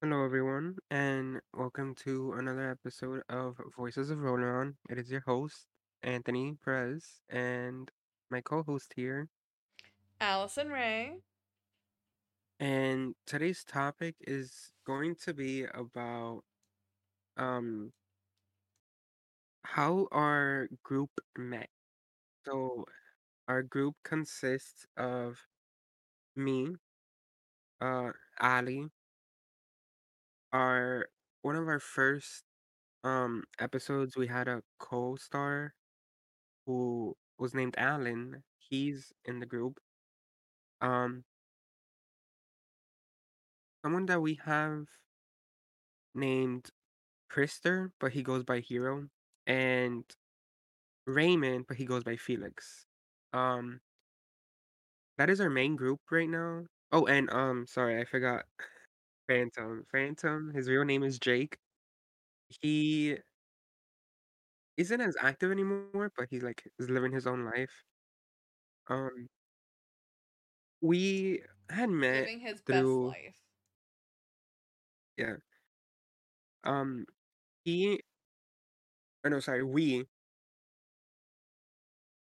Hello, 0.00 0.24
everyone, 0.24 0.76
and 0.90 1.40
welcome 1.52 1.94
to 1.96 2.32
another 2.32 2.70
episode 2.70 3.22
of 3.28 3.56
Voices 3.76 4.10
of 4.10 4.18
Roland. 4.20 4.74
It 4.88 4.98
is 4.98 5.10
your 5.10 5.20
host, 5.20 5.66
Anthony 6.02 6.56
Perez, 6.64 7.20
and 7.28 7.90
my 8.30 8.40
co 8.40 8.62
host 8.62 8.92
here. 8.96 9.28
Allison 10.20 10.70
Ray. 10.70 11.20
And 12.60 13.14
today's 13.26 13.64
topic 13.64 14.16
is 14.20 14.72
going 14.86 15.16
to 15.24 15.34
be 15.34 15.64
about 15.64 16.42
um 17.36 17.92
how 19.64 20.08
our 20.12 20.68
group 20.82 21.10
met. 21.36 21.68
So, 22.46 22.86
our 23.48 23.62
group 23.62 23.96
consists 24.04 24.86
of 24.96 25.38
me, 26.36 26.76
uh, 27.80 28.12
Allie, 28.40 28.90
our 30.56 31.08
one 31.42 31.56
of 31.56 31.68
our 31.68 31.80
first 31.80 32.44
um 33.04 33.44
episodes, 33.60 34.16
we 34.16 34.28
had 34.28 34.48
a 34.48 34.62
co-star 34.80 35.74
who 36.66 37.16
was 37.38 37.54
named 37.54 37.74
Alan. 37.78 38.44
He's 38.58 39.12
in 39.24 39.40
the 39.40 39.46
group. 39.46 39.80
Um, 40.80 41.24
someone 43.82 44.04
that 44.06 44.20
we 44.20 44.34
have 44.44 44.86
named 46.14 46.70
Krister, 47.30 47.92
but 48.00 48.12
he 48.12 48.22
goes 48.22 48.44
by 48.44 48.60
Hero, 48.60 49.08
and 49.46 50.04
Raymond, 51.06 51.66
but 51.68 51.76
he 51.78 51.84
goes 51.86 52.04
by 52.04 52.16
Felix. 52.16 52.86
Um, 53.32 53.80
that 55.18 55.30
is 55.30 55.40
our 55.40 55.50
main 55.50 55.76
group 55.76 56.00
right 56.10 56.28
now. 56.28 56.64
Oh, 56.92 57.06
and 57.06 57.30
um, 57.30 57.66
sorry, 57.66 58.00
I 58.00 58.04
forgot 58.04 58.44
Phantom. 59.28 59.84
Phantom, 59.90 60.52
his 60.54 60.68
real 60.68 60.84
name 60.84 61.02
is 61.02 61.18
Jake. 61.18 61.58
He 62.48 63.18
isn't 64.76 65.00
as 65.00 65.16
active 65.20 65.50
anymore, 65.50 66.10
but 66.16 66.28
he's 66.30 66.42
like 66.42 66.62
is 66.78 66.88
living 66.90 67.12
his 67.12 67.26
own 67.26 67.44
life. 67.44 67.84
Um, 68.88 69.28
we 70.80 71.42
had 71.70 71.90
met 71.90 72.22
Living 72.22 72.40
his 72.40 72.62
best 72.62 72.66
through 72.66 73.02
life. 73.02 73.36
yeah. 75.16 75.36
Um, 76.64 77.06
he 77.64 78.00
oh 79.24 79.28
no, 79.28 79.40
sorry, 79.40 79.62
we 79.62 80.06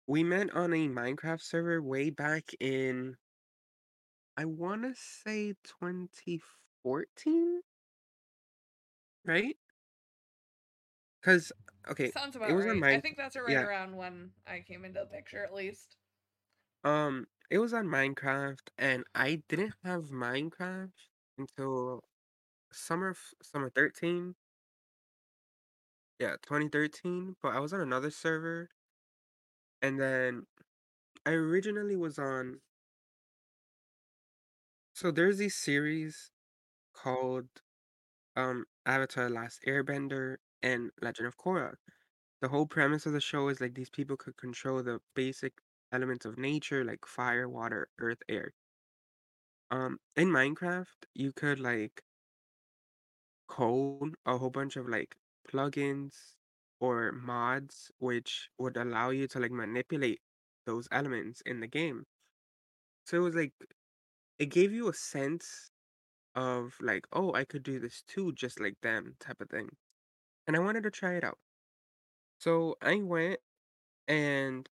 we 0.07 0.23
met 0.25 0.49
on 0.53 0.73
a 0.73 0.89
Minecraft 0.89 1.41
server 1.41 1.81
way 1.81 2.09
back 2.09 2.51
in 2.59 3.15
I 4.35 4.45
wanna 4.45 4.95
say 4.95 5.53
2014, 5.63 6.41
right? 9.25 9.57
'Cause 11.21 11.51
okay, 11.89 12.11
Sounds 12.11 12.35
it 12.43 12.51
about 12.51 12.53
was 12.53 12.65
on 12.65 12.81
right. 12.81 12.97
I 12.97 12.99
think 12.99 13.15
that's 13.15 13.37
right 13.37 13.53
yeah, 13.53 13.61
around 13.61 13.95
when 13.95 14.33
I 14.45 14.59
came 14.59 14.83
into 14.83 14.99
the 14.99 15.05
picture, 15.05 15.45
at 15.45 15.53
least. 15.53 15.95
um, 16.83 17.27
it 17.49 17.59
was 17.59 17.73
on 17.73 17.85
Minecraft, 17.87 18.69
and 18.77 19.03
I 19.15 19.43
didn't 19.47 19.75
have 19.83 20.05
Minecraft 20.05 20.91
until 21.37 22.03
summer 22.71 23.15
summer 23.43 23.69
13, 23.71 24.35
yeah, 26.19 26.35
2013, 26.41 27.35
but 27.41 27.55
I 27.55 27.59
was 27.59 27.73
on 27.73 27.81
another 27.81 28.11
server, 28.11 28.69
and 29.81 29.99
then 29.99 30.45
I 31.25 31.31
originally 31.31 31.95
was 31.97 32.19
on 32.19 32.61
so 34.93 35.11
there's 35.11 35.37
these 35.37 35.55
series 35.55 36.31
called 37.03 37.49
um 38.35 38.65
Avatar: 38.85 39.29
Last 39.29 39.61
Airbender 39.67 40.37
and 40.63 40.91
Legend 41.01 41.27
of 41.27 41.37
Korra. 41.37 41.75
The 42.41 42.49
whole 42.49 42.67
premise 42.67 43.05
of 43.05 43.13
the 43.13 43.21
show 43.21 43.49
is 43.49 43.61
like 43.61 43.75
these 43.75 43.91
people 43.91 44.17
could 44.17 44.37
control 44.37 44.83
the 44.83 45.01
basic 45.15 45.61
elements 45.91 46.25
of 46.25 46.37
nature 46.39 46.83
like 46.85 47.05
fire, 47.07 47.49
water, 47.49 47.89
earth, 47.99 48.23
air. 48.29 48.53
Um 49.71 49.99
in 50.15 50.29
Minecraft, 50.29 51.05
you 51.15 51.31
could 51.33 51.59
like 51.59 52.03
code 53.49 54.15
a 54.25 54.37
whole 54.37 54.49
bunch 54.49 54.77
of 54.77 54.87
like 54.87 55.17
plugins 55.47 56.35
or 56.79 57.11
mods 57.11 57.91
which 57.97 58.49
would 58.57 58.77
allow 58.77 59.09
you 59.09 59.27
to 59.27 59.39
like 59.39 59.51
manipulate 59.51 60.21
those 60.65 60.87
elements 60.91 61.41
in 61.45 61.59
the 61.59 61.67
game. 61.67 62.05
So 63.05 63.17
it 63.17 63.21
was 63.21 63.35
like 63.35 63.53
it 64.39 64.47
gave 64.47 64.71
you 64.73 64.89
a 64.89 64.93
sense 64.93 65.71
of 66.35 66.75
like, 66.81 67.05
oh, 67.13 67.33
I 67.33 67.45
could 67.45 67.63
do 67.63 67.79
this 67.79 68.03
too, 68.07 68.31
just 68.33 68.59
like 68.59 68.75
them 68.81 69.15
type 69.19 69.41
of 69.41 69.49
thing. 69.49 69.69
And 70.47 70.55
I 70.55 70.59
wanted 70.59 70.83
to 70.83 70.91
try 70.91 71.13
it 71.15 71.23
out. 71.23 71.37
So 72.39 72.75
I 72.81 72.95
went 72.97 73.39
and 74.07 74.69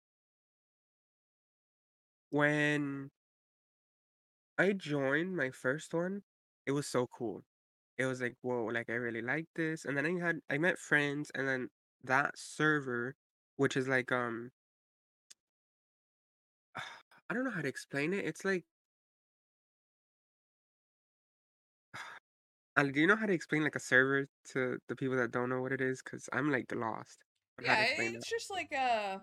when 2.29 3.11
I 4.57 4.73
joined 4.73 5.35
my 5.35 5.51
first 5.51 5.93
one, 5.93 6.23
it 6.65 6.71
was 6.71 6.87
so 6.87 7.07
cool. 7.07 7.43
It 7.97 8.05
was 8.05 8.21
like, 8.21 8.35
whoa, 8.41 8.65
like 8.65 8.89
I 8.89 8.93
really 8.93 9.21
like 9.21 9.47
this. 9.55 9.85
And 9.85 9.97
then 9.97 10.05
I 10.05 10.19
had 10.25 10.39
I 10.49 10.57
met 10.57 10.77
friends 10.79 11.31
and 11.35 11.47
then 11.47 11.69
that 12.03 12.37
server, 12.37 13.15
which 13.57 13.77
is 13.77 13.87
like 13.87 14.11
um 14.11 14.51
I 17.29 17.33
don't 17.33 17.43
know 17.43 17.51
how 17.51 17.61
to 17.61 17.67
explain 17.67 18.13
it. 18.13 18.25
It's 18.25 18.45
like 18.45 18.65
Allie, 22.77 22.91
do 22.91 23.01
you 23.01 23.07
know 23.07 23.15
how 23.15 23.25
to 23.25 23.33
explain 23.33 23.63
like 23.63 23.75
a 23.75 23.79
server 23.79 24.27
to 24.53 24.77
the 24.87 24.95
people 24.95 25.17
that 25.17 25.31
don't 25.31 25.49
know 25.49 25.61
what 25.61 25.71
it 25.71 25.81
is? 25.81 26.01
Because 26.03 26.29
I'm 26.31 26.51
like 26.51 26.67
the 26.67 26.75
lost 26.75 27.17
Yeah, 27.59 27.81
explain 27.81 28.13
that. 28.13 28.19
it's 28.19 28.29
just 28.29 28.51
like 28.51 28.71
a 28.71 29.21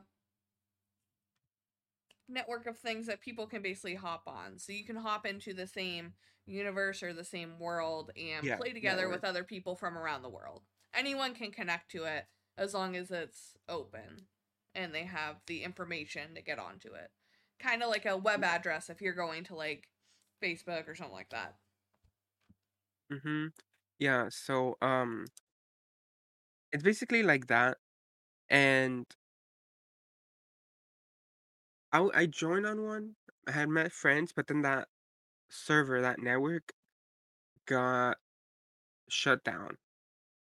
network 2.29 2.67
of 2.67 2.79
things 2.79 3.07
that 3.07 3.21
people 3.21 3.47
can 3.47 3.63
basically 3.63 3.95
hop 3.95 4.25
on. 4.27 4.59
So 4.59 4.73
you 4.73 4.85
can 4.85 4.97
hop 4.97 5.27
into 5.27 5.55
the 5.55 5.67
same 5.67 6.15
universe 6.47 7.03
or 7.03 7.13
the 7.13 7.25
same 7.25 7.59
world 7.59 8.11
and 8.17 8.45
Yeah, 8.45 8.57
play 8.57 8.73
together 8.73 9.03
network. 9.03 9.23
with 9.23 9.25
other 9.25 9.45
people 9.45 9.77
from 9.77 9.97
around 9.97 10.23
the 10.23 10.29
world. 10.29 10.63
Anyone 10.95 11.35
can 11.35 11.51
connect 11.51 11.91
to 11.93 12.05
it 12.05 12.27
as 12.57 12.75
long 12.75 12.97
as 12.97 13.11
it's 13.11 13.57
open 13.69 14.27
and 14.75 14.95
they 14.95 15.05
have 15.05 15.37
the 15.47 15.63
information 15.63 16.35
to 16.35 16.43
get 16.43 16.59
onto 16.59 16.93
it. 16.95 17.11
Kind 17.61 17.83
of 17.83 17.89
like 17.91 18.07
a 18.07 18.17
web 18.17 18.41
mm. 18.41 18.47
address 18.47 18.91
if 18.91 19.01
you're 19.01 19.15
going 19.15 19.45
to 19.45 19.55
like 19.55 19.89
Facebook 20.43 20.89
or 20.89 20.95
something 20.95 21.15
like 21.15 21.31
that. 21.31 21.57
Mm-hmm. 23.13 23.47
Yeah, 23.99 24.29
so 24.31 24.77
um 24.83 25.27
it's 26.73 26.83
basically 26.83 27.23
like 27.23 27.47
that. 27.49 27.79
And 28.51 29.07
I 32.15 32.27
joined 32.27 32.67
on 32.67 32.83
one. 32.83 33.17
I 33.47 33.53
had 33.53 33.69
met 33.69 33.93
friends, 33.93 34.33
but 34.33 34.47
then 34.49 34.63
that 34.63 34.89
server, 35.51 36.01
that 36.03 36.21
network 36.21 36.73
got 37.67 38.19
shut 39.09 39.45
down. 39.45 39.79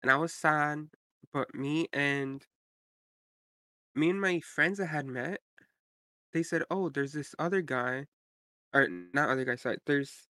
And 0.03 0.11
I 0.11 0.17
was 0.17 0.35
sad, 0.35 0.91
but 1.33 1.55
me 1.55 1.89
and 1.93 2.47
me 3.95 4.11
and 4.11 4.21
my 4.21 4.41
friends 4.41 4.81
I 4.81 4.87
had 4.87 5.07
met, 5.07 5.41
they 6.33 6.43
said, 6.45 6.65
"Oh, 6.71 6.89
there's 6.91 7.13
this 7.13 7.35
other 7.39 7.63
guy, 7.63 8.07
or 8.75 8.89
not 8.89 9.31
other 9.31 9.45
guy, 9.45 9.57
sorry. 9.57 9.79
There's 9.87 10.26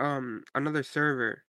um 0.00 0.44
another 0.54 0.82
server 0.82 1.44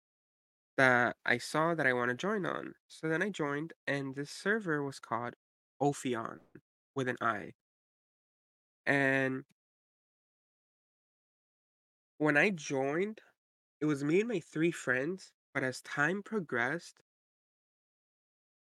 that 0.77 1.17
I 1.25 1.37
saw 1.39 1.75
that 1.75 1.87
I 1.87 1.93
want 1.93 2.09
to 2.11 2.15
join 2.15 2.45
on." 2.45 2.75
So 2.87 3.09
then 3.09 3.21
I 3.23 3.29
joined, 3.29 3.73
and 3.87 4.15
this 4.15 4.31
server 4.31 4.83
was 4.83 4.99
called 4.99 5.35
Ophion 5.81 6.41
with 6.95 7.07
an 7.09 7.17
I. 7.21 7.53
And 8.87 9.43
when 12.19 12.37
I 12.37 12.51
joined, 12.51 13.21
it 13.81 13.85
was 13.85 14.03
me 14.03 14.21
and 14.21 14.29
my 14.29 14.39
three 14.39 14.71
friends, 14.71 15.33
but 15.53 15.63
as 15.63 15.81
time 15.81 16.23
progressed, 16.23 17.03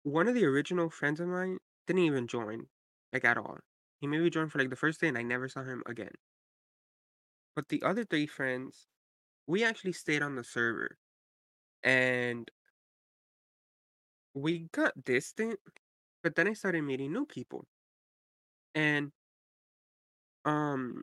one 0.04 0.28
of 0.28 0.34
the 0.36 0.44
original 0.44 0.88
friends 0.88 1.18
of 1.18 1.26
mine 1.26 1.58
didn't 1.88 2.02
even 2.02 2.28
join, 2.28 2.68
like 3.12 3.24
at 3.24 3.36
all. 3.36 3.58
He 4.00 4.06
maybe 4.06 4.30
joined 4.30 4.52
for 4.52 4.58
like 4.60 4.70
the 4.70 4.76
first 4.76 5.00
day 5.00 5.08
and 5.08 5.18
I 5.18 5.22
never 5.22 5.48
saw 5.48 5.64
him 5.64 5.82
again. 5.84 6.12
But 7.56 7.66
the 7.68 7.82
other 7.82 8.04
three 8.04 8.28
friends, 8.28 8.86
we 9.46 9.64
actually 9.64 9.92
stayed 9.92 10.22
on 10.22 10.36
the 10.36 10.44
server 10.44 10.98
and 11.84 12.50
we 14.34 14.68
got 14.72 15.04
distant, 15.04 15.60
but 16.22 16.34
then 16.34 16.48
I 16.48 16.52
started 16.54 16.82
meeting 16.82 17.12
new 17.12 17.26
people. 17.26 17.66
And 18.74 19.12
um 20.44 21.02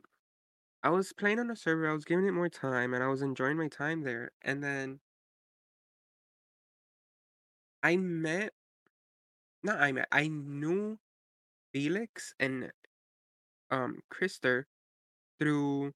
I 0.82 0.90
was 0.90 1.12
playing 1.12 1.40
on 1.40 1.48
the 1.48 1.56
server, 1.56 1.88
I 1.90 1.94
was 1.94 2.04
giving 2.04 2.26
it 2.26 2.32
more 2.32 2.48
time 2.50 2.94
and 2.94 3.04
I 3.04 3.08
was 3.08 3.22
enjoying 3.22 3.56
my 3.58 3.68
time 3.68 4.02
there. 4.02 4.32
And 4.42 4.62
then 4.64 5.00
I 7.84 7.96
met 7.96 8.52
not 9.62 9.80
I 9.80 9.92
met, 9.92 10.08
I 10.12 10.28
knew 10.28 10.98
Felix 11.72 12.34
and 12.40 12.72
um 13.70 14.00
Krister 14.12 14.64
through 15.40 15.94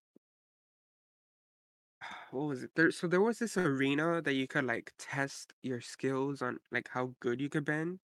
what 2.31 2.47
was 2.49 2.63
it? 2.63 2.71
There 2.75 2.91
so 2.91 3.07
there 3.07 3.21
was 3.21 3.39
this 3.39 3.57
arena 3.57 4.21
that 4.23 4.35
you 4.35 4.47
could, 4.49 4.65
like, 4.65 4.93
test 4.99 5.53
your 5.63 5.81
skills 5.81 6.43
on, 6.43 6.59
like, 6.71 6.89
how 6.91 7.15
good 7.21 7.41
you 7.41 7.49
could 7.49 7.65
bend, 7.65 8.01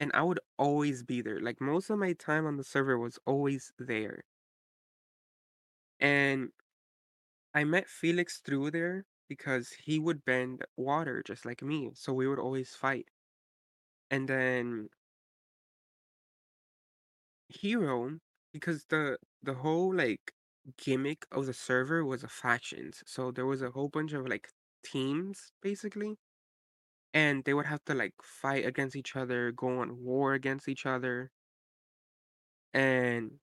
and 0.00 0.10
I 0.14 0.22
would 0.24 0.40
always 0.58 1.02
be 1.04 1.22
there, 1.22 1.40
like, 1.40 1.60
most 1.60 1.90
of 1.90 1.98
my 1.98 2.14
time 2.14 2.46
on 2.46 2.56
the 2.58 2.64
server 2.64 2.98
was 2.98 3.18
always 3.26 3.72
there. 3.78 4.24
And 6.00 6.52
I 7.54 7.64
met 7.64 7.88
Felix 7.88 8.40
through 8.40 8.72
there 8.72 9.06
because 9.26 9.70
he 9.70 9.98
would 9.98 10.22
bend 10.22 10.66
water 10.76 11.22
just 11.22 11.46
like 11.46 11.62
me, 11.62 11.92
so 11.94 12.12
we 12.12 12.28
would 12.28 12.38
always 12.38 12.74
fight. 12.74 13.08
And 14.10 14.28
then 14.28 14.88
Hero, 17.48 18.18
because 18.52 18.86
the 18.86 19.16
the 19.42 19.54
whole, 19.54 19.94
like, 19.94 20.34
gimmick 20.78 21.26
of 21.32 21.46
the 21.46 21.54
server 21.54 22.04
was 22.04 22.22
a 22.24 22.28
factions, 22.28 23.02
so 23.06 23.30
there 23.32 23.46
was 23.46 23.62
a 23.62 23.70
whole 23.70 23.88
bunch 23.88 24.12
of, 24.12 24.26
like, 24.28 24.48
teams, 24.84 25.52
basically, 25.62 26.18
and 27.14 27.44
they 27.44 27.54
would 27.54 27.66
have 27.66 27.84
to, 27.86 27.94
like, 27.94 28.14
fight 28.22 28.66
against 28.66 28.96
each 28.96 29.16
other, 29.16 29.52
go 29.52 29.80
on 29.80 30.02
war 30.02 30.34
against 30.34 30.68
each 30.68 30.86
other, 30.86 31.30
and 32.74 33.38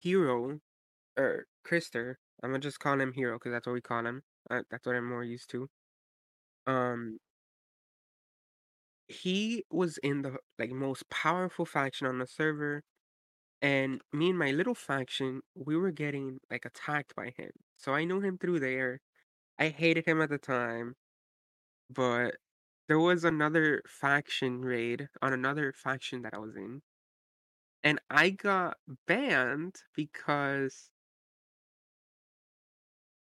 Hero, 0.00 0.60
or 1.18 1.46
Krister, 1.64 2.16
Imma 2.44 2.58
just 2.60 2.80
call 2.80 3.00
him 3.00 3.12
Hero 3.14 3.38
because 3.38 3.52
that's 3.52 3.66
what 3.66 3.74
we 3.74 3.82
call 3.82 4.06
him, 4.06 4.22
uh, 4.50 4.62
that's 4.70 4.86
what 4.86 4.96
I'm 4.96 5.08
more 5.08 5.24
used 5.24 5.50
to, 5.50 5.68
um 6.66 7.18
he 9.08 9.64
was 9.70 9.98
in 9.98 10.22
the, 10.22 10.38
like, 10.58 10.70
most 10.70 11.08
powerful 11.10 11.64
faction 11.66 12.06
on 12.06 12.18
the 12.18 12.26
server, 12.26 12.82
and 13.62 14.02
me 14.12 14.30
and 14.30 14.38
my 14.38 14.50
little 14.52 14.74
faction, 14.74 15.42
we 15.54 15.76
were 15.76 15.90
getting, 15.92 16.40
like, 16.50 16.64
attacked 16.64 17.14
by 17.16 17.30
him. 17.36 17.50
So 17.76 17.94
I 17.94 18.04
knew 18.04 18.20
him 18.20 18.38
through 18.38 18.60
there. 18.60 19.00
I 19.58 19.70
hated 19.70 20.06
him 20.06 20.20
at 20.22 20.30
the 20.30 20.38
time, 20.38 20.96
but 21.90 22.36
there 22.88 22.98
was 23.00 23.24
another 23.24 23.82
faction 23.86 24.62
raid 24.62 25.08
on 25.22 25.32
another 25.32 25.72
faction 25.72 26.22
that 26.22 26.34
I 26.34 26.38
was 26.38 26.56
in, 26.56 26.82
and 27.82 28.00
I 28.10 28.30
got 28.30 28.78
banned 29.06 29.76
because 29.94 30.90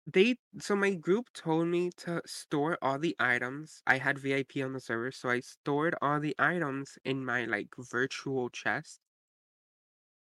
they 0.07 0.39
so 0.59 0.75
my 0.75 0.95
group 0.95 1.31
told 1.35 1.67
me 1.69 1.91
to 1.91 2.23
store 2.25 2.79
all 2.81 2.99
the 2.99 3.15
items. 3.19 3.83
I 3.87 3.99
had 3.99 4.19
VIP 4.19 4.63
on 4.63 4.73
the 4.73 4.81
server, 4.81 5.13
so 5.13 5.29
I 5.29 5.41
stored 5.41 5.95
all 6.01 6.21
the 6.21 6.35
items 6.39 6.99
in 7.05 7.23
my, 7.23 7.45
like, 7.45 7.75
virtual 7.79 8.49
chest. 8.49 9.04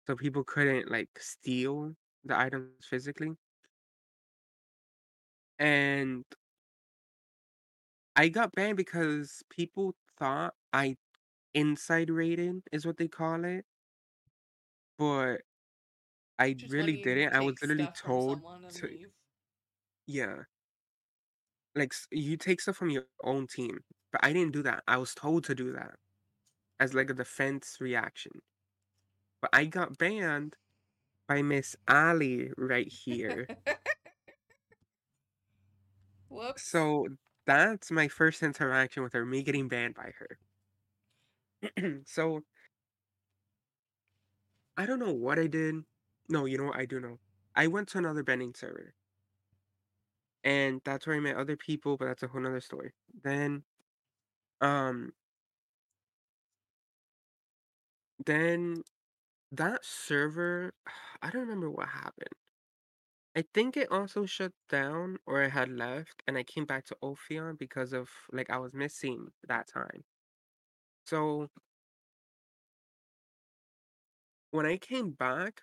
So 0.08 0.16
people 0.16 0.44
couldn't, 0.46 0.90
like, 0.90 1.10
steal 1.20 1.96
the 2.24 2.38
items 2.40 2.86
physically. 2.88 3.38
And 5.60 6.26
I 8.16 8.30
got 8.30 8.52
banned 8.54 8.78
because 8.78 9.44
people 9.50 9.96
thought 10.18 10.56
I 10.72 10.98
inside 11.54 12.10
raided 12.10 12.64
is 12.72 12.86
what 12.86 12.98
they 12.98 13.08
call 13.08 13.46
it, 13.46 13.66
but 14.98 15.42
I 16.40 16.54
Just 16.58 16.76
really 16.76 16.98
didn't. 16.98 17.34
I 17.36 17.42
was 17.42 17.56
literally 17.62 17.90
told 17.90 18.44
to 18.76 18.88
leave. 18.88 19.14
yeah, 20.06 20.44
like 21.76 21.94
you 22.12 22.38
take 22.38 22.62
stuff 22.62 22.76
from 22.78 22.90
your 22.90 23.06
own 23.24 23.48
team, 23.48 23.80
but 24.12 24.24
I 24.24 24.34
didn't 24.34 24.54
do 24.54 24.64
that. 24.64 24.84
I 24.88 24.98
was 24.98 25.14
told 25.16 25.44
to 25.46 25.56
do 25.56 25.72
that 25.74 25.96
as 26.80 26.94
like 26.94 27.10
a 27.10 27.14
defense 27.16 27.78
reaction. 27.82 28.34
But 29.44 29.50
I 29.52 29.66
got 29.66 29.98
banned 29.98 30.56
by 31.28 31.42
Miss 31.42 31.76
Allie 31.86 32.52
right 32.58 32.88
here. 32.88 33.46
Whoops. 36.30 36.64
So 36.64 37.10
that's 37.46 37.92
my 37.92 38.08
first 38.08 38.42
interaction 38.42 39.04
with 39.04 39.12
her, 39.12 39.26
me 39.26 39.44
getting 39.44 39.68
banned 39.68 39.96
by 39.96 40.14
her. 40.18 40.40
So 42.06 42.42
I 44.78 44.86
don't 44.86 45.00
know 45.00 45.14
what 45.14 45.40
I 45.40 45.48
did. 45.48 45.84
No, 46.30 46.46
you 46.46 46.58
know 46.58 46.68
what? 46.68 46.78
I 46.78 46.86
do 46.86 47.02
know. 47.02 47.20
I 47.54 47.68
went 47.68 47.90
to 47.90 47.98
another 47.98 48.24
bending 48.24 48.54
server, 48.56 48.94
and 50.46 50.80
that's 50.86 51.06
where 51.06 51.18
I 51.18 51.20
met 51.20 51.36
other 51.36 51.58
people, 51.58 51.98
but 51.98 52.06
that's 52.06 52.24
a 52.24 52.28
whole 52.28 52.42
nother 52.42 52.62
story. 52.62 52.94
Then, 53.24 53.64
um, 54.62 55.14
then 58.26 58.84
that 59.54 59.86
server, 59.86 60.74
I 61.22 61.30
don't 61.30 61.42
remember 61.44 61.70
what 61.70 61.90
happened. 61.90 62.30
I 63.36 63.44
think 63.54 63.78
it 63.78 63.92
also 63.92 64.26
shut 64.26 64.54
down 64.70 65.20
or 65.28 65.44
I 65.44 65.50
had 65.50 65.70
left, 65.70 66.24
and 66.26 66.36
I 66.36 66.42
came 66.42 66.66
back 66.66 66.86
to 66.86 66.98
Ophion 67.04 67.60
because 67.60 67.94
of 67.94 68.10
like 68.32 68.50
I 68.50 68.58
was 68.58 68.74
missing 68.74 69.32
that 69.48 69.68
time. 69.68 70.04
So 71.06 71.50
when 74.52 74.66
I 74.66 74.78
came 74.78 75.12
back, 75.12 75.62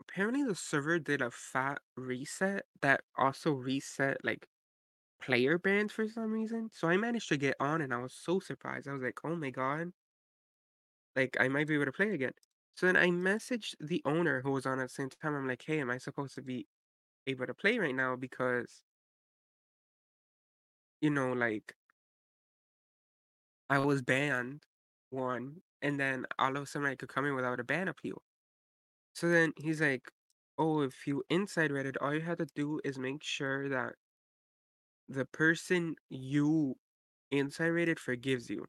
apparently 0.00 0.44
the 0.44 0.54
server 0.54 0.98
did 0.98 1.22
a 1.22 1.30
fat 1.30 1.80
reset 1.96 2.64
that 2.82 3.02
also 3.16 3.52
reset 3.52 4.18
like 4.24 4.46
player 5.22 5.58
bans 5.58 5.92
for 5.92 6.08
some 6.08 6.32
reason. 6.32 6.70
So 6.72 6.88
I 6.88 6.96
managed 6.98 7.28
to 7.30 7.36
get 7.38 7.56
on 7.60 7.80
and 7.82 7.94
I 7.94 7.98
was 7.98 8.14
so 8.14 8.40
surprised. 8.40 8.88
I 8.88 8.92
was 8.94 9.02
like, 9.02 9.20
"Oh 9.24 9.36
my 9.36 9.50
god, 9.50 9.92
like 11.16 11.36
I 11.40 11.48
might 11.48 11.66
be 11.66 11.74
able 11.74 11.86
to 11.86 11.92
play 11.92 12.10
again." 12.10 12.32
So 12.76 12.86
then 12.86 12.96
I 12.96 13.08
messaged 13.08 13.74
the 13.80 14.02
owner 14.04 14.42
who 14.42 14.52
was 14.52 14.66
on 14.66 14.80
at 14.80 14.84
the 14.84 14.88
same 14.94 15.10
time. 15.10 15.34
I'm 15.34 15.48
like, 15.48 15.62
"Hey, 15.62 15.80
am 15.80 15.90
I 15.90 15.98
supposed 15.98 16.34
to 16.36 16.42
be 16.42 16.66
able 17.26 17.46
to 17.46 17.54
play 17.54 17.78
right 17.78 17.94
now 17.94 18.16
because, 18.16 18.84
you 21.00 21.10
know, 21.10 21.32
like 21.32 21.74
I 23.68 23.78
was 23.78 24.00
banned 24.00 24.64
one 25.10 25.62
and 25.82 26.00
then 26.00 26.24
all 26.38 26.56
of 26.56 26.62
a 26.62 26.66
sudden 26.66 26.88
I 26.88 26.94
could 26.96 27.10
come 27.10 27.26
in 27.26 27.34
without 27.34 27.60
a 27.60 27.64
ban 27.64 27.88
appeal." 27.88 28.22
So 29.14 29.28
then 29.28 29.54
he's 29.58 29.80
like, 29.80 30.10
"Oh, 30.58 30.82
if 30.82 31.06
you 31.06 31.24
inside 31.30 31.72
raided, 31.72 31.96
all 31.98 32.14
you 32.14 32.22
have 32.22 32.38
to 32.38 32.46
do 32.46 32.80
is 32.84 32.98
make 32.98 33.22
sure 33.24 33.68
that 33.70 33.96
the 35.08 35.24
person 35.24 35.96
you 36.08 36.76
inside 37.30 37.66
raided 37.68 37.98
forgives 37.98 38.50
you." 38.50 38.66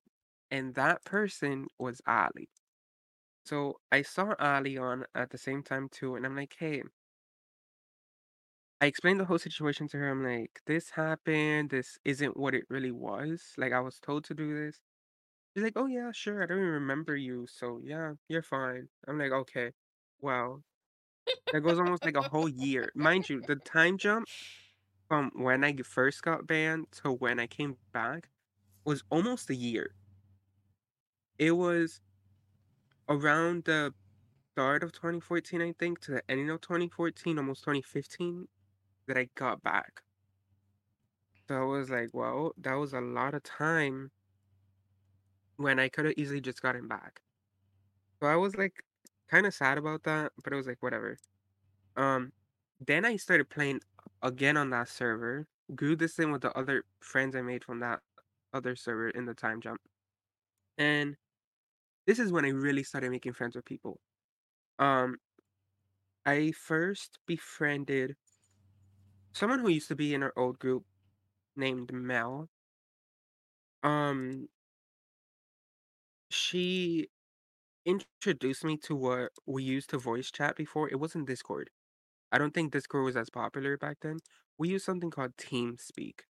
And 0.51 0.75
that 0.75 1.03
person 1.03 1.67
was 1.77 2.01
Allie. 2.05 2.49
So 3.45 3.79
I 3.93 4.01
saw 4.01 4.35
Allie 4.39 4.77
on 4.77 5.05
at 5.15 5.29
the 5.29 5.37
same 5.37 5.63
time 5.63 5.87
too, 5.89 6.15
and 6.15 6.25
I'm 6.25 6.35
like, 6.35 6.55
hey, 6.59 6.83
I 8.81 8.87
explained 8.87 9.19
the 9.19 9.25
whole 9.25 9.39
situation 9.39 9.87
to 9.89 9.97
her. 9.97 10.09
I'm 10.09 10.23
like, 10.23 10.61
this 10.65 10.91
happened. 10.91 11.69
This 11.69 11.97
isn't 12.05 12.37
what 12.37 12.53
it 12.53 12.65
really 12.69 12.91
was. 12.91 13.53
Like, 13.57 13.71
I 13.73 13.79
was 13.79 13.99
told 13.99 14.25
to 14.25 14.33
do 14.33 14.53
this. 14.65 14.81
She's 15.55 15.63
like, 15.65 15.73
oh, 15.77 15.87
yeah, 15.87 16.11
sure. 16.13 16.43
I 16.43 16.47
don't 16.47 16.59
even 16.59 16.69
remember 16.69 17.15
you. 17.15 17.47
So, 17.47 17.79
yeah, 17.83 18.15
you're 18.29 18.43
fine. 18.43 18.89
I'm 19.07 19.19
like, 19.19 19.31
okay. 19.31 19.73
Wow. 20.21 20.63
That 21.51 21.61
goes 21.61 21.79
almost 21.79 22.05
like 22.05 22.17
a 22.17 22.23
whole 22.23 22.49
year. 22.49 22.91
Mind 22.95 23.29
you, 23.29 23.41
the 23.41 23.57
time 23.57 23.97
jump 23.97 24.29
from 25.07 25.31
when 25.35 25.63
I 25.63 25.75
first 25.77 26.23
got 26.23 26.47
banned 26.47 26.91
to 27.03 27.11
when 27.11 27.39
I 27.39 27.47
came 27.47 27.77
back 27.93 28.29
was 28.85 29.03
almost 29.11 29.49
a 29.49 29.55
year. 29.55 29.95
It 31.37 31.51
was 31.53 32.01
around 33.09 33.65
the 33.65 33.93
start 34.53 34.83
of 34.83 34.91
2014, 34.91 35.61
I 35.61 35.73
think, 35.73 35.99
to 36.01 36.11
the 36.11 36.31
end 36.31 36.49
of 36.49 36.61
2014, 36.61 37.37
almost 37.37 37.63
2015, 37.63 38.47
that 39.07 39.17
I 39.17 39.29
got 39.35 39.61
back. 39.63 40.01
So 41.47 41.55
I 41.55 41.65
was 41.65 41.89
like, 41.89 42.09
well, 42.13 42.53
that 42.57 42.73
was 42.73 42.93
a 42.93 43.01
lot 43.01 43.33
of 43.33 43.43
time 43.43 44.11
when 45.57 45.79
I 45.79 45.89
could 45.89 46.05
have 46.05 46.15
easily 46.17 46.41
just 46.41 46.61
gotten 46.61 46.87
back. 46.87 47.21
So 48.21 48.27
I 48.27 48.35
was 48.35 48.55
like 48.55 48.83
kind 49.29 49.45
of 49.45 49.53
sad 49.53 49.77
about 49.77 50.03
that, 50.03 50.31
but 50.43 50.53
it 50.53 50.55
was 50.55 50.67
like 50.67 50.81
whatever. 50.81 51.17
Um, 51.95 52.33
then 52.79 53.05
I 53.05 53.17
started 53.17 53.49
playing 53.49 53.81
again 54.21 54.57
on 54.57 54.69
that 54.71 54.89
server, 54.89 55.47
grew 55.75 55.95
this 55.95 56.15
thing 56.15 56.31
with 56.31 56.41
the 56.41 56.57
other 56.57 56.83
friends 56.99 57.35
I 57.35 57.41
made 57.41 57.63
from 57.63 57.79
that 57.79 58.01
other 58.53 58.75
server 58.75 59.09
in 59.09 59.25
the 59.25 59.33
time 59.33 59.61
jump. 59.61 59.81
And 60.77 61.15
this 62.07 62.19
is 62.19 62.31
when 62.31 62.45
I 62.45 62.49
really 62.49 62.83
started 62.83 63.11
making 63.11 63.33
friends 63.33 63.55
with 63.55 63.65
people. 63.65 63.99
Um, 64.79 65.17
I 66.25 66.51
first 66.51 67.19
befriended 67.27 68.15
someone 69.33 69.59
who 69.59 69.69
used 69.69 69.87
to 69.89 69.95
be 69.95 70.13
in 70.13 70.23
our 70.23 70.33
old 70.35 70.59
group 70.59 70.83
named 71.55 71.91
Mel. 71.93 72.49
Um, 73.83 74.47
she 76.29 77.09
introduced 77.85 78.63
me 78.63 78.77
to 78.77 78.95
what 78.95 79.31
we 79.45 79.63
used 79.63 79.89
to 79.91 79.97
voice 79.97 80.31
chat 80.31 80.55
before. 80.55 80.89
It 80.89 80.99
wasn't 80.99 81.27
Discord. 81.27 81.69
I 82.31 82.37
don't 82.37 82.53
think 82.53 82.71
Discord 82.71 83.05
was 83.05 83.17
as 83.17 83.29
popular 83.29 83.77
back 83.77 83.97
then. 84.01 84.17
We 84.57 84.69
used 84.69 84.85
something 84.85 85.11
called 85.11 85.37
TeamSpeak. 85.37 86.21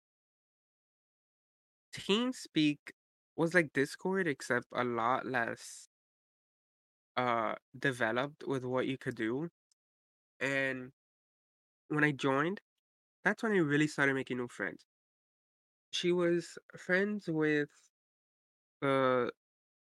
TeamSpeak 1.94 2.78
was 3.36 3.54
like 3.54 3.72
Discord, 3.72 4.26
except 4.26 4.66
a 4.72 4.84
lot 4.84 5.26
less 5.26 5.88
uh 7.16 7.54
developed 7.78 8.44
with 8.46 8.64
what 8.64 8.86
you 8.86 8.98
could 8.98 9.14
do. 9.14 9.48
And 10.40 10.92
when 11.88 12.04
I 12.04 12.12
joined, 12.12 12.60
that's 13.24 13.42
when 13.42 13.52
I 13.52 13.56
really 13.58 13.88
started 13.88 14.14
making 14.14 14.38
new 14.38 14.48
friends. 14.48 14.84
She 15.92 16.12
was 16.12 16.58
friends 16.76 17.26
with 17.26 17.70
the 18.80 19.30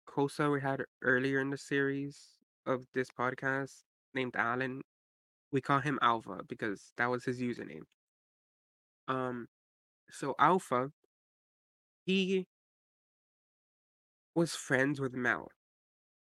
co-star 0.07 0.51
we 0.51 0.61
had 0.61 0.83
earlier 1.01 1.41
in 1.41 1.49
the 1.51 1.57
series 1.57 2.39
of 2.65 2.85
this 2.93 3.09
podcast 3.11 3.83
named 4.13 4.35
Alan. 4.35 4.81
We 5.51 5.61
call 5.61 5.81
him 5.81 5.99
Alpha 6.01 6.41
because 6.47 6.93
that 6.97 7.07
was 7.11 7.25
his 7.25 7.41
username. 7.41 7.83
Um, 9.07 9.47
so 10.11 10.35
Alpha, 10.39 10.91
he 12.05 12.47
was 14.35 14.55
friends 14.55 14.99
with 14.99 15.13
Mel, 15.13 15.49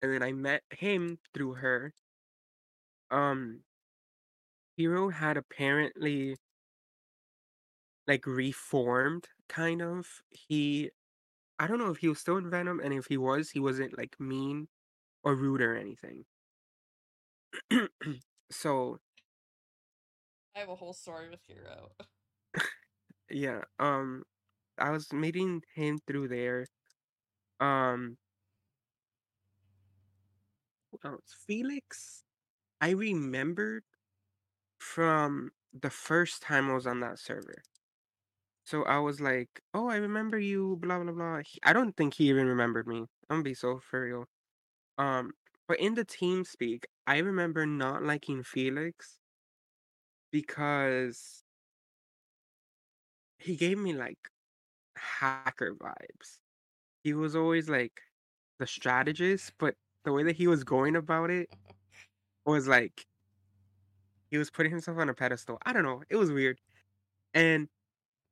and 0.02 0.12
then 0.12 0.24
I 0.24 0.34
met 0.34 0.64
him 0.72 1.20
through 1.34 1.54
her. 1.56 1.94
Um, 3.12 3.62
Hero 4.76 5.10
had 5.10 5.38
apparently 5.38 6.36
like 8.08 8.26
reformed, 8.26 9.28
kind 9.48 9.82
of. 9.82 10.08
He, 10.32 10.90
I 11.60 11.68
don't 11.68 11.80
know 11.80 11.92
if 11.92 11.98
he 11.98 12.08
was 12.08 12.20
still 12.20 12.38
in 12.38 12.50
Venom, 12.50 12.80
and 12.84 12.94
if 12.94 13.06
he 13.06 13.18
was, 13.18 13.52
he 13.52 13.60
wasn't 13.60 13.98
like 13.98 14.16
mean 14.20 14.68
or 15.24 15.36
rude 15.36 15.62
or 15.62 15.76
anything. 15.76 16.26
so 18.52 19.00
I 20.56 20.60
have 20.60 20.70
a 20.70 20.76
whole 20.76 20.94
story 20.94 21.30
with 21.30 21.42
Hero. 21.48 21.92
yeah, 23.30 23.62
um, 23.80 24.24
I 24.78 24.90
was 24.90 25.14
meeting 25.14 25.62
him 25.76 26.00
through 26.08 26.30
there. 26.30 26.66
Um, 27.60 28.18
who 30.92 31.00
else? 31.04 31.36
Felix, 31.48 32.24
I 32.82 32.92
remembered 32.92 33.84
from 34.80 35.52
the 35.74 35.90
first 35.90 36.42
time 36.42 36.70
I 36.70 36.74
was 36.74 36.88
on 36.88 37.00
that 37.02 37.20
server. 37.20 37.64
So 38.64 38.84
I 38.84 39.00
was 39.00 39.20
like, 39.20 39.62
"Oh, 39.74 39.88
I 39.90 39.98
remember 39.98 40.40
you." 40.40 40.78
Blah 40.78 41.04
blah 41.04 41.12
blah. 41.12 41.42
I 41.64 41.74
don't 41.74 41.96
think 41.98 42.14
he 42.14 42.30
even 42.30 42.48
remembered 42.48 42.88
me. 42.88 43.00
I'm 43.30 43.38
gonna 43.38 43.44
be 43.44 43.54
so 43.54 43.80
for 43.80 44.02
real. 44.04 44.28
Um, 44.98 45.34
but 45.68 45.80
in 45.80 45.96
the 45.96 46.06
TeamSpeak, 46.06 46.86
I 47.08 47.20
remember 47.20 47.66
not 47.66 48.04
liking 48.04 48.44
Felix 48.44 49.20
because 50.32 51.44
he 53.40 53.56
gave 53.56 53.78
me 53.78 53.94
like 53.94 54.30
hacker 54.96 55.74
vibes. 55.76 56.40
He 57.04 57.14
was 57.14 57.36
always 57.36 57.70
like 57.70 58.02
the 58.60 58.68
strategist, 58.68 59.54
but 59.58 59.76
the 60.04 60.12
way 60.14 60.24
that 60.24 60.36
he 60.36 60.48
was 60.48 60.64
going 60.64 60.96
about 60.96 61.30
it 61.30 61.50
was 62.46 62.68
like 62.68 63.06
he 64.30 64.38
was 64.38 64.50
putting 64.50 64.72
himself 64.72 64.98
on 64.98 65.10
a 65.10 65.14
pedestal. 65.14 65.58
I 65.66 65.74
don't 65.74 65.84
know. 65.84 66.04
It 66.10 66.16
was 66.16 66.32
weird. 66.32 66.60
And 67.34 67.68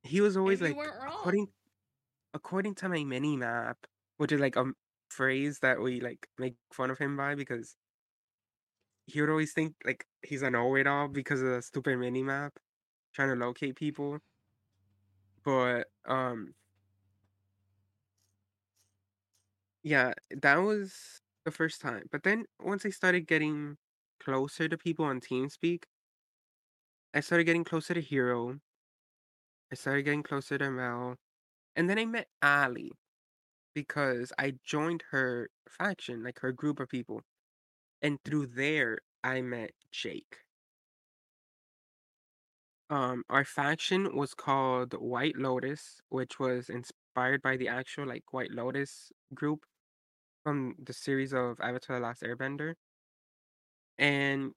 he 0.03 0.21
was 0.21 0.38
always 0.38 0.62
And 0.62 0.77
like 0.77 0.88
according 0.88 1.47
according 2.33 2.75
to 2.75 2.89
my 2.89 3.03
mini 3.03 3.38
map, 3.38 3.77
which 4.17 4.31
is 4.31 4.39
like 4.39 4.55
a 4.55 4.65
phrase 5.09 5.59
that 5.59 5.81
we 5.81 6.01
like 6.01 6.27
make 6.38 6.55
fun 6.74 6.91
of 6.91 6.97
him 7.00 7.17
by 7.17 7.36
because 7.36 7.75
he 9.05 9.21
would 9.21 9.29
always 9.29 9.53
think 9.53 9.75
like 9.86 10.05
he's 10.21 10.41
a 10.41 10.50
know-it-all 10.50 11.07
because 11.07 11.41
of 11.41 11.47
the 11.47 11.62
stupid 11.62 11.97
mini 11.97 12.24
map 12.24 12.53
trying 13.13 13.29
to 13.29 13.36
locate 13.36 13.75
people. 13.75 14.19
But 15.43 15.88
um 16.05 16.53
yeah, 19.84 20.13
that 20.41 20.57
was 20.57 21.22
the 21.46 21.51
first 21.51 21.81
time. 21.81 22.03
But 22.12 22.24
then 22.24 22.46
once 22.60 22.86
I 22.86 22.89
started 22.89 23.27
getting 23.27 23.77
closer 24.19 24.67
to 24.67 24.77
people 24.77 25.05
on 25.05 25.22
TeamSpeak, 25.22 25.84
I 27.13 27.19
started 27.19 27.43
getting 27.46 27.63
closer 27.65 27.93
to 27.93 28.01
Hero. 28.01 28.60
I 29.72 29.75
started 29.75 30.03
getting 30.03 30.24
closer 30.24 30.57
to 30.57 30.69
Mel. 30.72 31.17
And 31.75 31.89
then 31.89 32.00
I 32.00 32.05
met 32.05 32.29
Allie 32.41 32.91
because 33.75 34.34
I 34.39 34.55
joined 34.63 35.03
her 35.12 35.50
faction, 35.69 36.24
like 36.24 36.39
her 36.39 36.51
group 36.51 36.79
of 36.79 36.89
people. 36.89 37.22
And 38.01 38.19
through 38.24 38.48
there, 38.48 39.00
I 39.24 39.41
met 39.41 39.72
Jake. 39.91 40.39
Um, 42.89 43.24
our 43.29 43.43
faction 43.43 44.15
was 44.15 44.34
called 44.34 44.93
White 44.93 45.38
Lotus, 45.38 46.01
which 46.10 46.39
was 46.39 46.69
inspired 47.17 47.41
by 47.41 47.57
the 47.57 47.67
actual 47.67 48.07
like 48.07 48.24
White 48.31 48.51
Lotus 48.51 49.12
group 49.33 49.65
from 50.43 50.75
the 50.81 50.93
series 50.93 51.33
of 51.33 51.59
Avatar: 51.62 51.97
The 51.97 52.05
Last 52.05 52.21
Airbender. 52.24 52.74
And 53.97 54.53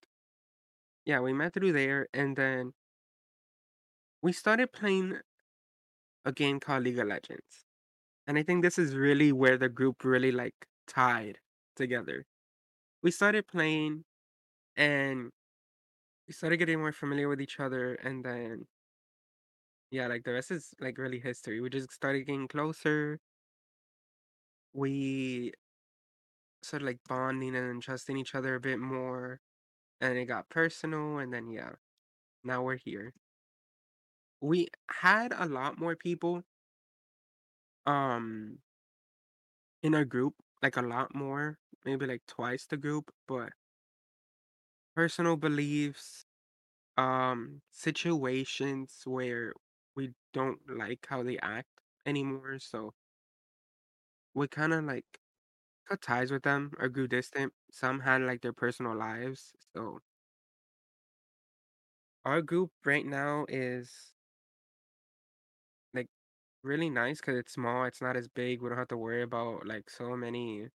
yeah, 1.07 1.21
we 1.21 1.33
met 1.33 1.55
through 1.55 1.73
there, 1.73 2.09
and 2.13 2.37
then 2.37 2.73
we 4.23 4.33
started 4.33 4.73
playing 4.73 5.19
a 6.25 6.33
game 6.33 6.61
called 6.61 6.85
League 6.85 6.99
of 6.99 7.09
Legends. 7.09 7.65
And 8.27 8.39
I 8.39 8.43
think 8.43 8.63
this 8.63 8.79
is 8.79 8.95
really 8.95 9.33
where 9.33 9.57
the 9.57 9.69
group 9.69 10.05
really 10.05 10.31
like 10.33 10.67
tied 10.87 11.39
together. 11.77 12.27
We 13.03 13.11
started 13.11 13.49
playing 13.49 14.05
and 14.77 15.31
we 16.29 16.35
started 16.35 16.59
getting 16.59 16.81
more 16.81 16.93
familiar 16.93 17.29
with 17.29 17.41
each 17.41 17.59
other 17.61 17.95
and 17.95 18.25
then 18.25 18.67
yeah, 19.91 20.07
like 20.07 20.25
the 20.25 20.33
rest 20.33 20.51
is 20.51 20.73
like 20.81 20.99
really 20.99 21.19
history. 21.21 21.61
We 21.61 21.71
just 21.71 21.93
started 21.93 22.25
getting 22.27 22.49
closer. 22.49 23.19
We 24.73 25.53
started 26.63 26.87
like 26.87 26.99
bonding 27.09 27.55
and 27.57 27.83
trusting 27.83 28.17
each 28.17 28.35
other 28.35 28.55
a 28.55 28.61
bit 28.61 28.79
more. 28.79 29.41
And 30.01 30.19
it 30.19 30.27
got 30.27 30.49
personal 30.51 31.19
and 31.19 31.33
then 31.33 31.49
yeah, 31.51 31.73
now 32.45 32.63
we're 32.65 32.79
here. 32.79 33.15
We 34.43 34.69
had 34.91 35.33
a 35.33 35.47
lot 35.47 35.79
more 35.79 35.97
people 35.97 36.43
um 37.87 38.59
in 39.83 39.95
our 39.95 40.05
group, 40.07 40.35
like 40.63 40.77
a 40.79 40.83
lot 40.83 41.15
more, 41.15 41.59
maybe 41.85 42.07
like 42.07 42.23
twice 42.27 42.67
the 42.67 42.77
group, 42.79 43.13
but 43.29 43.53
personal 44.95 45.37
beliefs, 45.37 46.25
um, 46.99 47.63
situations 47.73 49.03
where 49.07 49.55
don't 50.33 50.61
like 50.69 51.07
how 51.09 51.23
they 51.23 51.39
act 51.39 51.69
anymore, 52.07 52.59
so 52.59 52.95
we 54.35 54.49
kind 54.49 54.73
of 54.73 54.85
like 54.85 55.21
cut 55.89 56.03
ties 56.03 56.33
with 56.33 56.43
them 56.45 56.73
or 56.79 56.89
grew 56.89 57.09
distant. 57.09 57.53
Some 57.73 58.01
had 58.01 58.23
like 58.23 58.43
their 58.43 58.53
personal 58.55 58.97
lives, 58.97 59.53
so 59.75 60.01
our 62.25 62.41
group 62.41 62.71
right 62.87 63.05
now 63.05 63.45
is 63.49 64.13
like 65.95 66.09
really 66.63 66.91
nice 66.91 67.21
because 67.21 67.39
it's 67.39 67.53
small. 67.53 67.85
It's 67.85 68.03
not 68.03 68.17
as 68.17 68.29
big. 68.29 68.63
We 68.63 68.69
don't 68.69 68.79
have 68.79 68.89
to 68.89 68.97
worry 68.97 69.23
about 69.23 69.67
like 69.67 69.91
so 69.91 70.17
many 70.17 70.69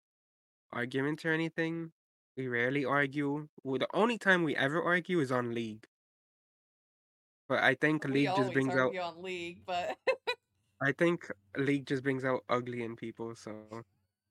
arguments 0.73 1.25
or 1.25 1.33
anything. 1.33 1.93
We 2.37 2.49
rarely 2.49 2.85
argue. 2.87 3.49
Well, 3.65 3.79
the 3.81 3.89
only 3.95 4.19
time 4.19 4.45
we 4.45 4.57
ever 4.57 4.83
argue 4.83 5.21
is 5.21 5.33
on 5.33 5.55
League. 5.55 5.87
But 7.49 7.63
I 7.63 7.75
think 7.75 8.07
we 8.07 8.13
League 8.13 8.35
just 8.35 8.53
brings 8.53 8.77
out 8.77 8.97
on 8.97 9.23
League, 9.23 9.65
but 9.67 9.99
I 10.81 10.93
think 10.93 11.31
League 11.57 11.87
just 11.87 12.03
brings 12.05 12.25
out 12.25 12.45
ugly 12.49 12.83
in 12.85 12.97
people, 12.97 13.35
so 13.35 13.85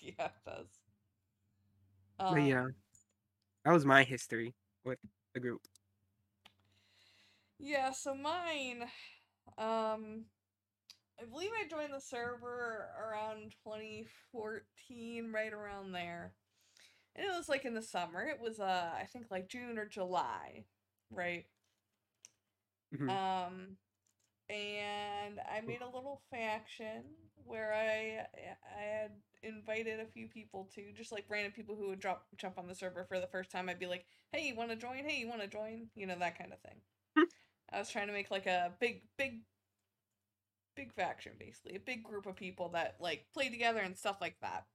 yeah, 0.00 0.26
it 0.26 0.32
does. 0.44 0.80
but 2.28 2.42
yeah, 2.42 2.66
Um, 2.66 2.74
that 3.64 3.72
was 3.72 3.84
my 3.86 4.04
history 4.04 4.54
with 4.84 4.98
the 5.34 5.40
group. 5.40 5.62
yeah, 7.58 7.92
so 7.92 8.14
mine, 8.14 8.82
um, 9.58 10.26
I 11.20 11.24
believe 11.28 11.50
I 11.54 11.68
joined 11.68 11.92
the 11.94 12.00
server 12.00 12.90
around 12.98 13.52
2014, 13.64 15.32
right 15.32 15.52
around 15.52 15.92
there. 15.92 16.34
And 17.16 17.26
it 17.26 17.36
was 17.36 17.48
like 17.48 17.64
in 17.64 17.74
the 17.74 17.82
summer. 17.82 18.24
It 18.26 18.40
was 18.40 18.60
uh 18.60 18.92
I 18.96 19.06
think 19.06 19.30
like 19.30 19.48
June 19.48 19.78
or 19.78 19.86
July, 19.86 20.66
right? 21.10 21.46
Mhm. 22.90 23.18
Um 23.18 23.78
and 24.50 25.40
I 25.40 25.60
made 25.62 25.82
a 25.82 25.86
little 25.86 26.22
faction 26.30 27.16
where 27.36 27.72
I 27.74 28.26
I 28.76 28.82
had 28.82 29.22
invited 29.42 30.00
a 30.00 30.06
few 30.06 30.28
people 30.28 30.66
to 30.74 30.92
just 30.92 31.12
like 31.12 31.26
random 31.30 31.52
people 31.52 31.76
who 31.76 31.88
would 31.88 32.00
drop 32.00 32.28
jump 32.36 32.58
on 32.58 32.68
the 32.68 32.74
server 32.76 33.04
for 33.06 33.20
the 33.20 33.28
first 33.28 33.50
time. 33.52 33.68
I'd 33.70 33.78
be 33.80 33.86
like, 33.86 34.06
"Hey, 34.32 34.48
you 34.48 34.56
want 34.56 34.70
to 34.70 34.76
join? 34.76 35.04
Hey, 35.04 35.18
you 35.20 35.28
want 35.28 35.42
to 35.42 35.48
join?" 35.48 35.90
You 35.96 36.06
know 36.06 36.18
that 36.18 36.38
kind 36.38 36.52
of 36.52 36.60
thing. 36.62 36.82
I 37.70 37.78
was 37.80 37.90
trying 37.90 38.08
to 38.08 38.12
make 38.14 38.30
like 38.30 38.46
a 38.46 38.76
big 38.80 39.08
big 39.18 39.44
big 40.74 40.92
faction 40.92 41.36
basically, 41.38 41.76
a 41.76 41.80
big 41.80 42.02
group 42.04 42.26
of 42.26 42.36
people 42.36 42.70
that 42.70 43.00
like 43.00 43.28
play 43.32 43.48
together 43.50 43.80
and 43.80 43.96
stuff 43.98 44.20
like 44.20 44.38
that. 44.40 44.66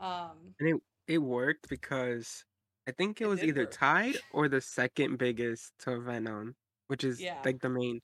Um 0.00 0.56
And 0.58 0.68
it 0.68 0.82
it 1.06 1.18
worked 1.18 1.68
because 1.68 2.44
I 2.88 2.92
think 2.92 3.20
it 3.20 3.26
it 3.26 3.26
was 3.26 3.44
either 3.44 3.66
work. 3.66 3.66
tied 3.66 4.18
or 4.30 4.48
the 4.48 4.60
second 4.60 5.16
biggest 5.18 5.72
to 5.80 6.00
Venom, 6.00 6.56
which 6.88 7.04
is 7.04 7.20
Yeah. 7.20 7.42
like 7.44 7.60
the 7.60 7.68
main. 7.70 8.00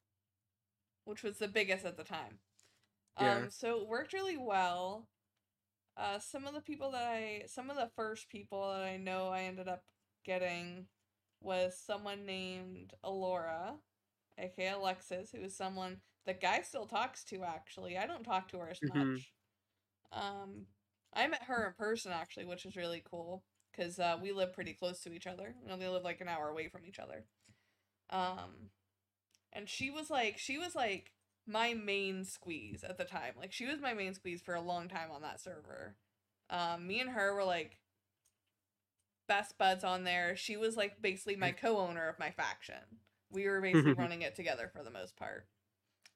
which 1.05 1.23
was 1.23 1.39
the 1.39 1.49
biggest 1.49 1.85
at 1.85 1.97
the 1.97 2.05
time. 2.05 2.39
Yeah. 3.21 3.39
Um, 3.45 3.51
so 3.51 3.81
it 3.81 3.89
worked 3.89 4.13
really 4.13 4.37
well. 4.37 5.09
Uh, 5.97 6.19
some 6.19 6.47
of 6.47 6.55
the 6.55 6.61
people 6.61 6.91
that 6.93 7.07
I, 7.07 7.45
some 7.47 7.71
of 7.71 7.77
the 7.77 7.91
first 7.97 8.29
people 8.29 8.71
that 8.73 8.83
I 8.83 8.97
know 8.97 9.29
I 9.29 9.43
ended 9.43 9.69
up 9.69 9.83
getting 10.25 10.87
was 11.41 11.79
someone 11.79 12.25
named 12.25 12.95
Alora. 13.05 13.75
aka 14.39 14.69
Alexis, 14.69 15.31
who 15.33 15.39
is 15.43 15.57
someone 15.57 16.01
the 16.27 16.35
guy 16.35 16.63
still 16.63 16.87
talks 16.87 17.25
to 17.25 17.45
actually. 17.45 17.99
I 17.99 18.07
don't 18.07 18.25
talk 18.25 18.49
to 18.51 18.59
her 18.59 18.71
as 18.71 18.81
Mhm. 18.83 18.89
much. 18.89 19.33
Um 20.13 20.67
I 21.15 21.27
met 21.29 21.45
her 21.45 21.67
in 21.69 21.75
person 21.75 22.13
actually, 22.13 22.47
which 22.47 22.65
is 22.67 22.77
really 22.77 23.03
cool 23.11 23.45
because 23.73 23.99
uh, 23.99 24.19
we 24.23 24.33
live 24.33 24.53
pretty 24.53 24.75
close 24.75 25.01
to 25.03 25.13
each 25.13 25.27
other. 25.27 25.55
You 25.63 25.69
know, 25.69 25.77
they 25.77 25.89
live 25.89 26.05
like 26.05 26.21
an 26.21 26.29
hour 26.29 26.49
away 26.49 26.69
from 26.69 26.85
each 26.87 26.99
other. 26.99 27.25
Um, 28.13 28.71
and 29.53 29.69
she 29.69 29.91
was 29.91 30.11
like, 30.11 30.39
she 30.39 30.59
was 30.59 30.75
like 30.75 31.13
my 31.47 31.75
main 31.75 32.25
squeeze 32.25 32.85
at 32.85 32.99
the 32.99 33.05
time. 33.05 33.35
Like 33.39 33.53
she 33.53 33.67
was 33.67 33.81
my 33.81 33.95
main 33.95 34.15
squeeze 34.15 34.41
for 34.41 34.55
a 34.55 34.61
long 34.61 34.89
time 34.89 35.11
on 35.13 35.23
that 35.23 35.41
server. 35.41 35.97
Um, 36.51 36.87
me 36.87 37.01
and 37.01 37.11
her 37.11 37.35
were 37.35 37.45
like 37.45 37.79
best 39.27 39.59
buds 39.59 39.83
on 39.83 40.05
there. 40.05 40.37
She 40.37 40.57
was 40.57 40.77
like 40.77 41.01
basically 41.01 41.37
my 41.37 41.53
co-owner 41.53 42.09
of 42.09 42.19
my 42.19 42.31
faction. 42.31 43.01
We 43.31 43.49
were 43.49 43.61
basically 43.61 43.93
running 43.99 44.23
it 44.23 44.37
together 44.37 44.71
for 44.75 44.85
the 44.85 44.91
most 44.91 45.17
part. 45.17 45.47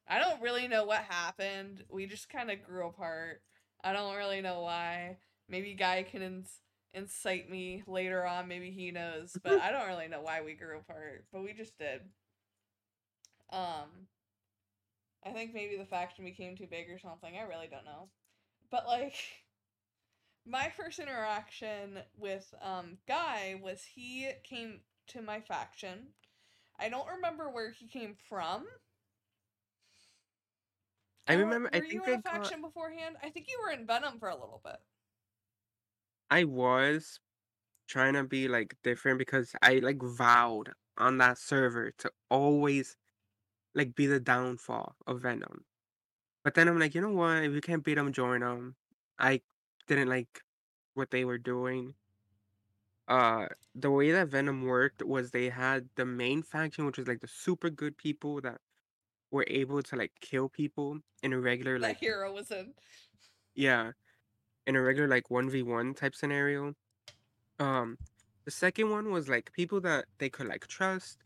I 0.08 0.18
don't 0.20 0.42
really 0.42 0.68
know 0.68 0.84
what 0.84 1.00
happened. 1.00 1.84
We 1.90 2.06
just 2.06 2.28
kind 2.28 2.50
of 2.50 2.62
grew 2.62 2.86
apart. 2.86 3.42
I 3.82 3.92
don't 3.92 4.16
really 4.16 4.40
know 4.40 4.60
why. 4.60 5.18
Maybe 5.48 5.74
Guy 5.74 6.04
can 6.08 6.22
ins- 6.22 6.60
incite 6.96 7.50
me 7.50 7.84
later 7.86 8.26
on. 8.26 8.48
Maybe 8.48 8.72
he 8.72 8.90
knows, 8.90 9.38
but 9.44 9.60
I 9.60 9.70
don't 9.72 9.88
really 9.88 10.08
know 10.08 10.22
why 10.22 10.42
we 10.42 10.54
grew 10.54 10.78
apart. 10.78 11.26
But 11.32 11.44
we 11.44 11.54
just 11.54 11.78
did. 11.78 12.02
Um, 13.50 14.08
I 15.24 15.32
think 15.32 15.54
maybe 15.54 15.76
the 15.76 15.84
faction 15.86 16.24
became 16.24 16.56
too 16.56 16.66
big 16.68 16.90
or 16.90 16.98
something. 16.98 17.36
I 17.36 17.42
really 17.42 17.68
don't 17.68 17.84
know. 17.84 18.08
But 18.70 18.86
like, 18.86 19.14
my 20.46 20.70
first 20.76 20.98
interaction 21.00 22.00
with 22.16 22.52
um 22.62 22.98
Guy 23.08 23.60
was 23.62 23.82
he 23.84 24.30
came 24.44 24.80
to 25.08 25.22
my 25.22 25.40
faction. 25.40 26.08
I 26.78 26.88
don't 26.90 27.08
remember 27.08 27.50
where 27.50 27.70
he 27.72 27.88
came 27.88 28.16
from. 28.28 28.66
I 31.28 31.34
remember. 31.34 31.70
I 31.72 31.80
Were 31.80 31.84
you 31.84 32.02
think 32.02 32.08
in 32.08 32.12
I 32.12 32.14
a 32.14 32.22
got. 32.22 32.24
faction 32.32 32.62
beforehand? 32.62 33.16
I 33.22 33.30
think 33.30 33.46
you 33.48 33.58
were 33.62 33.70
in 33.72 33.86
Venom 33.86 34.18
for 34.18 34.28
a 34.28 34.34
little 34.34 34.60
bit. 34.64 34.80
I 36.30 36.45
was 36.45 37.21
trying 37.88 38.14
to 38.14 38.25
be 38.25 38.49
like 38.49 38.76
different 38.83 39.18
because 39.18 39.52
I 39.62 39.75
like 39.76 40.02
vowed 40.02 40.73
on 40.99 41.18
that 41.18 41.38
server 41.38 41.92
to 41.99 42.11
always 42.30 42.97
like 43.75 43.95
be 43.95 44.06
the 44.06 44.21
downfall 44.21 44.97
of 45.06 45.23
Venom. 45.23 45.64
But 46.42 46.54
then 46.54 46.68
I'm 46.68 46.78
like, 46.78 46.95
you 46.95 47.00
know 47.00 47.11
what? 47.11 47.45
If 47.45 47.52
you 47.52 47.61
can't 47.61 47.85
beat 47.85 47.95
them, 47.95 48.12
join 48.12 48.40
them. 48.40 48.76
I 49.18 49.40
didn't 49.87 50.09
like 50.09 50.42
what 50.95 51.11
they 51.11 51.25
were 51.25 51.38
doing. 51.38 51.95
Uh, 53.09 53.47
the 53.75 53.90
way 53.90 54.11
that 54.12 54.28
Venom 54.28 54.64
worked 54.64 55.04
was 55.04 55.30
they 55.30 55.49
had 55.49 55.88
the 55.97 56.04
main 56.04 56.42
faction, 56.42 56.87
which 56.87 56.99
was 56.99 57.06
like 57.06 57.21
the 57.21 57.28
super 57.28 57.71
good 57.71 57.97
people 57.97 58.40
that 58.40 58.59
were 59.30 59.45
able 59.49 59.83
to 59.83 59.97
like 59.97 60.12
kill 60.21 60.49
people 60.49 60.99
in 61.23 61.33
a 61.33 61.40
regular 61.40 61.78
like 61.78 61.99
hero 61.99 62.33
was 62.33 62.50
in. 62.50 62.73
yeah, 63.54 63.92
in 64.66 64.76
a 64.76 64.82
regular 64.82 65.08
like 65.08 65.30
1v1 65.30 65.94
type 65.94 66.14
scenario. 66.14 66.75
Um, 67.58 67.99
the 68.44 68.50
second 68.50 68.90
one 68.90 69.11
was 69.12 69.28
like 69.28 69.52
people 69.52 69.80
that 69.82 70.06
they 70.18 70.30
could 70.30 70.46
like 70.49 70.66
trust 70.66 71.18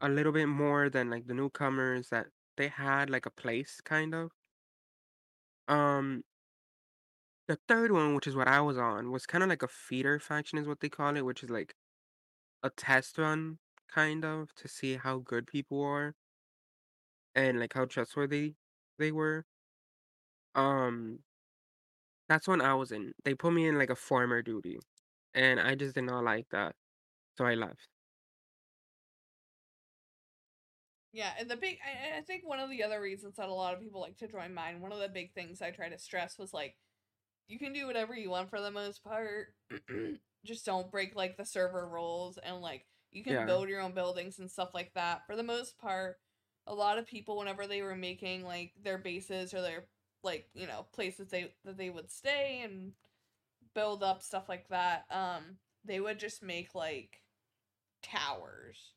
a 0.00 0.08
little 0.08 0.32
bit 0.32 0.46
more 0.46 0.90
than 0.90 1.10
like 1.10 1.26
the 1.26 1.34
newcomers 1.34 2.08
that 2.10 2.26
they 2.56 2.68
had 2.68 3.10
like 3.10 3.26
a 3.26 3.30
place 3.30 3.80
kind 3.84 4.14
of. 4.14 4.30
Um, 5.68 6.24
the 7.48 7.58
third 7.68 7.92
one, 7.92 8.14
which 8.14 8.26
is 8.26 8.36
what 8.36 8.48
I 8.48 8.60
was 8.60 8.78
on, 8.78 9.10
was 9.10 9.26
kind 9.26 9.42
of 9.44 9.50
like 9.50 9.62
a 9.62 9.68
feeder 9.68 10.18
faction, 10.18 10.58
is 10.58 10.66
what 10.66 10.80
they 10.80 10.88
call 10.88 11.16
it, 11.16 11.24
which 11.24 11.42
is 11.42 11.50
like 11.50 11.74
a 12.62 12.70
test 12.70 13.18
run 13.18 13.58
kind 13.88 14.24
of 14.24 14.54
to 14.56 14.68
see 14.68 14.96
how 14.96 15.18
good 15.18 15.46
people 15.46 15.82
are 15.82 16.14
and 17.34 17.60
like 17.60 17.74
how 17.74 17.84
trustworthy 17.84 18.54
they 18.98 19.12
were. 19.12 19.44
Um, 20.54 21.20
that's 22.32 22.48
when 22.48 22.62
I 22.62 22.74
was 22.74 22.92
in. 22.92 23.12
They 23.24 23.34
put 23.34 23.52
me 23.52 23.66
in 23.68 23.78
like 23.78 23.90
a 23.90 23.96
farmer 23.96 24.42
duty, 24.42 24.78
and 25.34 25.60
I 25.60 25.74
just 25.76 25.94
did 25.96 26.04
not 26.04 26.24
like 26.24 26.48
that, 26.50 26.74
so 27.38 27.46
I 27.46 27.54
left. 27.54 27.88
Yeah, 31.12 31.32
and 31.38 31.50
the 31.50 31.56
big, 31.56 31.78
I, 31.84 32.18
I 32.18 32.22
think 32.22 32.46
one 32.46 32.58
of 32.58 32.70
the 32.70 32.82
other 32.82 33.00
reasons 33.00 33.36
that 33.36 33.48
a 33.48 33.52
lot 33.54 33.74
of 33.74 33.80
people 33.80 34.00
like 34.00 34.16
to 34.18 34.28
join 34.28 34.54
mine, 34.54 34.80
one 34.80 34.92
of 34.92 34.98
the 34.98 35.08
big 35.08 35.34
things 35.34 35.60
I 35.60 35.70
try 35.70 35.88
to 35.88 35.98
stress 35.98 36.38
was 36.38 36.54
like, 36.54 36.76
you 37.48 37.58
can 37.58 37.72
do 37.72 37.86
whatever 37.86 38.16
you 38.16 38.30
want 38.30 38.50
for 38.50 38.60
the 38.60 38.70
most 38.70 39.04
part. 39.04 39.54
Just 40.44 40.66
don't 40.66 40.90
break 40.90 41.16
like 41.16 41.36
the 41.36 41.44
server 41.44 41.88
rules 41.88 42.38
and 42.38 42.60
like 42.62 42.86
you 43.12 43.24
can 43.24 43.34
Yeah. 43.34 43.44
build 43.44 43.68
your 43.68 43.80
own 43.80 43.92
buildings 43.94 44.38
and 44.38 44.50
stuff 44.50 44.70
like 44.74 44.94
that. 44.94 45.26
For 45.26 45.36
the 45.36 45.42
most 45.42 45.78
part, 45.78 46.18
a 46.66 46.74
lot 46.74 46.98
of 46.98 47.06
people 47.06 47.38
whenever 47.38 47.66
they 47.66 47.82
were 47.82 47.96
making 47.96 48.44
like 48.44 48.72
their 48.82 48.98
bases 48.98 49.54
or 49.54 49.62
their 49.62 49.86
like, 50.22 50.48
you 50.54 50.66
know, 50.66 50.86
places 50.92 51.28
they 51.28 51.52
that 51.64 51.76
they 51.76 51.90
would 51.90 52.10
stay 52.10 52.62
and 52.64 52.92
build 53.74 54.02
up 54.02 54.22
stuff 54.22 54.48
like 54.48 54.68
that, 54.68 55.04
um, 55.10 55.56
they 55.84 56.00
would 56.00 56.18
just 56.18 56.42
make 56.42 56.74
like 56.74 57.22
towers 58.02 58.92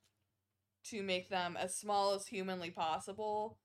to 0.85 1.01
make 1.01 1.29
them 1.29 1.57
as 1.59 1.75
small 1.75 2.13
as 2.13 2.27
humanly 2.27 2.69
possible, 2.69 3.57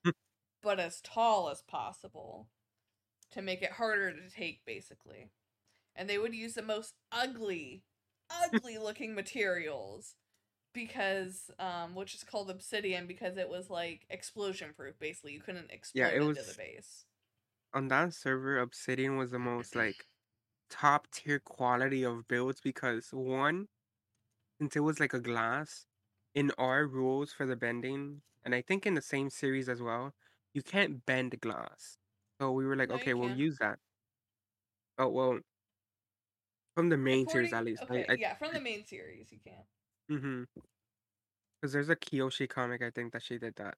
but 0.63 0.81
as 0.81 1.01
tall 1.03 1.51
as 1.51 1.63
possible 1.63 2.49
to 3.33 3.43
make 3.43 3.63
it 3.63 3.73
harder 3.73 4.13
to 4.13 4.31
take, 4.31 4.65
basically. 4.65 5.31
And 5.95 6.09
they 6.09 6.19
would 6.19 6.35
use 6.35 6.55
the 6.55 6.63
most 6.63 6.95
ugly, 7.13 7.83
ugly 8.31 8.79
looking 8.83 9.15
materials 9.15 10.15
because, 10.73 11.51
um, 11.59 11.95
which 11.95 12.15
is 12.15 12.25
called 12.25 12.51
obsidian 12.51 13.07
because 13.07 13.37
it 13.37 13.49
was 13.49 13.69
like 13.69 14.07
explosion 14.09 14.71
proof, 14.75 14.99
basically. 14.99 15.33
You 15.33 15.41
couldn't 15.41 15.71
explode 15.71 16.01
it 16.09 16.15
into 16.17 16.29
was- 16.29 16.47
the 16.47 16.55
base. 16.57 17.05
On 17.73 17.89
that 17.89 18.15
server, 18.15 18.59
Obsidian 18.59 19.17
was 19.17 19.31
the 19.31 19.39
most 19.39 19.77
like 19.77 20.07
top 20.69 21.07
tier 21.13 21.39
quality 21.39 22.03
of 22.05 22.27
builds 22.27 22.61
because 22.61 23.09
one, 23.13 23.69
since 24.59 24.77
it 24.77 24.81
was 24.81 24.99
like 25.01 25.15
a 25.15 25.21
glass, 25.21 25.87
in 26.35 26.51
our 26.59 26.87
rules 26.87 27.33
for 27.33 27.47
the 27.47 27.57
bending, 27.57 28.23
and 28.45 28.55
I 28.55 28.63
think 28.63 28.87
in 28.87 28.95
the 28.95 29.03
same 29.03 29.31
series 29.31 29.69
as 29.69 29.83
well, 29.83 30.15
you 30.55 30.63
can't 30.63 31.05
bend 31.07 31.41
glass. 31.41 31.97
So 32.41 32.53
we 32.53 32.67
were 32.67 32.77
like, 32.77 32.89
No, 32.89 32.97
okay, 32.97 33.15
we'll 33.15 33.37
use 33.37 33.59
that. 33.61 33.79
Oh 34.99 35.09
well, 35.09 35.39
from 36.75 36.89
the 36.89 36.97
main 36.97 37.29
series 37.29 37.53
at 37.53 37.65
least. 37.65 37.83
Okay, 37.83 38.05
I, 38.09 38.13
I, 38.13 38.17
yeah, 38.17 38.35
from 38.35 38.53
the 38.53 38.61
main 38.61 38.85
series, 38.85 39.31
you 39.31 39.39
can't. 39.45 39.67
Mm-hmm. 40.11 40.43
Because 41.61 41.73
there's 41.73 41.91
a 41.91 41.97
Kyoshi 41.97 42.49
comic, 42.49 42.83
I 42.83 42.91
think 42.91 43.13
that 43.13 43.23
she 43.23 43.39
did 43.39 43.55
that. 43.57 43.75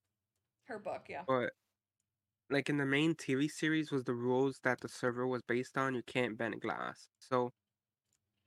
Her 0.64 0.78
book, 0.78 1.06
yeah. 1.08 1.22
But 1.26 1.50
like 2.50 2.68
in 2.68 2.76
the 2.78 2.86
main 2.86 3.14
TV 3.14 3.48
series 3.48 3.90
was 3.90 4.04
the 4.04 4.14
rules 4.14 4.60
that 4.64 4.80
the 4.80 4.88
server 4.88 5.26
was 5.26 5.42
based 5.42 5.76
on, 5.78 5.94
you 5.94 6.02
can't 6.02 6.36
bend 6.38 6.60
glass. 6.60 7.08
So 7.18 7.52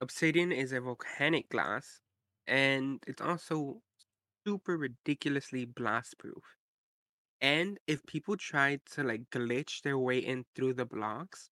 Obsidian 0.01 0.51
is 0.53 0.71
a 0.71 0.79
volcanic 0.81 1.49
glass 1.49 1.99
and 2.47 3.03
it's 3.07 3.21
also 3.21 3.81
super 4.45 4.77
ridiculously 4.77 5.65
blast 5.65 6.17
proof. 6.17 6.43
And 7.41 7.79
if 7.87 8.05
people 8.05 8.37
tried 8.37 8.85
to 8.91 9.03
like 9.03 9.29
glitch 9.31 9.81
their 9.83 9.97
way 9.97 10.19
in 10.19 10.45
through 10.55 10.73
the 10.75 10.85
blocks, 10.85 11.49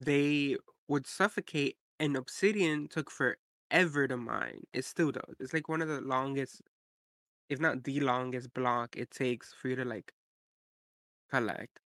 they 0.00 0.56
would 0.88 1.06
suffocate 1.06 1.76
and 1.98 2.16
obsidian 2.16 2.88
took 2.88 3.10
forever 3.10 4.08
to 4.08 4.16
mine. 4.16 4.62
It 4.72 4.84
still 4.84 5.12
does. 5.12 5.36
It's 5.40 5.52
like 5.54 5.68
one 5.68 5.82
of 5.82 5.88
the 5.88 6.00
longest, 6.00 6.62
if 7.50 7.60
not 7.60 7.84
the 7.84 8.00
longest 8.00 8.54
block 8.54 8.96
it 8.96 9.10
takes 9.10 9.52
for 9.54 9.68
you 9.70 9.76
to 9.76 9.86
like 9.86 10.12
collect. 11.32 11.80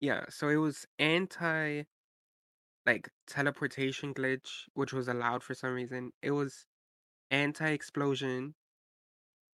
Yeah, 0.00 0.24
so 0.28 0.48
it 0.48 0.56
was 0.56 0.86
anti 0.98 1.82
like 2.86 3.10
teleportation 3.26 4.14
glitch, 4.14 4.48
which 4.74 4.92
was 4.92 5.08
allowed 5.08 5.42
for 5.42 5.54
some 5.54 5.74
reason. 5.74 6.12
It 6.22 6.30
was 6.30 6.66
anti 7.30 7.70
explosion 7.70 8.54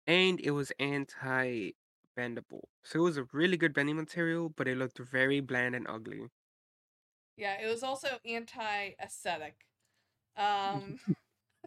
and 0.08 0.39
it 0.39 0.52
was 0.52 0.72
anti 0.80 1.72
bendable. 2.17 2.63
So 2.84 3.00
it 3.00 3.04
was 3.04 3.17
a 3.17 3.28
really 3.34 3.58
good 3.58 3.74
bending 3.74 3.98
material, 3.98 4.50
but 4.50 4.67
it 4.67 4.78
looked 4.78 5.00
very 5.00 5.41
bland 5.41 5.76
and 5.76 5.86
ugly. 5.88 6.30
Yeah, 7.36 7.62
it 7.62 7.67
was 7.67 7.84
also 7.84 8.17
anti 8.26 8.91
aesthetic. 9.04 9.65
Um 10.38 11.00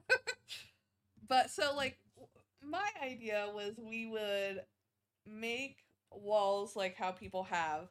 but 1.29 1.51
so 1.51 1.75
like 1.77 1.99
my 2.63 2.89
idea 3.03 3.49
was 3.55 3.75
we 3.79 4.07
would 4.07 4.63
make 5.27 5.77
walls 6.13 6.77
like 6.77 6.97
how 6.97 7.13
people 7.13 7.45
have 7.45 7.89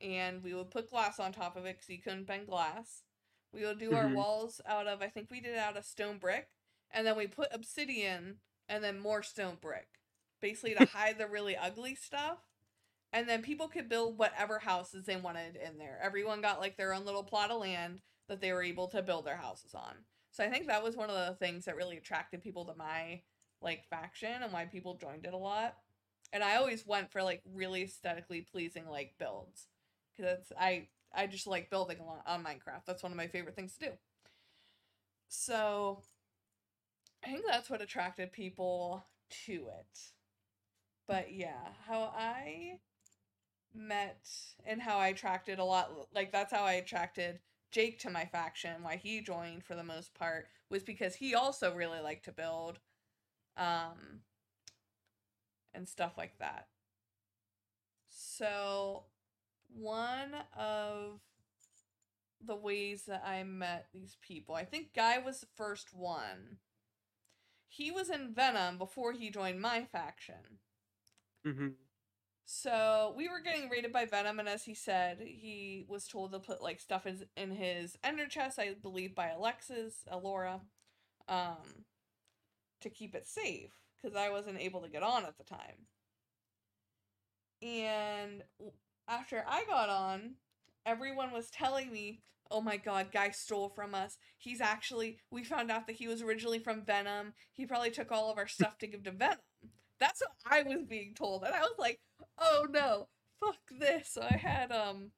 and 0.00 0.42
we 0.42 0.54
would 0.54 0.70
put 0.70 0.90
glass 0.90 1.18
on 1.18 1.32
top 1.32 1.56
of 1.56 1.66
it 1.66 1.78
cuz 1.78 1.88
you 1.88 1.98
couldn't 2.00 2.24
bend 2.26 2.46
glass. 2.46 3.02
We 3.52 3.64
would 3.64 3.78
do 3.78 3.94
our 3.94 4.08
Mhm. 4.08 4.14
walls 4.14 4.60
out 4.66 4.86
of 4.86 5.02
I 5.02 5.08
think 5.08 5.30
we 5.30 5.40
did 5.40 5.54
it 5.54 5.58
out 5.58 5.76
of 5.76 5.84
stone 5.84 6.18
brick 6.18 6.48
and 6.90 7.06
then 7.06 7.16
we 7.16 7.26
put 7.26 7.48
obsidian 7.52 8.40
and 8.68 8.82
then 8.84 8.98
more 8.98 9.22
stone 9.22 9.56
brick. 9.56 9.88
Basically 10.40 10.74
to 10.74 10.80
hide 10.92 11.18
the 11.18 11.26
really 11.26 11.56
ugly 11.56 11.94
stuff. 11.94 12.38
And 13.12 13.28
then 13.28 13.42
people 13.42 13.68
could 13.68 13.88
build 13.88 14.18
whatever 14.18 14.58
houses 14.58 15.06
they 15.06 15.16
wanted 15.16 15.56
in 15.56 15.78
there. 15.78 15.98
Everyone 16.02 16.40
got 16.42 16.60
like 16.60 16.76
their 16.76 16.92
own 16.92 17.04
little 17.04 17.24
plot 17.24 17.50
of 17.50 17.60
land 17.60 18.02
that 18.28 18.40
they 18.40 18.52
were 18.52 18.62
able 18.62 18.88
to 18.88 19.02
build 19.02 19.24
their 19.24 19.36
houses 19.36 19.74
on. 19.74 20.04
So 20.30 20.44
I 20.44 20.50
think 20.50 20.66
that 20.66 20.82
was 20.82 20.96
one 20.96 21.10
of 21.10 21.16
the 21.16 21.34
things 21.36 21.64
that 21.64 21.76
really 21.76 21.96
attracted 21.96 22.42
people 22.42 22.66
to 22.66 22.74
my 22.74 23.22
like 23.62 23.86
faction 23.88 24.42
and 24.42 24.52
why 24.52 24.66
people 24.66 24.94
joined 24.96 25.26
it 25.26 25.32
a 25.34 25.38
lot. 25.38 25.76
And 26.32 26.44
I 26.44 26.56
always 26.56 26.86
went 26.86 27.10
for 27.10 27.22
like 27.22 27.42
really 27.54 27.82
aesthetically 27.82 28.42
pleasing 28.42 28.88
like 28.88 29.14
builds 29.18 29.66
because 30.16 30.52
I 30.58 30.88
I 31.14 31.26
just 31.26 31.46
like 31.46 31.70
building 31.70 31.98
a 32.00 32.04
lot 32.04 32.22
on 32.26 32.44
Minecraft. 32.44 32.84
That's 32.86 33.02
one 33.02 33.12
of 33.12 33.18
my 33.18 33.28
favorite 33.28 33.56
things 33.56 33.74
to 33.74 33.86
do. 33.86 33.92
So 35.28 36.02
I 37.24 37.28
think 37.28 37.44
that's 37.46 37.70
what 37.70 37.80
attracted 37.82 38.32
people 38.32 39.04
to 39.46 39.52
it. 39.78 40.00
But 41.06 41.32
yeah, 41.32 41.72
how 41.86 42.12
I 42.16 42.78
met 43.74 44.28
and 44.66 44.82
how 44.82 44.98
I 44.98 45.08
attracted 45.08 45.58
a 45.58 45.64
lot 45.64 45.90
like 46.14 46.32
that's 46.32 46.52
how 46.52 46.64
I 46.64 46.74
attracted 46.74 47.40
Jake 47.70 47.98
to 48.00 48.10
my 48.10 48.24
faction, 48.26 48.82
why 48.82 48.96
he 48.96 49.20
joined 49.20 49.64
for 49.64 49.74
the 49.74 49.84
most 49.84 50.14
part, 50.14 50.48
was 50.70 50.82
because 50.82 51.16
he 51.16 51.34
also 51.34 51.74
really 51.74 52.00
liked 52.00 52.24
to 52.26 52.32
build 52.32 52.78
um 53.56 54.22
and 55.74 55.88
stuff 55.88 56.12
like 56.16 56.38
that. 56.38 56.66
So 58.08 59.04
one 59.74 60.34
of 60.56 61.20
the 62.44 62.56
ways 62.56 63.04
that 63.04 63.22
I 63.26 63.42
met 63.42 63.86
these 63.92 64.16
people, 64.22 64.54
I 64.54 64.64
think 64.64 64.94
Guy 64.94 65.18
was 65.18 65.40
the 65.40 65.46
first 65.56 65.94
one. 65.94 66.58
He 67.68 67.90
was 67.90 68.10
in 68.10 68.32
Venom 68.34 68.78
before 68.78 69.12
he 69.12 69.30
joined 69.30 69.60
my 69.60 69.84
faction. 69.84 70.58
Mm-hmm. 71.46 71.68
So 72.44 73.12
we 73.16 73.28
were 73.28 73.40
getting 73.40 73.68
raided 73.68 73.92
by 73.92 74.06
Venom, 74.06 74.38
and 74.38 74.48
as 74.48 74.64
he 74.64 74.72
said, 74.72 75.18
he 75.20 75.84
was 75.86 76.08
told 76.08 76.32
to 76.32 76.38
put 76.38 76.62
like 76.62 76.80
stuff 76.80 77.06
in, 77.06 77.26
in 77.36 77.50
his 77.50 77.98
ender 78.02 78.26
chest, 78.26 78.58
I 78.58 78.74
believe 78.80 79.14
by 79.14 79.28
Alexis, 79.28 79.96
Alora, 80.10 80.62
um, 81.28 81.84
to 82.80 82.88
keep 82.88 83.14
it 83.14 83.26
safe 83.26 83.74
because 84.02 84.16
I 84.16 84.30
wasn't 84.30 84.60
able 84.60 84.82
to 84.82 84.88
get 84.88 85.02
on 85.02 85.24
at 85.24 85.38
the 85.38 85.44
time. 85.44 85.86
And 87.62 88.42
after 89.08 89.44
I 89.46 89.64
got 89.64 89.88
on, 89.88 90.36
everyone 90.86 91.32
was 91.32 91.50
telling 91.50 91.90
me, 91.92 92.22
"Oh 92.50 92.60
my 92.60 92.76
god, 92.76 93.10
guy 93.12 93.30
stole 93.30 93.68
from 93.68 93.94
us. 93.94 94.18
He's 94.38 94.60
actually 94.60 95.18
we 95.30 95.44
found 95.44 95.70
out 95.70 95.86
that 95.86 95.96
he 95.96 96.08
was 96.08 96.22
originally 96.22 96.58
from 96.60 96.84
Venom. 96.84 97.34
He 97.52 97.66
probably 97.66 97.90
took 97.90 98.12
all 98.12 98.30
of 98.30 98.38
our 98.38 98.46
stuff 98.48 98.78
to 98.78 98.86
give 98.86 99.02
to 99.04 99.12
Venom." 99.12 99.38
That's 100.00 100.20
what 100.22 100.32
I 100.46 100.62
was 100.62 100.84
being 100.84 101.14
told. 101.14 101.44
And 101.44 101.54
I 101.54 101.60
was 101.60 101.76
like, 101.78 102.00
"Oh 102.38 102.66
no. 102.70 103.08
Fuck 103.40 103.58
this." 103.70 104.10
So 104.10 104.22
I 104.22 104.36
had 104.36 104.72
um 104.72 105.12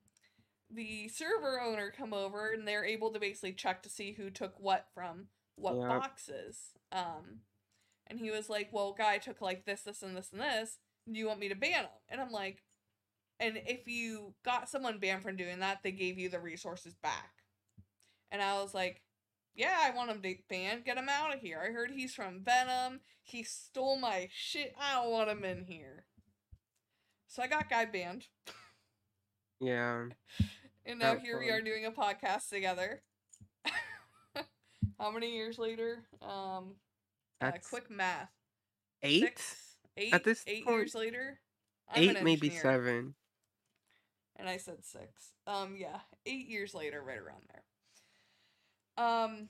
the 0.70 1.08
server 1.08 1.60
owner 1.60 1.90
come 1.90 2.12
over 2.14 2.50
and 2.52 2.66
they're 2.66 2.84
able 2.84 3.12
to 3.12 3.20
basically 3.20 3.52
check 3.52 3.82
to 3.82 3.90
see 3.90 4.12
who 4.12 4.30
took 4.30 4.58
what 4.60 4.86
from 4.94 5.28
what 5.56 5.74
Yeah. 5.76 5.88
boxes. 5.88 6.72
Um 6.92 7.42
and 8.10 8.18
he 8.18 8.30
was 8.30 8.50
like, 8.50 8.68
"Well, 8.72 8.92
guy 8.92 9.18
took 9.18 9.40
like 9.40 9.64
this, 9.64 9.82
this, 9.82 10.02
and 10.02 10.16
this, 10.16 10.32
and 10.32 10.40
this. 10.40 10.78
Do 11.10 11.18
you 11.18 11.26
want 11.26 11.40
me 11.40 11.48
to 11.48 11.54
ban 11.54 11.84
him?" 11.84 11.90
And 12.08 12.20
I'm 12.20 12.30
like, 12.32 12.62
"And 13.38 13.56
if 13.64 13.86
you 13.86 14.34
got 14.44 14.68
someone 14.68 14.98
banned 14.98 15.22
from 15.22 15.36
doing 15.36 15.60
that, 15.60 15.78
they 15.82 15.92
gave 15.92 16.18
you 16.18 16.28
the 16.28 16.40
resources 16.40 16.94
back." 16.94 17.30
And 18.30 18.42
I 18.42 18.60
was 18.60 18.74
like, 18.74 19.02
"Yeah, 19.54 19.78
I 19.82 19.90
want 19.90 20.10
him 20.10 20.20
to 20.22 20.34
ban. 20.48 20.82
Get 20.84 20.98
him 20.98 21.08
out 21.08 21.34
of 21.34 21.40
here. 21.40 21.62
I 21.64 21.72
heard 21.72 21.90
he's 21.92 22.14
from 22.14 22.42
Venom. 22.44 23.00
He 23.22 23.44
stole 23.44 23.98
my 23.98 24.28
shit. 24.32 24.74
I 24.78 24.94
don't 24.96 25.10
want 25.10 25.30
him 25.30 25.44
in 25.44 25.64
here." 25.64 26.04
So 27.28 27.42
I 27.44 27.46
got 27.46 27.70
guy 27.70 27.84
banned, 27.84 28.26
Yeah. 29.60 30.06
and 30.84 30.98
now 30.98 31.16
here 31.16 31.38
we 31.38 31.48
are 31.50 31.62
doing 31.62 31.86
a 31.86 31.92
podcast 31.92 32.48
together. 32.48 33.02
How 34.98 35.12
many 35.12 35.32
years 35.36 35.56
later? 35.56 36.02
Um, 36.20 36.74
uh, 37.40 37.52
quick 37.68 37.90
math. 37.90 38.30
eight. 39.02 39.22
Six, 39.22 39.56
eight, 39.96 40.14
At 40.14 40.24
this 40.24 40.42
eight 40.46 40.64
point- 40.64 40.76
years 40.78 40.94
later. 40.94 41.40
I'm 41.92 42.02
Eight, 42.10 42.22
maybe 42.22 42.50
seven. 42.50 43.14
And 44.36 44.48
I 44.48 44.58
said 44.58 44.84
six. 44.84 45.32
Um, 45.46 45.74
yeah, 45.76 46.00
eight 46.24 46.46
years 46.48 46.72
later, 46.72 47.02
right 47.02 47.18
around 47.18 47.42
there. 47.52 47.64
Um, 49.04 49.48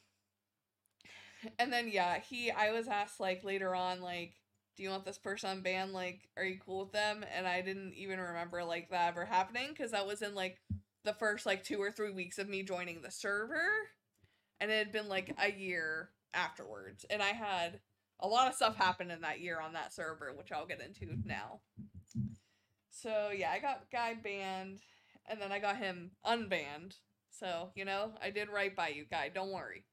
and 1.58 1.72
then 1.72 1.88
yeah, 1.92 2.18
he. 2.20 2.50
I 2.50 2.72
was 2.72 2.88
asked 2.88 3.20
like 3.20 3.44
later 3.44 3.74
on, 3.74 4.00
like, 4.00 4.34
do 4.76 4.82
you 4.82 4.90
want 4.90 5.04
this 5.04 5.18
person 5.18 5.60
banned? 5.62 5.92
Like, 5.92 6.28
are 6.36 6.44
you 6.44 6.58
cool 6.64 6.80
with 6.80 6.92
them? 6.92 7.24
And 7.36 7.46
I 7.46 7.60
didn't 7.60 7.92
even 7.94 8.18
remember 8.18 8.64
like 8.64 8.88
that 8.90 9.08
ever 9.10 9.24
happening 9.26 9.68
because 9.70 9.90
that 9.92 10.06
was 10.06 10.22
in 10.22 10.34
like 10.34 10.58
the 11.04 11.12
first 11.14 11.44
like 11.46 11.62
two 11.62 11.78
or 11.80 11.90
three 11.90 12.12
weeks 12.12 12.38
of 12.38 12.48
me 12.48 12.62
joining 12.62 13.02
the 13.02 13.10
server, 13.10 13.68
and 14.60 14.70
it 14.70 14.78
had 14.78 14.92
been 14.92 15.08
like 15.08 15.34
a 15.38 15.50
year 15.52 16.08
afterwards, 16.34 17.04
and 17.08 17.22
I 17.22 17.30
had 17.30 17.80
a 18.20 18.28
lot 18.28 18.48
of 18.48 18.54
stuff 18.54 18.76
happen 18.76 19.10
in 19.10 19.22
that 19.22 19.40
year 19.40 19.60
on 19.60 19.72
that 19.72 19.92
server, 19.92 20.32
which 20.36 20.52
I'll 20.52 20.66
get 20.66 20.80
into 20.80 21.16
now. 21.24 21.60
So 22.90 23.30
yeah, 23.34 23.50
I 23.50 23.58
got 23.58 23.90
guy 23.90 24.14
banned, 24.14 24.80
and 25.26 25.40
then 25.40 25.52
I 25.52 25.58
got 25.58 25.76
him 25.76 26.12
unbanned. 26.26 26.96
So 27.30 27.70
you 27.74 27.84
know, 27.84 28.12
I 28.22 28.30
did 28.30 28.48
right 28.48 28.74
by 28.74 28.88
you, 28.88 29.04
guy. 29.10 29.30
Don't 29.34 29.52
worry. 29.52 29.84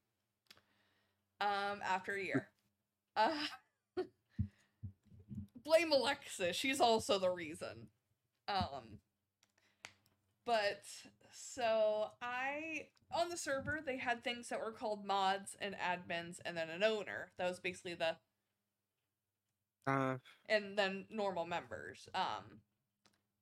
Um, 1.40 1.80
after 1.88 2.14
a 2.14 2.22
year, 2.22 2.48
uh, 3.16 3.46
blame 5.64 5.92
Alexis. 5.92 6.56
She's 6.56 6.80
also 6.80 7.18
the 7.18 7.30
reason. 7.30 7.88
Um, 8.48 8.98
but 10.44 10.82
so 11.32 12.10
I 12.20 12.86
on 13.14 13.28
the 13.30 13.36
server 13.36 13.80
they 13.84 13.98
had 13.98 14.22
things 14.24 14.48
that 14.48 14.60
were 14.60 14.72
called 14.72 15.04
mods 15.04 15.56
and 15.60 15.74
admins, 15.76 16.40
and 16.44 16.56
then 16.56 16.70
an 16.70 16.82
owner. 16.84 17.32
That 17.38 17.48
was 17.48 17.60
basically 17.60 17.94
the 17.94 18.16
Uh, 19.86 20.16
and 20.48 20.76
then 20.78 21.06
normal 21.10 21.46
members. 21.46 22.08
Um 22.14 22.60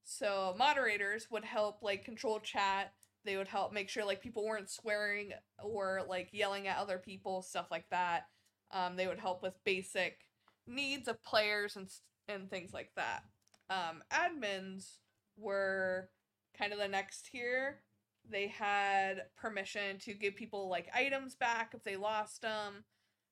so 0.05 0.55
moderators 0.59 1.31
would 1.31 1.44
help 1.44 1.83
like 1.83 2.05
control 2.05 2.40
chat. 2.40 2.94
They 3.24 3.37
would 3.37 3.48
help 3.48 3.72
make 3.72 3.88
sure 3.88 4.05
like 4.05 4.22
people 4.22 4.44
weren't 4.46 4.70
swearing 4.70 5.33
or 5.62 6.02
like 6.09 6.31
yelling 6.33 6.68
at 6.68 6.79
other 6.79 6.98
people, 6.98 7.42
stuff 7.42 7.68
like 7.70 7.88
that. 7.90 8.24
Um 8.72 8.96
they 8.96 9.07
would 9.07 9.20
help 9.20 9.42
with 9.42 9.55
basic 9.64 10.26
needs 10.66 11.09
of 11.09 11.22
players 11.24 11.76
and 11.76 11.87
s- 11.87 12.02
and 12.29 12.50
things 12.50 12.72
like 12.72 12.92
that. 12.96 13.24
Um 13.70 14.02
admins 14.12 14.98
were 15.37 16.11
kind 16.59 16.72
of 16.72 16.79
the 16.79 16.88
next 16.88 17.26
tier. 17.26 17.83
They 18.31 18.49
had 18.49 19.25
permission 19.37 19.99
to 20.01 20.15
give 20.15 20.37
people 20.37 20.69
like 20.69 20.89
items 20.95 21.35
back 21.35 21.73
if 21.75 21.85
they 21.85 21.97
lost 21.97 22.43
them. 22.43 22.85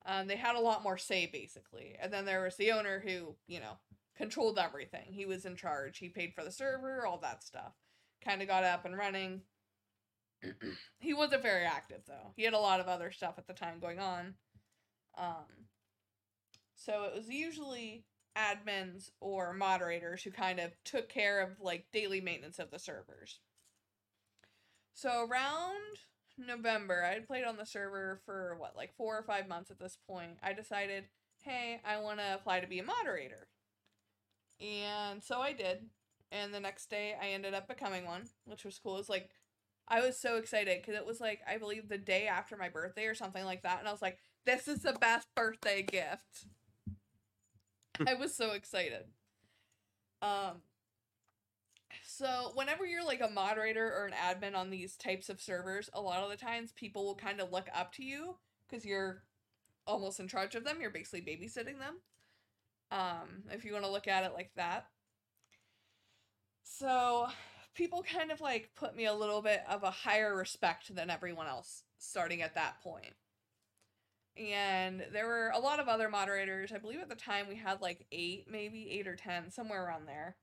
Um, 0.07 0.27
they 0.27 0.37
had 0.37 0.57
a 0.57 0.61
lot 0.61 0.83
more 0.83 0.99
say 0.99 1.27
basically. 1.27 1.97
And 2.01 2.13
then 2.13 2.25
there 2.25 2.43
was 2.43 2.57
the 2.57 2.73
owner 2.73 3.01
who, 3.05 3.35
you 3.47 3.61
know, 3.61 3.79
controlled 4.17 4.59
everything. 4.59 5.07
He 5.13 5.27
was 5.27 5.45
in 5.45 5.57
charge. 5.57 5.99
He 5.99 6.09
paid 6.09 6.35
for 6.35 6.45
the 6.45 6.53
server, 6.53 7.07
all 7.07 7.19
that 7.19 7.43
stuff. 7.43 7.73
Kind 8.25 8.43
of 8.43 8.49
got 8.49 8.65
up 8.65 8.85
and 8.85 8.97
running. 8.97 9.43
he 10.99 11.15
wasn't 11.15 11.43
very 11.43 11.65
active 11.65 12.03
though. 12.07 12.33
He 12.37 12.45
had 12.45 12.55
a 12.55 12.59
lot 12.59 12.81
of 12.81 12.87
other 12.87 13.11
stuff 13.11 13.35
at 13.39 13.47
the 13.47 13.55
time 13.55 13.81
going 13.81 13.99
on. 13.99 14.35
Um, 15.17 15.67
so 16.75 17.05
it 17.05 17.15
was 17.15 17.29
usually 17.29 18.05
admins 18.37 19.11
or 19.21 19.55
moderators 19.55 20.23
who 20.23 20.31
kind 20.31 20.59
of 20.59 20.73
took 20.85 21.09
care 21.09 21.41
of 21.41 21.61
like 21.61 21.87
daily 21.93 22.21
maintenance 22.21 22.59
of 22.59 22.71
the 22.71 22.79
servers. 22.79 23.41
So 24.95 25.27
around 25.29 25.99
November, 26.39 27.05
I 27.05 27.15
had 27.15 27.27
played 27.27 27.45
on 27.45 27.57
the 27.57 27.67
server 27.67 28.21
for 28.25 28.57
what, 28.59 28.77
like 28.77 28.95
four 28.97 29.19
or 29.19 29.23
five 29.23 29.49
months 29.49 29.71
at 29.71 29.79
this 29.79 29.99
point. 30.09 30.39
I 30.43 30.53
decided, 30.53 31.05
hey, 31.43 31.81
I 31.85 32.01
want 32.01 32.21
to 32.21 32.35
apply 32.35 32.61
to 32.61 32.67
be 32.67 32.79
a 32.79 32.85
moderator. 32.85 33.49
And 34.61 35.23
so 35.23 35.41
I 35.41 35.53
did. 35.53 35.87
And 36.31 36.55
the 36.55 36.61
next 36.61 36.91
day, 36.91 37.15
I 37.21 37.29
ended 37.29 37.55
up 37.55 37.69
becoming 37.69 38.07
one, 38.07 38.29
which 38.45 38.65
was 38.65 38.79
cool. 38.79 38.95
It 38.95 38.99
was 38.99 39.09
like, 39.09 39.31
I 39.87 40.01
was 40.01 40.19
so 40.19 40.37
excited 40.37 40.81
because 40.81 40.99
it 40.99 41.07
was 41.07 41.21
like, 41.21 41.41
I 41.49 41.59
believe 41.59 41.89
the 41.89 41.99
day 41.99 42.27
after 42.27 42.57
my 42.57 42.69
birthday 42.69 43.07
or 43.07 43.15
something 43.15 43.45
like 43.45 43.63
that. 43.63 43.81
And 43.81 43.89
I 43.89 43.93
was 43.93 44.03
like, 44.03 44.19
this 44.47 44.69
is 44.69 44.83
the 44.83 44.95
best 44.95 45.29
birthday 45.35 45.83
gift. 45.83 46.47
I 48.07 48.15
was 48.15 48.35
so 48.35 48.53
excited. 48.53 49.05
Um, 50.23 50.63
so 52.07 52.53
whenever 52.55 52.87
you're 52.87 53.05
like 53.05 53.21
a 53.21 53.29
moderator 53.29 53.87
or 53.87 54.07
an 54.07 54.13
admin 54.13 54.57
on 54.57 54.71
these 54.71 54.97
types 54.97 55.29
of 55.29 55.41
servers, 55.41 55.91
a 55.93 56.01
lot 56.01 56.23
of 56.23 56.31
the 56.31 56.37
times 56.37 56.73
people 56.73 57.05
will 57.05 57.15
kind 57.15 57.41
of 57.41 57.53
look 57.53 57.69
up 57.75 57.93
to 57.95 58.05
you 58.05 58.37
because 58.69 58.85
you're 58.85 59.23
almost 59.87 60.21
in 60.21 60.29
charge 60.29 60.55
of 60.55 60.65
them. 60.65 60.79
You're 60.81 60.91
basically 60.91 61.21
babysitting 61.21 61.79
them. 61.79 62.01
Um, 62.91 63.45
if 63.51 63.65
you 63.65 63.73
want 63.73 63.85
to 63.85 63.91
look 63.91 64.09
at 64.09 64.25
it 64.25 64.35
like 64.35 64.51
that. 64.57 64.87
So 66.63 67.27
people 67.75 68.03
kind 68.03 68.31
of 68.31 68.41
like 68.41 68.71
put 68.77 68.97
me 68.97 69.07
a 69.07 69.15
little 69.15 69.43
bit 69.43 69.63
of 69.69 69.83
a 69.83 69.91
higher 69.91 70.35
respect 70.35 70.95
than 70.95 71.11
everyone 71.11 71.47
else 71.47 71.83
starting 71.99 72.43
at 72.43 72.55
that 72.55 72.81
point. 72.83 73.15
And 74.37 75.05
there 75.13 75.27
were 75.27 75.53
a 75.55 75.61
lot 75.61 75.79
of 75.79 75.89
other 75.89 76.09
moderators. 76.09 76.73
I 76.73 76.79
believe 76.79 77.01
at 77.01 77.09
the 77.09 77.15
time 77.15 77.47
we 77.49 77.57
had 77.57 77.81
like 77.81 78.07
eight, 78.11 78.47
maybe 78.51 78.91
eight 78.91 79.07
or 79.07 79.15
ten, 79.15 79.51
somewhere 79.51 79.85
around 79.85 80.07
there. 80.07 80.37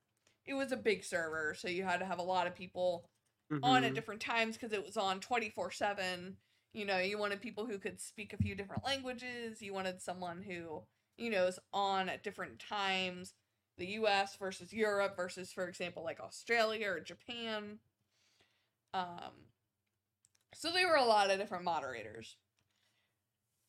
It 0.46 0.54
was 0.54 0.72
a 0.72 0.78
big 0.78 1.04
server, 1.04 1.56
so 1.58 1.68
you 1.68 1.84
had 1.84 2.00
to 2.00 2.06
have 2.06 2.20
a 2.20 2.24
lot 2.24 2.48
of 2.48 2.56
people 2.56 3.06
on 3.64 3.84
at 3.84 3.92
mhm. 3.92 3.96
different 3.96 4.22
times 4.22 4.56
because 4.56 4.72
it 4.72 4.86
was 4.86 4.96
on 4.96 5.20
24 5.20 5.72
7 5.72 6.38
you 6.74 6.86
know 6.86 7.00
you 7.00 7.18
wanted 7.18 7.42
people 7.42 7.66
who 7.66 7.78
could 7.78 8.00
speak 8.00 8.32
a 8.32 8.38
few 8.38 8.56
different 8.56 8.86
languages 8.86 9.62
you 9.62 9.74
wanted 9.74 10.02
someone 10.02 10.42
who 10.42 10.82
you 11.22 11.30
know, 11.30 11.46
is 11.46 11.60
on 11.72 12.10
at 12.10 12.24
different 12.24 12.60
times. 12.60 13.34
The 13.78 13.86
US 13.88 14.36
versus 14.36 14.74
Europe 14.74 15.16
versus, 15.16 15.52
for 15.52 15.68
example, 15.68 16.04
like 16.04 16.20
Australia 16.20 16.90
or 16.90 17.00
Japan. 17.00 17.80
Um, 18.94 19.48
so 20.54 20.72
there 20.72 20.88
were 20.88 20.96
a 20.96 21.06
lot 21.06 21.32
of 21.32 21.40
different 21.40 21.64
moderators. 21.64 22.36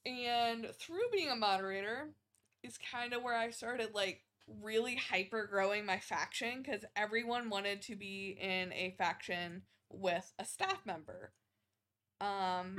And 0.04 0.66
through 0.80 1.10
being 1.12 1.30
a 1.30 1.36
moderator 1.36 2.08
is 2.62 2.78
kind 2.90 3.12
of 3.12 3.22
where 3.22 3.36
I 3.36 3.50
started 3.50 3.90
like 3.94 4.22
really 4.46 4.96
hyper 4.96 5.46
growing 5.46 5.86
my 5.86 5.98
faction 5.98 6.62
because 6.62 6.84
everyone 6.96 7.50
wanted 7.50 7.82
to 7.82 7.96
be 7.96 8.36
in 8.40 8.72
a 8.72 8.94
faction 8.98 9.62
with 9.90 10.32
a 10.38 10.44
staff 10.44 10.80
member. 10.84 11.32
Um, 12.20 12.76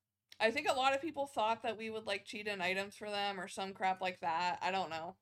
I 0.40 0.50
think 0.50 0.68
a 0.68 0.74
lot 0.74 0.94
of 0.94 1.02
people 1.02 1.26
thought 1.26 1.62
that 1.62 1.76
we 1.76 1.90
would 1.90 2.06
like 2.06 2.24
cheat 2.24 2.46
in 2.46 2.60
items 2.60 2.96
for 2.96 3.10
them 3.10 3.38
or 3.38 3.48
some 3.48 3.72
crap 3.72 4.00
like 4.00 4.20
that. 4.20 4.58
I 4.62 4.70
don't 4.70 4.90
know. 4.90 5.16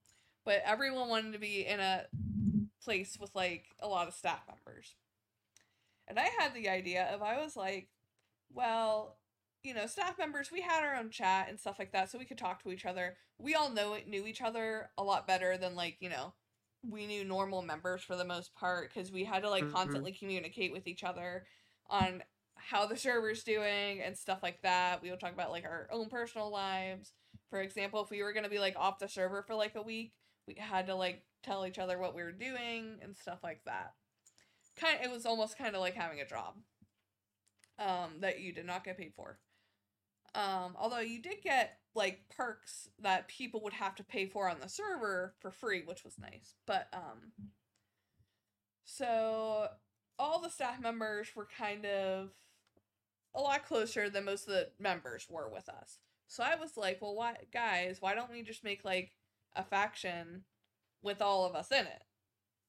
But 0.45 0.63
everyone 0.65 1.09
wanted 1.09 1.33
to 1.33 1.39
be 1.39 1.67
in 1.67 1.81
a 1.81 2.07
place 2.83 3.19
with 3.21 3.35
like 3.35 3.67
a 3.81 3.89
lot 3.89 4.09
of 4.09 4.15
staff 4.15 4.41
members. 4.49 4.95
And 6.07 6.19
I 6.19 6.29
had 6.39 6.55
the 6.55 6.69
idea 6.69 7.09
of 7.13 7.23
I 7.23 7.43
was 7.43 7.57
like, 7.57 7.89
well, 8.53 9.19
you 9.63 9.75
know, 9.75 9.87
staff 9.87 10.19
members, 10.19 10.51
we 10.53 10.63
had 10.63 10.83
our 10.85 10.97
own 10.97 11.11
chat 11.11 11.49
and 11.49 11.59
stuff 11.59 11.79
like 11.79 11.93
that, 11.93 12.11
so 12.11 12.19
we 12.19 12.25
could 12.25 12.39
talk 12.39 12.63
to 12.63 12.71
each 12.71 12.87
other. 12.87 13.17
We 13.39 13.55
all 13.55 13.71
know 13.71 13.95
it 13.95 14.09
knew 14.09 14.27
each 14.27 14.41
other 14.43 14.91
a 14.99 15.05
lot 15.05 15.27
better 15.27 15.57
than 15.59 15.75
like, 15.75 15.97
you 16.01 16.09
know, 16.09 16.35
we 16.83 17.07
knew 17.07 17.25
normal 17.25 17.63
members 17.63 18.03
for 18.03 18.17
the 18.17 18.25
most 18.25 18.55
part 18.55 18.93
because 18.93 19.11
we 19.13 19.25
had 19.25 19.43
to 19.43 19.51
like 19.51 19.65
Mhm. 19.65 19.73
constantly 19.73 20.13
communicate 20.13 20.73
with 20.73 20.87
each 20.87 21.05
other 21.05 21.47
on 21.89 22.23
how 22.57 22.87
the 22.87 22.97
server's 22.97 23.43
doing 23.45 24.01
and 24.01 24.17
stuff 24.17 24.43
like 24.43 24.63
that. 24.63 25.03
We 25.03 25.11
would 25.11 25.21
talk 25.21 25.33
about 25.33 25.51
like 25.51 25.65
our 25.65 25.89
own 25.91 26.09
personal 26.09 26.51
lives. 26.51 27.13
For 27.51 27.61
example, 27.61 28.03
if 28.03 28.11
we 28.11 28.23
were 28.23 28.33
gonna 28.33 28.49
be 28.49 28.59
like 28.59 28.77
off 28.77 28.99
the 28.99 29.09
server 29.09 29.43
for 29.43 29.55
like 29.55 29.75
a 29.75 29.83
week, 29.83 30.15
we 30.47 30.55
had 30.55 30.87
to 30.87 30.95
like 30.95 31.25
tell 31.43 31.67
each 31.67 31.79
other 31.79 31.99
what 31.99 32.15
we 32.15 32.23
were 32.23 32.33
doing 32.33 32.99
and 33.03 33.17
stuff 33.17 33.41
like 33.43 33.65
that. 33.65 33.95
Kind 34.77 34.99
of, 35.01 35.05
it 35.07 35.11
was 35.11 35.27
almost 35.27 35.59
kind 35.59 35.75
of 35.75 35.81
like 35.81 35.95
having 35.95 36.21
a 36.21 36.27
job 36.27 36.57
um, 37.79 38.21
that 38.21 38.41
you 38.41 38.53
did 38.53 38.67
not 38.67 38.85
get 38.85 38.99
paid 38.99 39.15
for. 39.15 39.39
Um, 40.35 40.77
although 40.77 41.01
you 41.01 41.21
did 41.21 41.43
get 41.43 41.79
like 41.95 42.21
perks 42.35 42.89
that 43.01 43.29
people 43.29 43.61
would 43.63 43.73
have 43.73 43.95
to 43.97 44.05
pay 44.05 44.27
for 44.27 44.49
on 44.49 44.61
the 44.61 44.69
server 44.69 45.35
for 45.41 45.51
free, 45.51 45.83
which 45.85 46.05
was 46.05 46.19
nice. 46.19 46.55
But 46.67 46.89
um, 46.93 47.33
so 48.85 49.69
all 50.19 50.41
the 50.41 50.51
staff 50.51 50.81
members 50.81 51.29
were 51.35 51.49
kind 51.59 51.87
of 51.87 52.31
a 53.35 53.41
lot 53.41 53.67
closer 53.67 54.09
than 54.09 54.25
most 54.25 54.49
of 54.49 54.55
the 54.55 54.71
members 54.79 55.27
were 55.29 55.49
with 55.49 55.69
us. 55.69 55.99
So 56.27 56.43
I 56.43 56.57
was 56.57 56.77
like, 56.77 57.01
well, 57.01 57.15
why, 57.15 57.37
guys, 57.53 57.99
why 58.01 58.15
don't 58.15 58.31
we 58.31 58.43
just 58.43 58.65
make 58.65 58.85
like 58.85 59.13
a 59.57 59.65
faction 59.65 60.45
with 61.03 61.23
all 61.23 61.45
of 61.47 61.55
us 61.55 61.71
in 61.71 61.87
it? 61.87 62.03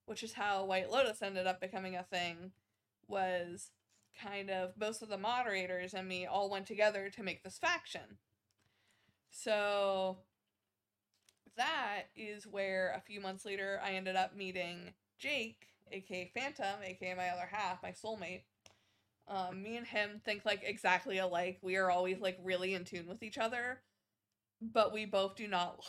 Which 0.06 0.24
is 0.24 0.34
how 0.34 0.66
White 0.66 0.90
Lotus 0.90 1.22
ended 1.22 1.46
up 1.46 1.62
becoming 1.62 1.96
a 1.96 2.04
thing. 2.04 2.52
Was 3.08 3.72
kind 4.22 4.50
of 4.50 4.72
most 4.80 5.02
of 5.02 5.10
the 5.10 5.18
moderators 5.18 5.94
and 5.94 6.08
me 6.08 6.26
all 6.26 6.50
went 6.50 6.68
together 6.68 7.10
to 7.10 7.24
make 7.24 7.44
this 7.44 7.58
faction. 7.58 8.18
So 9.32 10.20
that 11.58 12.04
is 12.16 12.48
where 12.48 12.94
a 12.96 13.02
few 13.02 13.22
months 13.22 13.46
later 13.46 13.80
I 13.84 13.92
ended 13.92 14.16
up 14.16 14.36
meeting 14.36 14.94
Jake, 15.20 15.68
aka 15.92 16.32
Phantom, 16.34 16.82
aka 16.84 17.14
my 17.16 17.30
other 17.30 17.50
half, 17.52 17.84
my 17.84 17.92
soulmate. 17.92 18.44
Um, 19.28 19.62
me 19.62 19.78
and 19.78 19.86
him 19.86 20.22
think 20.26 20.44
like 20.46 20.64
exactly 20.64 21.20
alike. 21.20 21.60
We 21.62 21.76
are 21.76 21.92
always 21.92 22.20
like 22.20 22.40
really 22.44 22.74
in 22.74 22.84
tune 22.84 23.08
with 23.08 23.22
each 23.22 23.38
other, 23.38 23.82
but 24.62 24.92
we 24.92 25.06
both 25.06 25.36
do 25.36 25.48
not. 25.48 25.84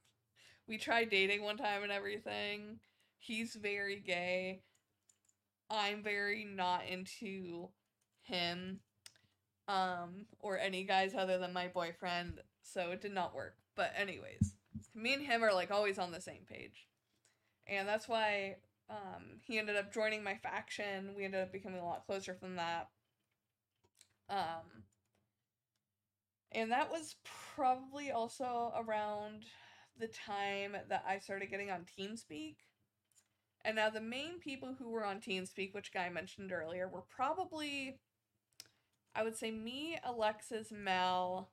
we 0.68 0.78
tried 0.78 1.10
dating 1.10 1.42
one 1.42 1.56
time 1.56 1.82
and 1.82 1.90
everything. 1.90 2.78
He's 3.18 3.54
very 3.54 3.96
gay. 3.98 4.62
I'm 5.70 6.02
very 6.02 6.44
not 6.44 6.86
into 6.86 7.68
him 8.22 8.80
um 9.68 10.26
or 10.40 10.58
any 10.58 10.84
guys 10.84 11.14
other 11.14 11.38
than 11.38 11.52
my 11.52 11.68
boyfriend, 11.68 12.40
so 12.62 12.90
it 12.92 13.00
did 13.00 13.12
not 13.12 13.34
work. 13.34 13.56
But 13.74 13.92
anyways, 13.96 14.54
me 14.94 15.14
and 15.14 15.22
him 15.24 15.42
are 15.44 15.52
like 15.52 15.70
always 15.70 15.98
on 15.98 16.12
the 16.12 16.20
same 16.20 16.44
page. 16.48 16.86
And 17.66 17.88
that's 17.88 18.08
why 18.08 18.56
um 18.90 19.40
he 19.42 19.58
ended 19.58 19.76
up 19.76 19.92
joining 19.92 20.22
my 20.22 20.36
faction. 20.36 21.14
We 21.16 21.24
ended 21.24 21.42
up 21.42 21.52
becoming 21.52 21.80
a 21.80 21.84
lot 21.84 22.06
closer 22.06 22.34
from 22.34 22.56
that. 22.56 22.88
Um 24.28 24.84
and 26.52 26.72
that 26.72 26.90
was 26.90 27.16
probably 27.54 28.10
also 28.10 28.72
around 28.76 29.44
the 29.98 30.08
time 30.08 30.76
that 30.88 31.04
I 31.06 31.18
started 31.18 31.50
getting 31.50 31.70
on 31.70 31.84
TeamSpeak. 31.98 32.56
And 33.66 33.74
now 33.74 33.90
the 33.90 34.00
main 34.00 34.38
people 34.38 34.76
who 34.78 34.88
were 34.90 35.04
on 35.04 35.20
TeamSpeak, 35.20 35.74
which 35.74 35.92
Guy 35.92 36.08
mentioned 36.08 36.52
earlier, 36.52 36.86
were 36.86 37.02
probably, 37.02 37.98
I 39.12 39.24
would 39.24 39.36
say, 39.36 39.50
me, 39.50 39.98
Alexis, 40.04 40.70
Mel. 40.70 41.50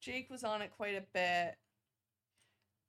Jake 0.00 0.30
was 0.30 0.42
on 0.42 0.62
it 0.62 0.70
quite 0.74 0.96
a 0.96 1.04
bit. 1.12 1.56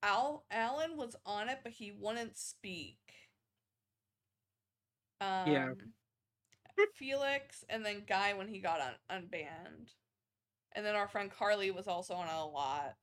Al 0.02 0.46
Alan 0.50 0.96
was 0.96 1.18
on 1.26 1.50
it, 1.50 1.60
but 1.62 1.74
he 1.74 1.92
wouldn't 1.92 2.38
speak. 2.38 3.00
Um, 5.20 5.52
Yeah. 5.52 5.74
Felix 6.96 7.66
and 7.68 7.86
then 7.86 8.06
Guy 8.08 8.34
when 8.34 8.48
he 8.48 8.60
got 8.60 8.80
un- 8.80 9.24
unbanned. 9.24 9.90
And 10.72 10.86
then 10.86 10.96
our 10.96 11.10
friend 11.10 11.30
Carly 11.30 11.70
was 11.70 11.88
also 11.90 12.14
on 12.14 12.30
a 12.30 12.46
lot. 12.48 12.96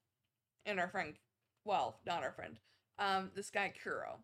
And 0.64 0.80
our 0.80 0.88
friend, 0.88 1.14
well, 1.64 2.00
not 2.06 2.22
our 2.22 2.32
friend, 2.32 2.58
um, 2.98 3.30
this 3.34 3.50
guy 3.50 3.74
Kuro 3.82 4.20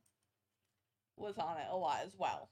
was 1.16 1.38
on 1.38 1.57
it 1.59 1.66
a 1.70 1.77
lot 1.77 2.00
as 2.05 2.14
well. 2.18 2.50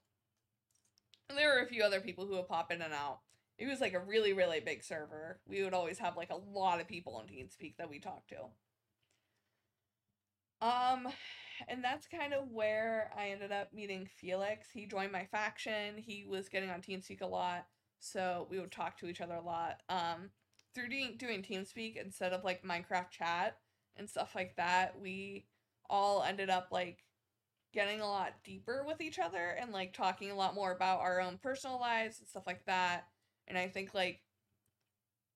And 1.29 1.39
there 1.39 1.49
were 1.49 1.63
a 1.63 1.69
few 1.69 1.83
other 1.83 2.01
people 2.01 2.27
who 2.27 2.35
would 2.35 2.49
pop 2.49 2.71
in 2.71 2.83
and 2.83 2.93
out. 2.93 3.21
It 3.59 3.67
was 3.67 3.81
like 3.81 3.95
a 3.95 4.01
really, 4.01 4.33
really 4.33 4.61
big 4.61 4.83
server. 4.83 5.41
We 5.47 5.63
would 5.63 5.75
always 5.75 5.99
have 5.99 6.17
like 6.17 6.31
a 6.31 6.37
lot 6.37 6.81
of 6.81 6.89
people 6.89 7.17
on 7.17 7.27
TeamSpeak 7.27 7.77
that 7.79 7.89
we 7.89 8.01
talked 8.01 8.31
to. 8.31 8.37
Um, 10.67 11.09
and 11.69 11.83
that's 11.83 12.07
kind 12.07 12.33
of 12.33 12.51
where 12.51 13.11
I 13.17 13.29
ended 13.29 13.53
up 13.53 13.73
meeting 13.73 14.09
Felix. 14.17 14.69
He 14.73 14.87
joined 14.87 15.13
my 15.13 15.27
faction. 15.27 15.97
He 15.97 16.25
was 16.29 16.49
getting 16.49 16.71
on 16.71 16.81
TeamSpeak 16.81 17.21
a 17.21 17.27
lot, 17.27 17.67
so 17.99 18.47
we 18.51 18.61
would 18.61 18.73
talk 18.73 18.99
to 18.99 19.07
each 19.07 19.21
other 19.21 19.35
a 19.35 19.43
lot. 19.43 19.81
Um, 19.89 20.31
through 20.75 20.89
doing, 20.89 21.17
doing 21.19 21.43
TeamSpeak 21.43 21.97
instead 21.97 22.33
of 22.33 22.45
like 22.45 22.63
Minecraft 22.63 23.11
chat 23.11 23.57
and 23.97 24.09
stuff 24.09 24.33
like 24.35 24.57
that, 24.57 24.99
we 25.01 25.47
all 25.91 26.23
ended 26.23 26.49
up 26.49 26.69
like 26.71 27.05
getting 27.73 28.01
a 28.01 28.07
lot 28.07 28.35
deeper 28.45 28.85
with 28.87 29.01
each 29.01 29.19
other 29.19 29.57
and 29.61 29.73
like 29.73 29.93
talking 29.93 30.31
a 30.31 30.37
lot 30.37 30.55
more 30.55 30.73
about 30.73 31.01
our 31.01 31.21
own 31.21 31.39
personal 31.43 31.81
lives 31.81 32.19
and 32.19 32.29
stuff 32.29 32.47
like 32.47 32.65
that. 32.67 33.07
And 33.49 33.57
I 33.57 33.69
think 33.69 33.95
like 33.95 34.21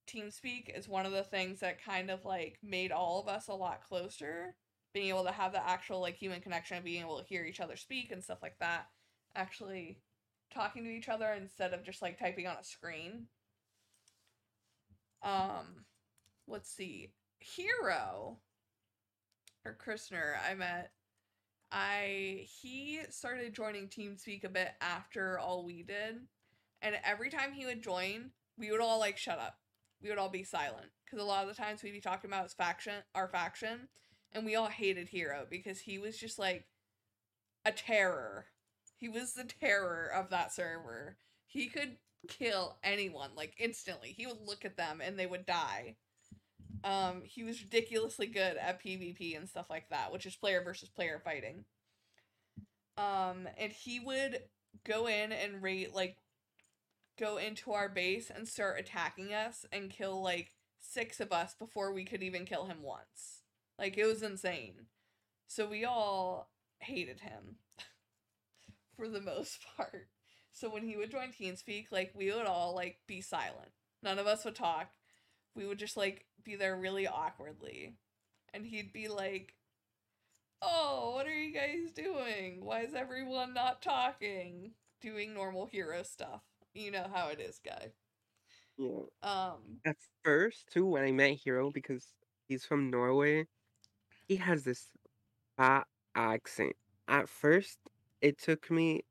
TeamSpeak 0.09 0.77
is 0.77 0.89
one 0.89 1.07
of 1.07 1.13
the 1.13 1.23
things 1.23 1.61
that 1.61 1.83
kind 1.83 2.11
of 2.11 2.25
like 2.25 2.59
made 2.63 2.93
all 2.93 3.21
of 3.21 3.29
us 3.29 3.49
a 3.49 3.55
lot 3.55 3.81
closer. 3.89 4.55
Being 4.93 5.09
able 5.09 5.25
to 5.25 5.33
have 5.33 5.53
the 5.53 5.67
actual 5.67 6.01
like 6.01 6.17
human 6.17 6.41
connection, 6.41 6.83
being 6.83 7.03
able 7.03 7.19
to 7.19 7.27
hear 7.27 7.45
each 7.45 7.61
other 7.61 7.77
speak 7.77 8.13
and 8.13 8.23
stuff 8.23 8.39
like 8.43 8.59
that. 8.61 8.87
Actually 9.35 9.99
talking 10.53 10.85
to 10.85 10.91
each 10.91 11.09
other 11.09 11.33
instead 11.33 11.75
of 11.75 11.85
just 11.85 12.03
like 12.03 12.19
typing 12.19 12.47
on 12.47 12.57
a 12.61 12.65
screen. 12.65 13.27
Um 15.23 15.85
let's 16.47 16.71
see. 16.71 17.13
Hero 17.41 18.39
or 19.65 19.77
Krister, 19.85 20.35
I 20.49 20.55
met 20.55 20.93
I 21.73 22.47
he 22.63 23.01
started 23.11 23.55
joining 23.55 23.89
TeamSpeak 23.89 24.45
a 24.45 24.49
bit 24.49 24.73
after 24.81 25.39
all 25.39 25.65
we 25.65 25.83
did. 25.83 26.17
And 26.83 26.97
every 27.05 27.31
time 27.31 27.53
he 27.53 27.67
would 27.67 27.83
join, 27.83 28.31
we 28.59 28.71
would 28.71 28.81
all 28.81 28.99
like 28.99 29.17
shut 29.19 29.39
up. 29.39 29.59
We 30.03 30.09
would 30.09 30.19
all 30.19 30.29
be 30.29 30.45
silent. 30.45 30.91
Because 31.05 31.23
a 31.23 31.27
lot 31.27 31.43
of 31.43 31.49
the 31.49 31.61
times 31.61 31.83
we'd 31.83 31.93
be 31.93 32.01
talking 32.01 32.31
about 32.31 32.45
his 32.45 32.55
faction 32.55 32.95
our 33.15 33.29
faction. 33.29 33.89
And 34.33 34.45
we 34.45 34.55
all 34.55 34.69
hated 34.69 35.09
Hero 35.09 35.47
because 35.49 35.81
he 35.81 35.99
was 35.99 36.17
just 36.19 36.39
like 36.39 36.67
a 37.65 37.73
terror. 37.73 38.47
He 38.97 39.09
was 39.09 39.33
the 39.33 39.45
terror 39.45 40.11
of 40.15 40.31
that 40.31 40.53
server. 40.53 41.17
He 41.47 41.69
could 41.69 41.97
kill 42.29 42.79
anyone 42.83 43.31
like 43.37 43.55
instantly. 43.59 44.15
He 44.17 44.27
would 44.27 44.41
look 44.45 44.65
at 44.65 44.77
them 44.77 45.01
and 45.01 45.19
they 45.19 45.27
would 45.27 45.47
die. 45.47 45.97
Um, 46.87 47.23
he 47.25 47.43
was 47.43 47.61
ridiculously 47.61 48.29
good 48.29 48.57
at 48.57 48.81
PvP 48.81 49.37
and 49.37 49.49
stuff 49.49 49.69
like 49.69 49.89
that, 49.91 50.13
which 50.13 50.25
is 50.25 50.37
player 50.37 50.63
versus 50.63 50.89
player 50.89 51.21
fighting. 51.23 51.65
Um, 52.97 53.49
and 53.59 53.73
he 53.73 53.99
would 53.99 54.39
go 54.85 55.09
in 55.09 55.33
and 55.33 55.63
rate 55.63 55.95
like 55.95 56.17
go 57.19 57.39
into 57.39 57.73
our 57.73 57.89
base 57.89 58.31
and 58.31 58.47
start 58.47 58.79
attacking 58.79 59.35
us 59.35 59.67
and 59.73 59.91
kill 59.91 60.23
like 60.23 60.53
six 60.79 61.19
of 61.19 61.33
us 61.33 61.55
before 61.59 61.93
we 61.93 62.05
could 62.05 62.23
even 62.23 62.45
kill 62.45 62.67
him 62.67 62.83
once. 62.83 63.43
Like 63.81 63.99
it 63.99 64.07
was 64.07 64.23
insane. 64.23 64.87
So 65.49 65.67
we 65.67 65.85
all 65.85 66.51
hated 66.79 67.21
him 67.21 67.57
for 68.97 69.09
the 69.09 69.21
most 69.21 69.59
part. 69.77 70.07
So 70.53 70.71
when 70.71 70.85
he 70.85 70.97
would 70.97 71.11
join 71.11 71.33
TeamSpeak, 71.33 71.87
like 71.91 72.13
we 72.15 72.33
would 72.33 72.47
all 72.47 72.77
like 72.77 72.99
be 73.09 73.21
silent. 73.21 73.73
None 74.05 74.21
of 74.21 74.29
us 74.29 74.45
would 74.45 74.55
talk. 74.55 74.91
We 75.57 75.67
would 75.67 75.79
just 75.79 75.97
like 75.97 76.27
be 76.47 76.57
there 76.57 76.77
really 76.79 77.07
awkwardly. 77.09 77.99
and 78.55 78.67
he'd 78.67 78.93
be 78.93 79.09
like, 79.09 79.55
"Oh, 80.61 81.13
what 81.15 81.27
are 81.27 81.35
you 81.35 81.51
guys 81.51 81.93
doing? 81.93 82.63
Why 82.63 82.83
is 82.83 82.95
everyone 82.95 83.55
not 83.55 83.81
talking?" 83.83 84.75
Doing 85.01 85.33
normal 85.35 85.67
hero 85.67 86.03
stuff. 86.03 86.43
You 86.75 86.91
know 86.91 87.09
how 87.09 87.29
it 87.29 87.41
is, 87.41 87.59
guy. 87.59 87.93
Yeah. 88.79 89.03
Um, 89.23 89.81
At 89.85 89.97
first, 90.23 90.69
too, 90.73 90.87
when 90.87 91.05
I 91.05 91.13
met 91.13 91.33
Hero, 91.39 91.71
because 91.71 92.15
he's 92.49 92.65
from 92.65 92.91
Norway, 92.91 93.47
he 94.29 94.37
has 94.37 94.65
this 94.65 94.91
accent. 96.15 96.77
At 97.09 97.29
first, 97.29 97.79
it 98.21 98.39
took 98.39 98.71
me 98.71 99.05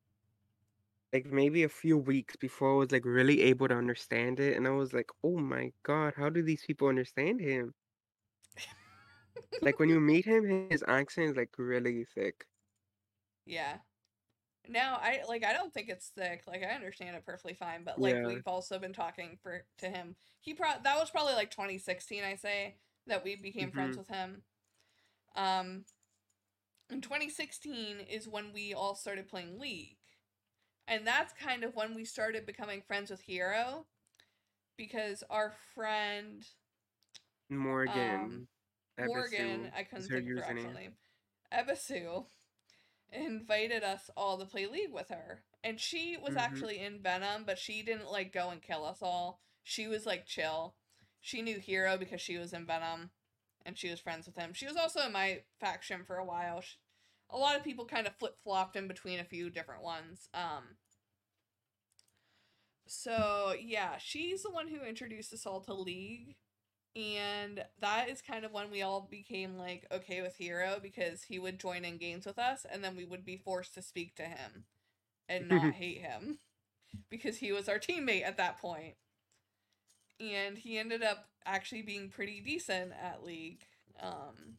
like 1.16 1.26
maybe 1.28 1.64
a 1.64 1.70
few 1.70 1.98
weeks 1.98 2.36
before 2.36 2.74
I 2.74 2.78
was 2.78 2.92
like 2.92 3.06
really 3.06 3.42
able 3.44 3.68
to 3.70 3.76
understand 3.76 4.40
it, 4.40 4.58
and 4.58 4.68
I 4.68 4.72
was 4.72 4.94
like, 4.94 5.10
"Oh 5.24 5.38
my 5.40 5.74
God, 5.84 6.16
how 6.16 6.30
do 6.30 6.44
these 6.44 6.66
people 6.66 6.88
understand 6.90 7.42
him?" 7.42 7.74
Like 9.60 9.80
when 9.80 9.90
you 9.90 10.00
meet 10.00 10.24
him, 10.24 10.46
his 10.70 10.82
accent 10.88 11.32
is 11.32 11.36
like 11.36 11.58
really 11.58 12.06
thick. 12.06 12.48
yeah. 13.46 13.80
Now 14.68 14.98
I 15.02 15.24
like 15.28 15.44
I 15.46 15.54
don't 15.54 15.74
think 15.74 15.90
it's 15.90 16.10
thick. 16.10 16.44
Like 16.48 16.64
I 16.64 16.68
understand 16.76 17.16
it 17.18 17.26
perfectly 17.26 17.56
fine, 17.56 17.84
but 17.86 18.02
like 18.02 18.20
Yeah. 18.20 18.24
we've 18.24 18.48
also 18.48 18.80
been 18.80 18.94
talking 18.94 19.38
for 19.42 19.68
to 19.80 19.90
him. 19.90 20.18
He 20.42 20.54
pro 20.56 20.70
that 20.84 20.98
was 21.00 21.12
probably 21.12 21.34
like 21.36 21.52
2016, 21.52 22.24
I 22.24 22.36
say, 22.36 22.80
that 23.08 23.24
we 23.26 23.36
became 23.38 23.74
friends 23.74 23.96
Mhm. 23.96 23.98
with 23.98 24.08
him. 24.10 24.44
Um 25.36 25.86
in 26.92 27.02
2016 27.02 28.00
is 28.00 28.28
when 28.28 28.54
we 28.54 28.74
all 28.74 28.96
started 28.96 29.28
playing 29.28 29.60
League. 29.60 29.98
And 30.88 31.06
that's 31.06 31.34
kind 31.34 31.64
of 31.64 31.76
when 31.76 31.96
we 31.96 32.06
started 32.06 32.46
becoming 32.46 32.82
friends 32.82 33.10
with 33.10 33.22
Hero 33.22 33.86
because 34.78 35.24
our 35.30 35.54
friend 35.74 36.46
Morgan. 37.50 37.98
Um, 37.98 38.48
Morgan, 39.00 39.72
Ebisu 39.72 39.72
I 39.76 39.84
couldn't 39.84 40.08
think 40.10 40.30
of 40.32 40.38
her 40.38 40.44
actual 40.44 40.74
name. 40.74 40.94
Ebisu 41.54 42.26
invited 43.12 43.84
us 43.84 44.10
all 44.18 44.38
to 44.38 44.46
play 44.46 44.68
League 44.68 44.92
with 44.94 45.10
her. 45.10 45.44
And 45.64 45.80
she 45.80 46.18
was 46.18 46.36
Mhm. 46.36 46.40
actually 46.40 46.80
in 46.80 47.02
Venom, 47.02 47.44
but 47.46 47.58
she 47.58 47.82
didn't 47.82 48.12
like 48.12 48.32
go 48.32 48.50
and 48.50 48.62
kill 48.62 48.86
us 48.86 49.02
all. 49.02 49.42
She 49.64 49.88
was 49.88 50.06
like 50.06 50.26
chill. 50.26 50.76
She 51.22 51.42
knew 51.42 51.60
Hero 51.60 51.98
because 51.98 52.22
she 52.22 52.38
was 52.38 52.54
in 52.54 52.66
Venom 52.68 53.12
and 53.66 53.78
she 53.78 53.90
was 53.90 54.00
friends 54.00 54.28
with 54.28 54.36
him. 54.36 54.54
She 54.54 54.68
was 54.68 54.76
also 54.76 55.02
in 55.02 55.12
my 55.12 55.44
faction 55.60 56.04
for 56.06 56.18
a 56.18 56.26
while. 56.26 56.62
She, 56.62 56.78
a 57.30 57.38
lot 57.38 57.56
of 57.56 57.64
people 57.64 57.86
kind 57.86 58.08
of 58.08 58.16
flip 58.16 58.38
flopped 58.44 58.76
in 58.76 58.88
between 58.88 59.20
a 59.20 59.26
few 59.26 59.50
different 59.50 59.84
ones. 59.84 60.30
Um, 60.34 60.64
so 62.88 63.54
yeah, 63.60 63.98
she's 63.98 64.44
the 64.44 64.52
one 64.52 64.68
who 64.68 64.84
introduced 64.84 65.34
us 65.34 65.46
all 65.46 65.62
to 65.62 65.74
League, 65.74 66.36
and 66.96 67.64
that 67.80 68.10
is 68.10 68.22
kind 68.22 68.46
of 68.46 68.52
when 68.52 68.72
we 68.72 68.82
all 68.82 69.08
became 69.10 69.58
like 69.58 69.86
okay 69.92 70.22
with 70.22 70.36
Hero 70.36 70.80
because 70.82 71.24
he 71.24 71.40
would 71.40 71.60
join 71.60 71.84
in 71.84 71.98
games 71.98 72.26
with 72.26 72.38
us, 72.38 72.66
and 72.70 72.84
then 72.84 72.96
we 72.96 73.06
would 73.06 73.26
be 73.26 73.38
forced 73.38 73.74
to 73.76 73.82
speak 73.82 74.16
to 74.16 74.24
him 74.24 74.66
and 75.28 75.50
not 75.50 75.74
hate 75.76 76.02
him 76.02 76.40
because 77.10 77.38
he 77.38 77.52
was 77.52 77.68
our 77.68 77.80
teammate 77.80 78.26
at 78.26 78.38
that 78.38 78.60
point. 78.60 78.96
And 80.20 80.58
he 80.58 80.78
ended 80.78 81.04
up 81.04 81.28
actually 81.46 81.82
being 81.82 82.10
pretty 82.10 82.40
decent 82.40 82.94
at 83.02 83.24
League. 83.26 83.66
Um, 84.02 84.58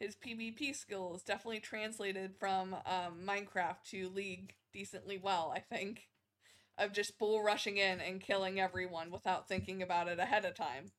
his 0.00 0.16
PvP 0.16 0.74
skills 0.74 1.22
definitely 1.22 1.60
translated 1.60 2.34
from 2.38 2.74
um, 2.74 3.20
Minecraft 3.26 3.82
to 3.90 4.08
League 4.08 4.54
decently 4.72 5.18
well, 5.18 5.52
I 5.54 5.60
think. 5.60 6.08
Of 6.76 6.92
just 6.92 7.18
bull 7.18 7.42
rushing 7.42 7.76
in 7.76 8.00
and 8.00 8.20
killing 8.20 8.60
everyone 8.60 9.10
without 9.10 9.48
thinking 9.48 9.82
about 9.82 10.06
it 10.06 10.20
ahead 10.20 10.44
of 10.44 10.54
time. 10.54 10.92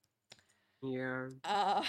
Yeah. 0.83 1.27
Uh, 1.45 1.83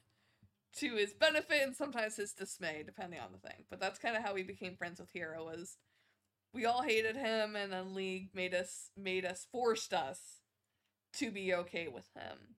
to 0.76 0.96
his 0.96 1.14
benefit 1.14 1.62
and 1.62 1.74
sometimes 1.74 2.16
his 2.16 2.34
dismay, 2.34 2.82
depending 2.84 3.20
on 3.20 3.32
the 3.32 3.38
thing. 3.38 3.64
But 3.70 3.80
that's 3.80 3.98
kind 3.98 4.16
of 4.16 4.22
how 4.22 4.34
we 4.34 4.42
became 4.42 4.76
friends 4.76 5.00
with 5.00 5.10
Hero. 5.12 5.46
Was 5.46 5.78
we 6.52 6.66
all 6.66 6.82
hated 6.82 7.16
him, 7.16 7.56
and 7.56 7.72
then 7.72 7.94
League 7.94 8.30
made 8.34 8.54
us 8.54 8.90
made 8.96 9.24
us 9.24 9.46
forced 9.50 9.94
us 9.94 10.40
to 11.14 11.30
be 11.30 11.54
okay 11.54 11.88
with 11.88 12.08
him. 12.14 12.56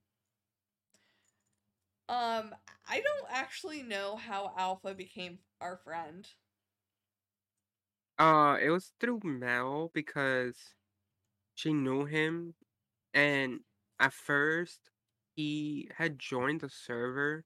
Um, 2.07 2.53
I 2.87 3.01
don't 3.01 3.31
actually 3.31 3.81
know 3.81 4.15
how 4.15 4.53
Alpha 4.57 4.93
became 4.93 5.39
our 5.59 5.77
friend. 5.77 6.27
Uh, 8.19 8.57
it 8.61 8.69
was 8.69 8.91
through 8.99 9.21
Mel 9.23 9.91
because 9.93 10.55
she 11.55 11.73
knew 11.73 12.05
him, 12.05 12.53
and 13.13 13.61
at 13.99 14.13
first 14.13 14.91
he 15.35 15.89
had 15.97 16.19
joined 16.19 16.61
the 16.61 16.69
server 16.69 17.43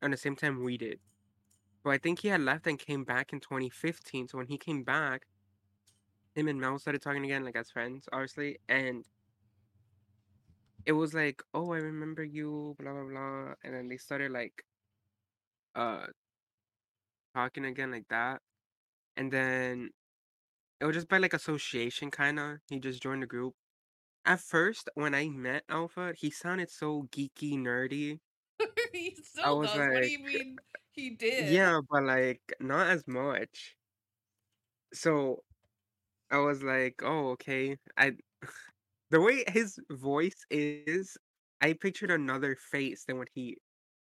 at 0.00 0.10
the 0.10 0.16
same 0.16 0.36
time 0.36 0.62
we 0.62 0.78
did. 0.78 1.00
But 1.82 1.90
I 1.90 1.98
think 1.98 2.20
he 2.20 2.28
had 2.28 2.40
left 2.40 2.66
and 2.66 2.78
came 2.78 3.04
back 3.04 3.32
in 3.32 3.40
2015. 3.40 4.28
So 4.28 4.38
when 4.38 4.46
he 4.46 4.58
came 4.58 4.84
back, 4.84 5.26
him 6.34 6.48
and 6.48 6.60
Mel 6.60 6.78
started 6.78 7.02
talking 7.02 7.24
again, 7.24 7.44
like 7.44 7.56
as 7.56 7.70
friends, 7.70 8.08
obviously, 8.12 8.58
and 8.68 9.04
it 10.88 10.94
was 10.94 11.14
like, 11.14 11.44
oh, 11.54 11.72
I 11.72 11.78
remember 11.78 12.24
you, 12.24 12.76
blah 12.80 12.92
blah 12.94 13.04
blah, 13.04 13.54
and 13.64 13.74
then 13.76 13.88
they 13.88 13.98
started 13.98 14.32
like, 14.32 14.64
uh, 15.74 16.06
talking 17.34 17.64
again 17.64 17.90
like 17.90 18.08
that, 18.10 18.40
and 19.16 19.32
then 19.32 19.90
it 20.80 20.86
was 20.86 20.96
just 20.96 21.08
by 21.08 21.18
like 21.18 21.34
association, 21.34 22.10
kind 22.12 22.40
of. 22.40 22.58
He 22.68 22.80
just 22.80 23.02
joined 23.02 23.22
the 23.22 23.28
group. 23.28 23.54
At 24.26 24.40
first, 24.40 24.90
when 24.94 25.14
I 25.14 25.28
met 25.28 25.64
Alpha, 25.68 26.14
he 26.16 26.30
sounded 26.30 26.70
so 26.70 27.04
geeky, 27.12 27.54
nerdy. 27.58 28.20
he 28.92 29.16
I 29.42 29.52
still 29.52 29.58
was 29.58 29.72
does. 29.72 29.88
what 29.88 30.02
do 30.02 30.08
you 30.08 30.18
mean 30.24 30.58
he 30.92 31.10
did? 31.10 31.44
yeah, 31.50 31.80
but 31.90 32.04
like 32.04 32.42
not 32.60 32.88
as 32.88 33.06
much. 33.06 33.76
So 34.92 35.44
I 36.30 36.38
was 36.38 36.62
like, 36.62 37.02
oh, 37.02 37.30
okay. 37.32 37.78
I 37.96 38.12
the 39.10 39.20
way 39.20 39.44
his 39.48 39.78
voice 39.90 40.44
is, 40.50 41.16
I 41.60 41.74
pictured 41.74 42.10
another 42.10 42.56
face 42.56 43.04
than 43.04 43.18
what 43.18 43.28
he 43.34 43.58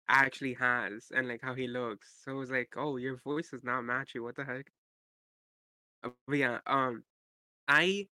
actually 0.08 0.54
has 0.54 1.08
and 1.14 1.28
like 1.28 1.42
how 1.42 1.54
he 1.54 1.68
looks. 1.68 2.22
So 2.24 2.32
I 2.32 2.36
was 2.36 2.50
like, 2.50 2.74
oh, 2.76 2.96
your 2.98 3.16
voice 3.18 3.50
does 3.50 3.64
not 3.64 3.82
match 3.82 4.14
you. 4.14 4.22
What 4.24 4.36
the 4.36 4.44
heck? 4.44 4.72
Uh, 6.02 6.10
But 6.26 6.36
yeah, 6.36 6.60
um, 6.66 7.04
I 7.68 8.08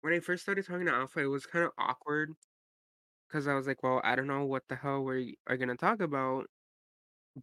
when 0.00 0.12
I 0.12 0.20
first 0.20 0.42
started 0.42 0.66
talking 0.66 0.86
to 0.86 0.92
Alpha, 0.94 1.20
it 1.20 1.26
was 1.26 1.46
kind 1.46 1.64
of 1.64 1.72
awkward 1.78 2.34
because 3.28 3.48
I 3.48 3.54
was 3.54 3.66
like, 3.66 3.82
well, 3.82 4.00
I 4.04 4.16
don't 4.16 4.26
know 4.28 4.44
what 4.46 4.64
the 4.68 4.76
hell 4.76 5.04
we 5.04 5.38
are 5.48 5.56
gonna 5.56 5.76
talk 5.76 6.00
about. 6.00 6.46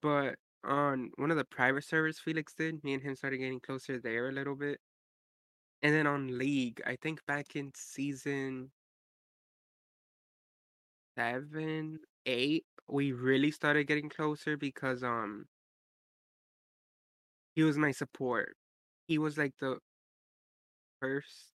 But 0.02 0.40
on 0.64 1.12
one 1.18 1.32
of 1.32 1.38
the 1.38 1.46
private 1.46 1.84
servers 1.86 2.20
Felix 2.20 2.54
did, 2.56 2.84
me 2.84 2.94
and 2.96 3.04
him 3.04 3.16
started 3.16 3.40
getting 3.40 3.62
closer 3.62 4.00
there 4.00 4.30
a 4.30 4.34
little 4.34 4.56
bit. 4.56 4.82
And 5.82 5.94
then 5.94 6.06
on 6.08 6.38
League, 6.38 6.82
I 6.86 6.96
think 6.98 7.26
back 7.26 7.56
in 7.56 7.74
season 7.76 8.72
seven, 11.18 12.00
eight, 12.26 12.66
we 12.88 13.12
really 13.12 13.52
started 13.52 13.86
getting 13.86 14.10
closer 14.10 14.56
because 14.58 15.04
um 15.04 15.48
he 17.56 17.64
was 17.64 17.78
my 17.78 17.92
support. 17.92 18.56
He 19.08 19.18
was 19.18 19.38
like 19.38 19.58
the 19.58 19.80
first 21.02 21.54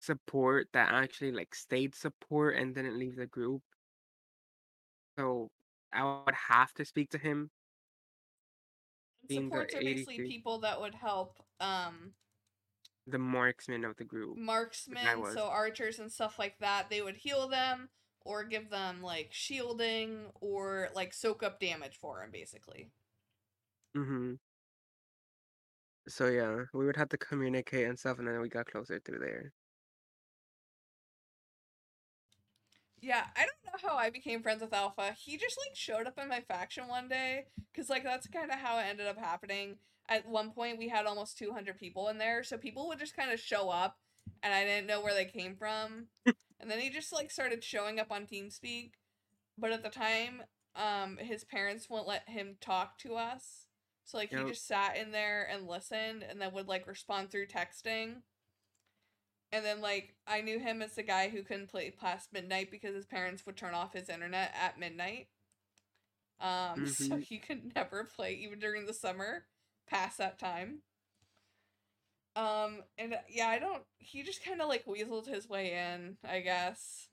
support 0.00 0.68
that 0.72 0.92
actually 0.92 1.32
like 1.32 1.54
stayed 1.54 1.94
support 1.94 2.56
and 2.56 2.74
didn't 2.74 2.98
leave 2.98 3.16
the 3.16 3.26
group. 3.26 3.62
So 5.18 5.50
I 5.92 6.04
would 6.24 6.34
have 6.34 6.72
to 6.74 6.84
speak 6.84 7.10
to 7.10 7.18
him 7.18 7.50
Supports 9.26 9.74
are 9.74 9.82
basically 9.82 10.20
people 10.20 10.58
that 10.60 10.80
would 10.80 10.94
help 10.94 11.42
um 11.60 12.14
the 13.06 13.18
marksman 13.18 13.84
of 13.84 13.96
the 13.96 14.04
group. 14.04 14.36
marksmen, 14.36 15.24
so 15.34 15.46
archers 15.46 15.98
and 15.98 16.10
stuff 16.10 16.38
like 16.38 16.58
that. 16.60 16.88
They 16.90 17.02
would 17.02 17.16
heal 17.16 17.48
them 17.48 17.88
or 18.24 18.44
give 18.44 18.70
them 18.70 19.02
like 19.02 19.28
shielding 19.32 20.26
or 20.40 20.88
like 20.94 21.12
soak 21.12 21.42
up 21.42 21.60
damage 21.60 21.96
for 22.00 22.20
them, 22.20 22.30
basically. 22.32 22.90
Mm-hmm. 23.96 24.34
So 26.08 26.26
yeah, 26.26 26.64
we 26.72 26.86
would 26.86 26.96
have 26.96 27.08
to 27.10 27.18
communicate 27.18 27.86
and 27.86 27.98
stuff, 27.98 28.18
and 28.18 28.26
then 28.26 28.40
we 28.40 28.48
got 28.48 28.66
closer 28.66 29.00
through 29.04 29.20
there. 29.20 29.52
Yeah, 33.00 33.24
I 33.36 33.40
don't 33.40 33.82
know 33.82 33.88
how 33.88 33.96
I 33.96 34.10
became 34.10 34.42
friends 34.42 34.62
with 34.62 34.72
Alpha. 34.72 35.12
He 35.18 35.36
just 35.36 35.58
like 35.58 35.74
showed 35.74 36.06
up 36.06 36.18
in 36.18 36.28
my 36.28 36.40
faction 36.40 36.86
one 36.86 37.08
day 37.08 37.46
cuz 37.74 37.90
like 37.90 38.04
that's 38.04 38.28
kind 38.28 38.50
of 38.50 38.58
how 38.58 38.78
it 38.78 38.84
ended 38.84 39.08
up 39.08 39.18
happening. 39.18 39.78
At 40.08 40.28
one 40.28 40.50
point 40.52 40.78
we 40.78 40.88
had 40.88 41.06
almost 41.06 41.38
200 41.38 41.78
people 41.78 42.08
in 42.08 42.18
there, 42.18 42.42
so 42.44 42.58
people 42.58 42.88
would 42.88 42.98
just 42.98 43.16
kind 43.16 43.30
of 43.32 43.40
show 43.40 43.70
up 43.70 43.98
and 44.42 44.52
I 44.52 44.64
didn't 44.64 44.86
know 44.86 45.00
where 45.00 45.14
they 45.14 45.24
came 45.24 45.56
from. 45.56 46.08
and 46.60 46.70
then 46.70 46.80
he 46.80 46.90
just 46.90 47.12
like 47.12 47.30
started 47.30 47.64
showing 47.64 47.98
up 48.00 48.10
on 48.10 48.26
TeamSpeak. 48.26 48.92
But 49.58 49.72
at 49.72 49.82
the 49.82 49.90
time, 49.90 50.42
um 50.76 51.18
his 51.18 51.44
parents 51.44 51.88
wouldn't 51.90 52.08
let 52.08 52.28
him 52.28 52.56
talk 52.60 52.98
to 52.98 53.14
us. 53.16 53.66
So 54.04 54.18
like 54.18 54.30
he 54.32 54.44
just 54.44 54.66
sat 54.66 54.96
in 54.96 55.12
there 55.12 55.48
and 55.50 55.66
listened 55.68 56.22
and 56.28 56.40
then 56.40 56.52
would 56.54 56.68
like 56.68 56.86
respond 56.86 57.30
through 57.30 57.46
texting. 57.46 58.22
and 59.52 59.64
then 59.64 59.80
like 59.80 60.14
I 60.26 60.40
knew 60.40 60.58
him 60.58 60.82
as 60.82 60.94
the 60.94 61.02
guy 61.02 61.28
who 61.28 61.42
couldn't 61.42 61.70
play 61.70 61.90
past 61.90 62.32
midnight 62.32 62.70
because 62.70 62.94
his 62.94 63.06
parents 63.06 63.44
would 63.46 63.56
turn 63.56 63.74
off 63.74 63.92
his 63.92 64.08
internet 64.08 64.52
at 64.60 64.78
midnight. 64.78 65.28
Um, 66.40 66.86
so 66.86 67.16
Mhm. 67.16 67.22
he 67.22 67.38
could 67.38 67.74
never 67.74 68.04
play 68.04 68.34
even 68.34 68.58
during 68.58 68.86
the 68.86 68.94
summer 68.94 69.46
past 69.88 70.18
that 70.18 70.38
time. 70.38 70.82
Um, 72.34 72.82
and 72.96 73.14
uh, 73.14 73.18
yeah, 73.28 73.48
I 73.48 73.58
don't. 73.58 73.82
He 73.98 74.22
just 74.22 74.44
kind 74.44 74.60
of 74.60 74.68
like 74.68 74.86
weaseled 74.86 75.26
his 75.26 75.48
way 75.48 75.72
in, 75.72 76.16
I 76.28 76.40
guess. 76.40 77.08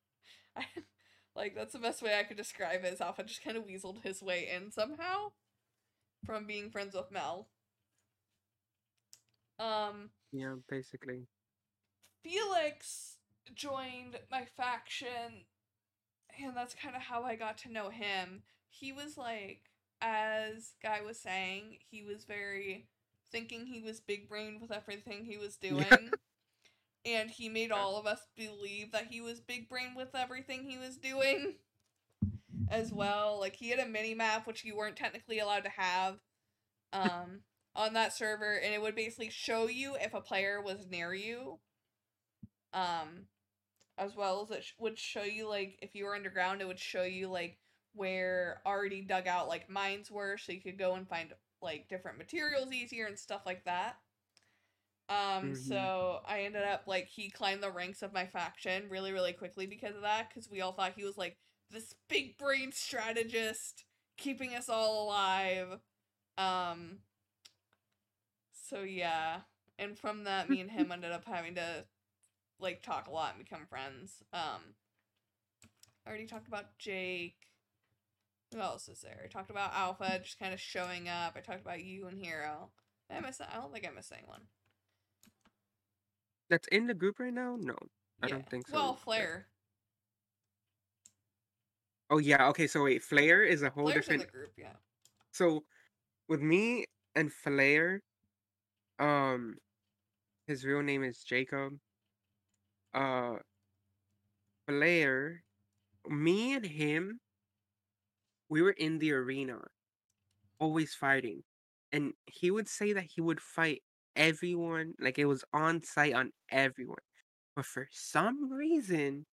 I, 0.56 0.64
like 1.36 1.54
that's 1.54 1.72
the 1.72 1.78
best 1.78 2.02
way 2.02 2.18
I 2.18 2.24
could 2.24 2.36
describe 2.36 2.84
it. 2.84 2.92
Is 2.92 3.00
Alpha 3.00 3.22
just 3.22 3.44
kind 3.44 3.56
of 3.56 3.64
weaseled 3.64 4.02
his 4.02 4.22
way 4.22 4.48
in 4.54 4.70
somehow 4.70 5.32
from 6.24 6.46
being 6.46 6.70
friends 6.70 6.94
with 6.94 7.10
Mel. 7.10 7.48
Um, 9.58 10.10
Yeah, 10.32 10.54
basically. 10.68 11.26
Felix 12.22 13.16
joined 13.54 14.18
my 14.30 14.44
faction, 14.56 15.44
and 16.42 16.56
that's 16.56 16.74
kind 16.74 16.96
of 16.96 17.02
how 17.02 17.24
I 17.24 17.36
got 17.36 17.58
to 17.58 17.72
know 17.72 17.90
him. 17.90 18.42
He 18.68 18.92
was 18.92 19.16
like, 19.16 19.69
as 20.00 20.74
Guy 20.82 21.00
was 21.02 21.18
saying, 21.18 21.78
he 21.90 22.02
was 22.02 22.24
very 22.24 22.88
thinking 23.32 23.66
he 23.66 23.80
was 23.82 24.00
big 24.00 24.28
brained 24.28 24.60
with 24.60 24.72
everything 24.72 25.24
he 25.24 25.38
was 25.38 25.56
doing. 25.56 26.14
And 27.04 27.30
he 27.30 27.48
made 27.48 27.72
all 27.72 27.96
of 27.96 28.06
us 28.06 28.26
believe 28.36 28.92
that 28.92 29.08
he 29.08 29.20
was 29.20 29.40
big 29.40 29.68
brain 29.68 29.94
with 29.96 30.14
everything 30.14 30.64
he 30.64 30.78
was 30.78 30.96
doing 30.98 31.56
as 32.68 32.92
well. 32.92 33.38
Like 33.38 33.56
he 33.56 33.70
had 33.70 33.78
a 33.78 33.86
mini 33.86 34.14
map 34.14 34.46
which 34.46 34.64
you 34.64 34.76
weren't 34.76 34.96
technically 34.96 35.38
allowed 35.38 35.64
to 35.64 35.70
have 35.70 36.18
um 36.92 37.40
on 37.74 37.94
that 37.94 38.14
server 38.14 38.54
and 38.58 38.74
it 38.74 38.80
would 38.82 38.94
basically 38.96 39.30
show 39.30 39.66
you 39.68 39.96
if 40.00 40.14
a 40.14 40.20
player 40.20 40.60
was 40.60 40.86
near 40.88 41.14
you. 41.14 41.58
Um 42.72 43.26
as 43.98 44.14
well 44.16 44.42
as 44.42 44.50
it 44.50 44.64
sh- 44.64 44.72
would 44.78 44.98
show 44.98 45.22
you 45.22 45.48
like 45.48 45.78
if 45.82 45.94
you 45.94 46.04
were 46.04 46.14
underground 46.14 46.60
it 46.60 46.66
would 46.66 46.78
show 46.78 47.02
you 47.02 47.28
like 47.28 47.58
where 47.94 48.60
already 48.66 49.02
dug 49.02 49.26
out 49.26 49.48
like 49.48 49.68
mines 49.70 50.10
were 50.10 50.36
so 50.38 50.52
you 50.52 50.60
could 50.60 50.78
go 50.78 50.94
and 50.94 51.08
find 51.08 51.32
like 51.62 51.88
different 51.88 52.18
materials 52.18 52.72
easier 52.72 53.06
and 53.06 53.18
stuff 53.18 53.42
like 53.46 53.64
that. 53.64 53.96
Um, 55.08 55.54
Mhm. 55.54 55.54
so 55.54 56.20
I 56.26 56.42
ended 56.42 56.62
up 56.62 56.84
like 56.86 57.08
he 57.08 57.30
climbed 57.30 57.62
the 57.62 57.70
ranks 57.70 58.02
of 58.02 58.12
my 58.12 58.26
faction 58.26 58.88
really, 58.88 59.12
really 59.12 59.32
quickly 59.32 59.66
because 59.66 59.96
of 59.96 60.02
that, 60.02 60.28
because 60.28 60.48
we 60.50 60.60
all 60.60 60.72
thought 60.72 60.92
he 60.94 61.04
was 61.04 61.18
like 61.18 61.36
this 61.70 61.94
big 62.08 62.38
brain 62.38 62.72
strategist 62.72 63.84
keeping 64.16 64.54
us 64.54 64.68
all 64.68 65.04
alive. 65.04 65.80
Um 66.38 66.98
so 68.52 68.82
yeah. 68.82 69.40
And 69.78 69.98
from 69.98 70.24
that 70.24 70.48
me 70.50 70.60
and 70.60 70.70
him 70.70 70.92
ended 70.92 71.12
up 71.12 71.24
having 71.26 71.54
to 71.56 71.84
like 72.60 72.82
talk 72.82 73.08
a 73.08 73.12
lot 73.12 73.34
and 73.36 73.44
become 73.44 73.66
friends. 73.66 74.22
Um 74.32 74.74
I 76.06 76.10
already 76.10 76.26
talked 76.26 76.48
about 76.48 76.78
Jake. 76.78 77.49
Who 78.52 78.60
else 78.60 78.88
is 78.88 79.00
there? 79.00 79.20
I 79.24 79.28
talked 79.28 79.50
about 79.50 79.72
Alpha 79.74 80.18
just 80.22 80.38
kind 80.38 80.52
of 80.52 80.60
showing 80.60 81.08
up. 81.08 81.34
I 81.36 81.40
talked 81.40 81.60
about 81.60 81.82
you 81.84 82.06
and 82.08 82.18
Hero. 82.18 82.70
Did 83.08 83.18
I 83.18 83.20
miss 83.20 83.40
I 83.40 83.56
don't 83.56 83.72
think 83.72 83.86
I 83.86 83.94
missed 83.94 84.12
anyone. 84.16 84.40
That's 86.48 86.66
in 86.68 86.86
the 86.88 86.94
group 86.94 87.20
right 87.20 87.32
now? 87.32 87.56
No, 87.60 87.76
I 88.22 88.26
don't 88.28 88.48
think 88.50 88.66
so. 88.66 88.74
Well, 88.74 88.96
Yeah. 88.98 89.04
Flare. 89.04 89.46
Oh 92.10 92.18
yeah. 92.18 92.48
Okay. 92.48 92.66
So 92.66 92.84
wait, 92.84 93.02
Flare 93.04 93.44
is 93.44 93.62
a 93.62 93.70
whole 93.70 93.84
Flare's 93.84 94.08
in 94.08 94.18
different. 94.18 94.32
the 94.32 94.38
group, 94.38 94.52
yeah. 94.56 94.72
So, 95.32 95.62
with 96.28 96.40
me 96.40 96.86
and 97.14 97.32
Flare, 97.32 98.02
um, 98.98 99.54
his 100.48 100.64
real 100.64 100.82
name 100.82 101.04
is 101.04 101.22
Jacob. 101.22 101.74
Uh, 102.92 103.34
Flare, 104.66 105.44
me 106.08 106.54
and 106.54 106.66
him, 106.66 107.20
we 108.50 108.62
were 108.62 108.72
in 108.72 108.98
the 108.98 109.12
arena, 109.12 109.60
always 110.58 110.94
fighting, 110.94 111.44
and 111.92 112.12
he 112.26 112.50
would 112.50 112.68
say 112.68 112.92
that 112.92 113.04
he 113.04 113.22
would 113.22 113.40
fight 113.40 113.82
everyone, 114.16 114.94
like 115.00 115.18
it 115.18 115.24
was 115.26 115.44
on 115.52 115.82
sight 115.82 116.14
on 116.14 116.32
everyone. 116.50 116.98
But 117.56 117.66
for 117.66 117.88
some 117.90 118.52
reason, 118.52 119.26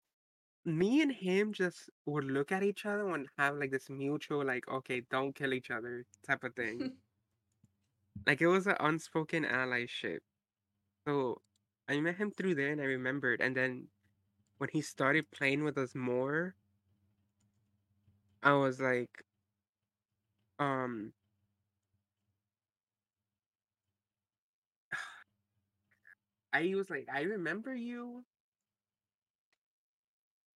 me 0.64 1.02
and 1.02 1.12
him 1.12 1.52
just 1.52 1.90
would 2.06 2.24
look 2.24 2.52
at 2.52 2.62
each 2.62 2.86
other 2.86 3.08
and 3.14 3.28
have 3.38 3.56
like 3.56 3.70
this 3.70 3.90
mutual, 3.90 4.44
like, 4.44 4.68
okay, 4.68 5.02
don't 5.10 5.34
kill 5.34 5.54
each 5.54 5.70
other 5.70 6.04
type 6.26 6.44
of 6.44 6.54
thing. 6.54 6.92
like 8.26 8.40
it 8.40 8.46
was 8.46 8.66
an 8.66 8.76
unspoken 8.80 9.44
allyship. 9.44 10.20
So 11.06 11.42
I 11.88 12.00
met 12.00 12.16
him 12.16 12.30
through 12.30 12.54
there 12.56 12.72
and 12.72 12.80
I 12.80 12.84
remembered. 12.84 13.40
And 13.40 13.56
then 13.56 13.88
when 14.58 14.70
he 14.72 14.80
started 14.82 15.30
playing 15.30 15.64
with 15.64 15.78
us 15.78 15.94
more, 15.94 16.56
I 18.44 18.52
was 18.52 18.80
like, 18.80 19.24
um, 20.58 21.12
I 26.52 26.74
was 26.74 26.88
like, 26.90 27.06
I 27.12 27.22
remember 27.22 27.74
you, 27.74 28.24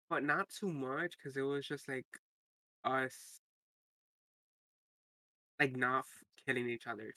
but 0.08 0.22
not 0.24 0.48
too 0.50 0.72
much 0.72 1.16
because 1.16 1.36
it 1.36 1.42
was 1.42 1.66
just 1.66 1.88
like 1.88 2.06
us, 2.84 3.40
like 5.60 5.76
not 5.76 6.00
f- 6.00 6.24
killing 6.46 6.68
each 6.68 6.86
other. 6.86 7.12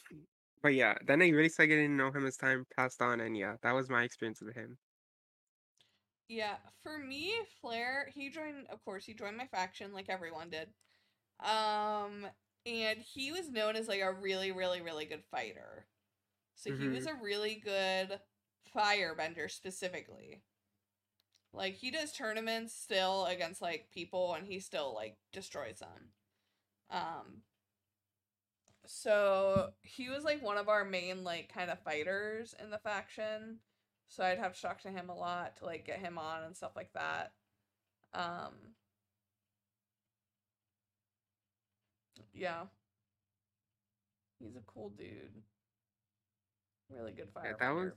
But 0.62 0.74
yeah, 0.76 0.96
then 1.06 1.22
I 1.22 1.30
really 1.30 1.50
started 1.50 1.70
getting 1.70 1.90
to 1.92 1.96
know 1.96 2.12
him 2.12 2.26
as 2.26 2.38
time 2.38 2.66
passed 2.76 3.02
on, 3.02 3.22
and 3.22 3.38
yeah, 3.38 3.58
that 3.64 3.74
was 3.74 3.90
my 3.90 4.04
experience 4.04 4.42
with 4.42 4.56
him. 4.56 4.78
Yeah, 6.30 6.58
for 6.84 6.98
me, 7.00 7.34
Flare, 7.62 8.10
he 8.14 8.30
joined 8.30 8.68
of 8.72 8.84
course, 8.86 9.06
he 9.06 9.14
joined 9.16 9.38
my 9.38 9.48
faction 9.48 9.94
like 9.94 10.10
everyone 10.10 10.52
did. 10.52 10.70
Um 11.42 12.28
and 12.66 13.00
he 13.00 13.32
was 13.32 13.50
known 13.52 13.76
as 13.76 13.88
like 13.90 14.02
a 14.02 14.14
really, 14.14 14.52
really, 14.52 14.82
really 14.82 15.06
good 15.06 15.24
fighter. 15.32 15.88
So 16.56 16.72
he 16.72 16.90
was 16.90 17.08
a 17.08 17.16
really 17.16 17.56
good 17.64 18.20
firebender 18.76 19.52
specifically. 19.52 20.44
Like 21.54 21.76
he 21.76 21.92
does 21.92 22.12
tournaments 22.12 22.74
still 22.74 23.26
against 23.26 23.62
like 23.62 23.90
people 23.92 24.34
and 24.34 24.48
he 24.48 24.60
still 24.60 24.94
like 24.96 25.18
destroys 25.32 25.80
them. 25.80 26.12
Um 26.92 27.44
so 28.86 29.70
he 29.84 30.10
was 30.10 30.24
like 30.24 30.42
one 30.42 30.58
of 30.58 30.70
our 30.70 30.84
main 30.84 31.24
like 31.24 31.54
kind 31.54 31.70
of 31.70 31.80
fighters 31.84 32.56
in 32.62 32.70
the 32.72 32.80
faction. 32.80 33.60
So 34.10 34.24
I'd 34.24 34.40
have 34.40 34.56
to 34.56 34.62
talk 34.62 34.82
to 34.82 34.90
him 34.90 35.10
a 35.10 35.16
lot 35.16 35.58
to 35.58 35.66
like 35.66 35.86
get 35.86 36.00
him 36.00 36.18
on 36.18 36.44
and 36.44 36.56
stuff 36.56 36.72
like 36.76 36.92
that. 36.94 37.32
Um 38.14 38.54
yeah. 42.34 42.66
He's 44.40 44.56
a 44.56 44.62
cool 44.66 44.90
dude. 44.98 45.44
Really 46.90 47.12
good 47.12 47.30
fire. 47.34 47.58
Yeah, 47.60 47.68
that 47.68 47.76
was 47.76 47.92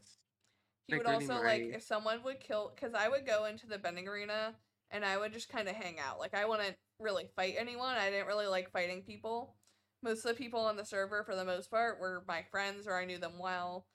He 0.87 0.95
like, 0.95 1.05
would 1.05 1.13
also 1.15 1.43
like 1.43 1.63
if 1.63 1.83
someone 1.83 2.23
would 2.25 2.41
kill 2.41 2.73
because 2.75 2.95
I 2.95 3.09
would 3.09 3.27
go 3.27 3.47
into 3.47 3.67
the 3.67 3.79
bending 3.79 4.09
arena 4.09 4.55
and 4.91 5.05
I 5.05 5.17
would 5.17 5.33
just 5.33 5.49
kind 5.49 5.69
of 5.69 5.77
hang 5.77 5.99
out. 5.99 6.19
Like 6.19 6.35
I 6.35 6.45
wouldn't 6.45 6.77
really 6.99 7.29
fight 7.37 7.55
anyone. 7.59 7.97
I 7.97 8.11
didn't 8.11 8.27
really 8.27 8.47
like 8.47 8.71
fighting 8.71 9.03
people. 9.03 9.55
Most 10.03 10.25
of 10.25 10.37
the 10.37 10.43
people 10.43 10.61
on 10.61 10.77
the 10.77 10.85
server, 10.85 11.23
for 11.25 11.37
the 11.37 11.45
most 11.45 11.71
part, 11.71 12.01
were 12.01 12.25
my 12.27 12.43
friends 12.51 12.87
or 12.87 12.97
I 12.97 13.05
knew 13.05 13.19
them 13.19 13.39
well. 13.39 13.87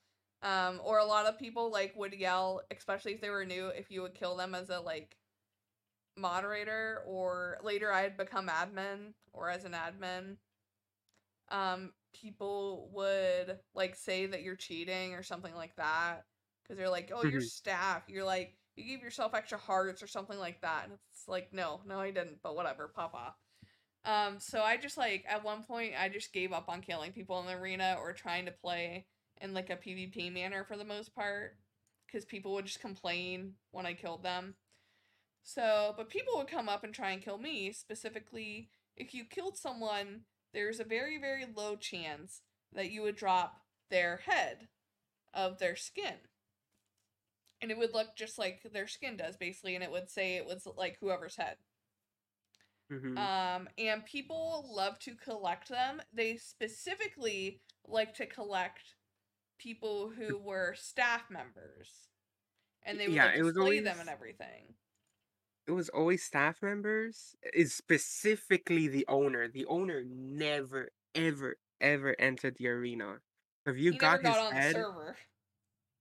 Um, 0.41 0.79
or 0.83 0.99
a 0.99 1.05
lot 1.05 1.25
of 1.25 1.39
people 1.39 1.71
like 1.71 1.95
would 1.95 2.13
yell, 2.13 2.61
especially 2.71 3.13
if 3.13 3.21
they 3.21 3.29
were 3.29 3.45
new, 3.45 3.67
if 3.69 3.89
you 3.91 4.01
would 4.03 4.13
kill 4.15 4.35
them 4.35 4.53
as 4.55 4.69
a 4.69 4.79
like 4.79 5.17
moderator 6.15 7.03
or 7.05 7.59
later 7.63 7.91
I'd 7.93 8.17
become 8.17 8.47
admin 8.47 9.13
or 9.33 9.49
as 9.49 9.65
an 9.65 9.73
admin. 9.73 10.37
Um, 11.49 11.93
people 12.13 12.89
would 12.93 13.59
like 13.73 13.95
say 13.95 14.25
that 14.27 14.41
you're 14.43 14.55
cheating 14.55 15.13
or 15.13 15.23
something 15.23 15.53
like 15.55 15.75
that 15.77 16.25
because 16.63 16.77
they're 16.77 16.89
like, 16.89 17.11
"Oh, 17.13 17.23
you're 17.23 17.39
Mhm. 17.39 17.41
staff." 17.41 18.09
You're 18.09 18.25
like, 18.25 18.57
you 18.75 18.83
gave 18.85 19.01
yourself 19.01 19.33
extra 19.33 19.57
hearts 19.57 20.03
or 20.03 20.07
something 20.07 20.37
like 20.37 20.61
that, 20.61 20.85
and 20.85 20.99
it's 21.11 21.27
like, 21.27 21.53
no, 21.53 21.81
no, 21.85 21.99
I 21.99 22.11
didn't. 22.11 22.41
But 22.41 22.55
whatever, 22.55 22.87
papa. 22.89 23.35
Um, 24.05 24.39
so 24.39 24.63
I 24.63 24.77
just 24.77 24.97
like 24.97 25.25
at 25.27 25.43
one 25.43 25.63
point 25.65 25.95
I 25.99 26.09
just 26.09 26.33
gave 26.33 26.53
up 26.53 26.69
on 26.69 26.81
killing 26.81 27.13
people 27.13 27.39
in 27.41 27.47
the 27.47 27.53
arena 27.55 27.97
or 27.99 28.13
trying 28.13 28.45
to 28.47 28.51
play 28.53 29.09
in 29.41 29.53
like 29.53 29.69
a 29.69 29.77
PvP 29.77 30.31
manner 30.31 30.63
for 30.63 30.77
the 30.77 30.85
most 30.85 31.13
part 31.13 31.57
because 32.05 32.25
people 32.25 32.53
would 32.53 32.65
just 32.65 32.79
complain 32.79 33.53
when 33.71 33.85
I 33.85 33.93
killed 33.93 34.23
them. 34.23 34.55
So, 35.43 35.93
but 35.97 36.09
people 36.09 36.37
would 36.37 36.47
come 36.47 36.69
up 36.69 36.83
and 36.83 36.93
try 36.93 37.11
and 37.11 37.21
kill 37.21 37.37
me. 37.37 37.71
Specifically, 37.71 38.69
if 38.95 39.13
you 39.13 39.25
killed 39.25 39.57
someone, 39.57 40.21
there's 40.53 40.79
a 40.79 40.83
very, 40.83 41.17
very 41.17 41.45
low 41.45 41.75
chance 41.75 42.41
that 42.73 42.91
you 42.91 43.01
would 43.03 43.15
drop 43.15 43.61
their 43.89 44.17
head 44.17 44.67
of 45.33 45.59
their 45.59 45.75
skin. 45.75 46.15
And 47.61 47.71
it 47.71 47.77
would 47.77 47.93
look 47.93 48.15
just 48.15 48.37
like 48.39 48.63
their 48.63 48.87
skin 48.87 49.17
does, 49.17 49.37
basically, 49.37 49.75
and 49.75 49.83
it 49.83 49.91
would 49.91 50.09
say 50.09 50.35
it 50.35 50.45
was 50.45 50.67
like 50.75 50.97
whoever's 50.99 51.35
head. 51.35 51.57
Mhm. 52.91 53.17
Um, 53.17 53.69
and 53.77 54.05
people 54.05 54.69
love 54.73 54.99
to 54.99 55.15
collect 55.15 55.69
them. 55.69 56.01
They 56.13 56.37
specifically 56.37 57.61
like 57.85 58.13
to 58.15 58.25
collect 58.25 58.95
people 59.57 60.09
who 60.11 60.37
were 60.37 60.73
staff 60.75 61.29
members. 61.29 62.09
and 62.83 62.99
they 62.99 63.09
would 63.09 63.17
Yeah, 63.17 63.23
like 63.23 63.33
it 63.35 63.43
was 63.43 63.55
display 63.55 63.79
them 63.81 63.99
and 63.99 64.09
everything. 64.09 64.75
it 65.67 65.71
was 65.71 65.89
always 65.89 66.23
staff 66.23 66.61
members, 66.61 67.35
is 67.53 67.75
specifically 67.75 68.87
the 68.87 69.05
owner. 69.07 69.47
The 69.47 69.65
owner 69.65 70.03
never, 70.05 70.89
ever, 71.13 71.57
ever 71.81 72.15
entered 72.19 72.55
the 72.57 72.67
arena. 72.69 73.19
If 73.65 73.77
you 73.77 73.91
He 73.91 73.97
got 73.97 74.21
his 74.21 74.39
on 74.39 74.55
the 74.55 74.61
head, 74.61 74.85
server. 74.85 75.17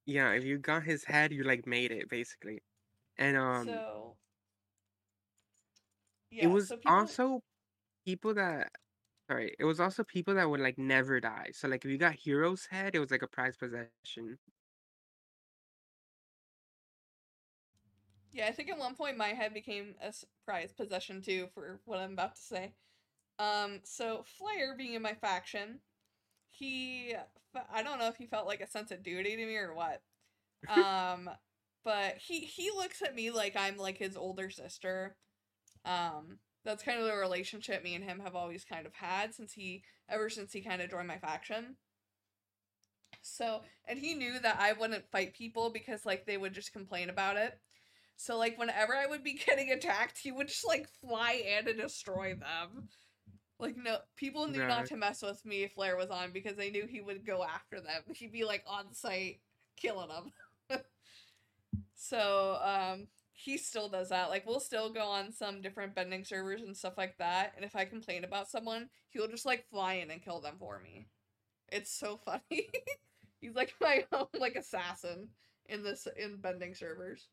yeah, 0.07 0.33
if 0.33 0.45
you 0.45 0.59
got 0.59 0.85
his 0.85 1.05
head, 1.05 1.33
you 1.33 1.43
like 1.45 1.67
made 1.67 1.91
it 1.93 2.09
basically. 2.09 2.63
And 3.19 3.37
um, 3.37 3.85
So 3.85 4.17
it 6.41 6.49
was 6.49 6.69
so 6.69 6.77
people 6.77 6.87
also 6.87 7.41
people 8.07 8.35
that 8.35 8.71
sorry, 9.29 9.55
it 9.59 9.65
was 9.65 9.81
also 9.81 10.05
people 10.05 10.35
that 10.35 10.49
would 10.49 10.61
like 10.61 10.79
never 10.79 11.21
die. 11.21 11.51
So 11.53 11.69
like 11.69 11.85
if 11.85 11.91
you 11.91 11.99
got 11.99 12.15
Hero's 12.15 12.67
head, 12.71 12.95
it 12.95 13.01
was 13.01 13.11
like 13.11 13.23
a 13.23 13.29
prized 13.29 13.59
possession. 13.59 14.39
Yeah, 18.33 18.47
I 18.49 18.53
think 18.53 18.69
at 18.71 18.79
one 18.79 18.95
point 18.95 19.17
my 19.17 19.29
head 19.29 19.55
became 19.55 19.95
a 20.03 20.13
prized 20.45 20.77
possession 20.77 21.23
too 21.23 21.49
for 21.55 21.81
what 21.87 22.01
I'm 22.01 22.13
about 22.13 22.37
to 22.37 22.43
say. 22.43 22.75
Um, 23.39 23.81
so 23.85 24.25
Flair 24.39 24.77
being 24.77 24.95
in 24.95 25.03
my 25.03 25.15
faction, 25.15 25.81
he 26.51 27.15
I 27.73 27.83
don't 27.83 27.99
know 27.99 28.09
if 28.09 28.17
he 28.17 28.27
felt 28.27 28.47
like 28.47 28.61
a 28.61 28.67
sense 28.67 28.91
of 28.91 29.03
duty 29.03 29.37
to 29.37 29.47
me 29.47 29.57
or 29.57 29.75
what. 29.75 30.03
Um, 30.69 31.31
but 31.85 32.19
he 32.19 32.41
he 32.41 32.71
looks 32.71 33.03
at 33.03 33.15
me 33.15 33.31
like 33.31 33.57
I'm 33.57 33.77
like 33.79 33.99
his 33.99 34.17
older 34.17 34.51
sister. 34.51 35.17
Um, 35.85 36.39
that's 36.67 36.83
kind 36.83 36.99
of 37.01 37.07
the 37.07 37.17
relationship 37.17 37.83
me 37.83 37.95
and 37.95 38.05
him 38.05 38.21
have 38.21 38.35
always 38.35 38.65
kind 38.65 38.87
of 38.87 38.95
had 38.95 39.35
since 39.35 39.53
he 39.53 39.83
ever 40.09 40.29
since 40.29 40.53
he 40.53 40.61
kind 40.61 40.83
of 40.83 40.91
joined 40.91 41.09
my 41.09 41.19
faction. 41.19 41.77
So, 43.23 43.63
and 43.89 43.99
he 43.99 44.15
knew 44.15 44.39
that 44.41 44.59
I 44.61 44.73
wouldn't 44.73 45.11
fight 45.11 45.35
people 45.35 45.71
because 45.71 46.05
like 46.05 46.27
they 46.27 46.37
would 46.37 46.53
just 46.53 46.73
complain 46.73 47.09
about 47.09 47.37
it. 47.37 47.59
So 48.17 48.37
like 48.37 48.59
whenever 48.59 48.95
I 48.95 49.07
would 49.07 49.23
be 49.23 49.35
getting 49.47 49.71
attacked, 49.71 50.19
he 50.19 50.33
would 50.33 50.49
just 50.49 50.67
like 50.67 50.89
fly 51.01 51.43
in 51.59 51.69
and 51.69 51.79
destroy 51.79 52.35
them. 52.35 52.89
Like 53.59 53.77
no, 53.77 53.99
people 54.17 54.49
knew 54.49 54.67
not 54.67 54.87
to 54.87 54.97
mess 54.97 55.23
with 55.23 55.45
me 55.47 55.63
if 55.63 55.73
Flair 55.73 55.97
was 55.97 56.11
on 56.11 56.31
because 56.33 56.57
they 56.57 56.71
knew 56.71 56.87
he 56.87 57.01
would 57.01 57.25
go 57.25 57.43
after 57.43 57.81
them. 57.81 58.03
He'd 58.15 58.33
be 58.33 58.45
like 58.45 58.65
on 58.67 58.93
sight 58.93 59.41
killing 59.77 60.09
them. 60.09 60.81
so 61.95 62.59
um, 62.63 63.07
he 63.37 63.59
still 63.59 63.89
does 63.91 64.11
that. 64.11 64.31
Like 64.31 64.47
we'll 64.47 64.61
still 64.61 64.91
go 64.93 65.07
on 65.07 65.33
some 65.33 65.63
different 65.63 65.95
bending 65.97 66.25
servers 66.25 66.63
and 66.63 66.77
stuff 66.77 66.99
like 66.99 67.19
that. 67.19 67.55
And 67.57 67.65
if 67.67 67.77
I 67.77 67.87
complain 67.87 68.25
about 68.25 68.51
someone, 68.51 68.91
he'll 69.11 69.29
just 69.29 69.47
like 69.47 69.69
fly 69.71 69.95
in 69.97 70.11
and 70.13 70.23
kill 70.25 70.41
them 70.41 70.57
for 70.61 70.81
me. 70.81 71.09
It's 71.71 71.93
so 71.93 72.19
funny. 72.27 72.69
He's 73.41 73.55
like 73.57 73.75
my 73.81 74.05
own 74.13 74.29
like 74.39 74.57
assassin 74.57 75.31
in 75.67 75.85
this 75.85 76.09
in 76.19 76.39
bending 76.39 76.75
servers. 76.75 77.29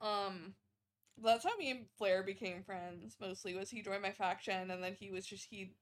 Um, 0.00 0.54
that's 1.22 1.44
how 1.44 1.56
me 1.56 1.70
and 1.70 1.86
Flair 1.98 2.22
became 2.22 2.62
friends. 2.64 3.16
Mostly 3.20 3.54
was 3.56 3.70
he 3.70 3.82
joined 3.82 4.02
my 4.02 4.12
faction, 4.12 4.70
and 4.70 4.82
then 4.82 4.96
he 4.98 5.10
was 5.10 5.26
just 5.26 5.46
he 5.50 5.72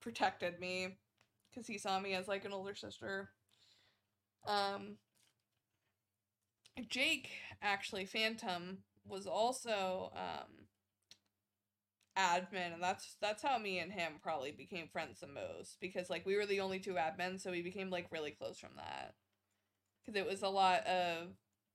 protected 0.00 0.60
me 0.60 0.98
because 1.50 1.66
he 1.66 1.78
saw 1.78 2.00
me 2.00 2.14
as 2.14 2.28
like 2.28 2.44
an 2.44 2.52
older 2.52 2.74
sister. 2.74 3.30
Um, 4.46 4.96
Jake 6.88 7.30
actually 7.62 8.06
Phantom 8.06 8.78
was 9.06 9.26
also 9.26 10.12
um 10.14 10.66
admin 12.16 12.72
and 12.72 12.82
that's 12.82 13.16
that's 13.20 13.42
how 13.42 13.58
me 13.58 13.78
and 13.80 13.92
him 13.92 14.14
probably 14.22 14.52
became 14.52 14.88
friends 14.88 15.18
the 15.20 15.26
most 15.26 15.78
because 15.80 16.08
like 16.08 16.24
we 16.24 16.36
were 16.36 16.46
the 16.46 16.60
only 16.60 16.78
two 16.78 16.94
admins 16.94 17.40
so 17.40 17.50
we 17.50 17.62
became 17.62 17.90
like 17.90 18.06
really 18.10 18.30
close 18.30 18.58
from 18.58 18.70
that. 18.76 19.14
Because 20.04 20.20
it 20.20 20.26
was 20.26 20.42
a 20.42 20.48
lot 20.48 20.86
of 20.86 21.28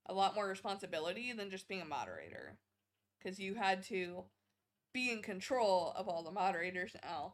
a 0.06 0.14
lot 0.14 0.36
more 0.36 0.48
responsibility 0.48 1.34
than 1.34 1.52
just 1.52 1.68
being 1.68 1.82
a 1.82 1.86
moderator. 1.86 2.58
Because 3.18 3.40
you 3.40 3.56
had 3.56 3.84
to 3.84 4.24
be 4.94 5.12
in 5.12 5.22
control 5.22 5.94
of 5.96 6.08
all 6.08 6.24
the 6.24 6.32
moderators 6.32 6.96
now 7.04 7.34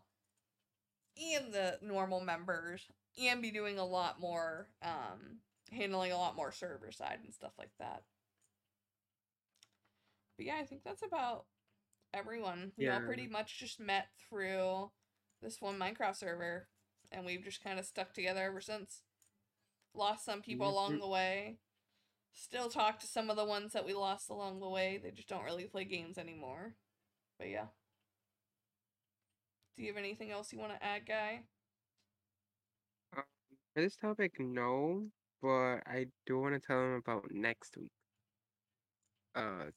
and 1.17 1.53
the 1.53 1.77
normal 1.81 2.21
members 2.21 2.87
and 3.21 3.41
be 3.41 3.51
doing 3.51 3.77
a 3.79 3.85
lot 3.85 4.19
more 4.19 4.67
um 4.81 5.39
handling 5.71 6.11
a 6.11 6.17
lot 6.17 6.35
more 6.35 6.51
server 6.51 6.91
side 6.91 7.19
and 7.23 7.33
stuff 7.33 7.53
like 7.57 7.71
that. 7.79 8.03
But 10.37 10.45
yeah 10.45 10.57
i 10.59 10.65
think 10.65 10.83
that's 10.83 11.03
about 11.03 11.45
everyone. 12.13 12.71
We 12.77 12.89
all 12.89 13.01
Yeah. 13.01 13.05
pretty 13.05 13.27
much 13.27 13.59
just 13.59 13.79
met 13.79 14.07
through 14.29 14.91
this 15.41 15.61
one 15.61 15.77
minecraft 15.79 16.17
server 16.17 16.67
and 17.11 17.25
we've 17.25 17.43
just 17.43 17.63
kind 17.63 17.79
of 17.79 17.85
stuck 17.85 18.13
together 18.13 18.43
ever 18.43 18.61
since. 18.61 19.01
Lost 19.93 20.25
some 20.25 20.41
people 20.41 20.69
along 20.69 20.99
the 20.99 21.07
way. 21.07 21.59
Still 22.33 22.69
talk 22.69 22.99
to 22.99 23.07
some 23.07 23.29
of 23.29 23.35
the 23.37 23.45
ones 23.45 23.73
that 23.73 23.85
we 23.85 23.93
lost 23.93 24.29
along 24.29 24.59
the 24.59 24.69
way. 24.69 24.97
They 25.01 25.11
just 25.11 25.29
don't 25.29 25.43
really 25.43 25.65
play 25.65 25.85
games 25.85 26.17
anymore. 26.17 26.75
But 27.37 27.49
yeah. 27.49 27.67
Do 29.75 29.83
you 29.83 29.89
have 29.89 29.97
anything 29.97 30.31
else 30.31 30.51
you 30.51 30.59
want 30.59 30.73
to 30.73 30.83
add 30.83 31.05
guy? 31.05 31.43
Um, 33.15 33.23
for 33.73 33.81
this 33.81 33.95
topic, 33.95 34.39
no, 34.39 35.09
but 35.41 35.81
I 35.87 36.07
do 36.25 36.39
want 36.39 36.55
to 36.55 36.59
tell 36.59 36.79
them 36.79 36.93
about 36.95 37.25
next 37.31 37.77
week. 37.77 37.91
Uh, 39.35 39.69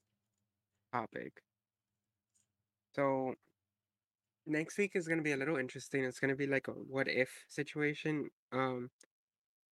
topic. 0.92 1.42
So 2.94 3.34
next 4.46 4.78
week 4.78 4.92
is 4.94 5.06
gonna 5.08 5.22
be 5.22 5.32
a 5.32 5.36
little 5.36 5.56
interesting. 5.56 6.04
It's 6.04 6.20
gonna 6.20 6.36
be 6.36 6.46
like 6.46 6.68
a 6.68 6.72
what 6.72 7.08
if 7.08 7.30
situation. 7.48 8.30
Um, 8.52 8.90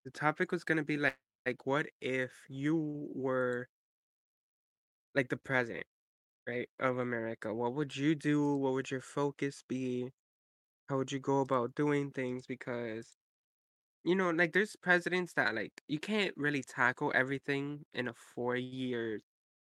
the 0.04 0.10
topic 0.10 0.52
was 0.52 0.64
gonna 0.64 0.84
be 0.84 0.96
like 0.96 1.18
like 1.46 1.66
what 1.66 1.86
if 2.00 2.32
you 2.48 3.08
were 3.14 3.68
like 5.14 5.28
the 5.28 5.36
president, 5.36 5.86
right, 6.48 6.68
of 6.80 6.98
America? 6.98 7.54
What 7.54 7.74
would 7.74 7.96
you 7.96 8.14
do? 8.14 8.56
What 8.56 8.74
would 8.74 8.90
your 8.90 9.00
focus 9.02 9.64
be? 9.68 10.10
How 10.88 10.98
would 10.98 11.12
you 11.12 11.20
go 11.20 11.40
about 11.40 11.74
doing 11.74 12.10
things? 12.12 12.46
Because 12.46 13.16
you 14.04 14.14
know, 14.14 14.30
like 14.30 14.52
there's 14.52 14.76
presidents 14.76 15.32
that 15.34 15.54
like 15.54 15.82
you 15.88 15.98
can't 15.98 16.34
really 16.36 16.62
tackle 16.62 17.12
everything 17.14 17.84
in 17.94 18.08
a 18.08 18.14
four 18.14 18.56
year 18.56 19.20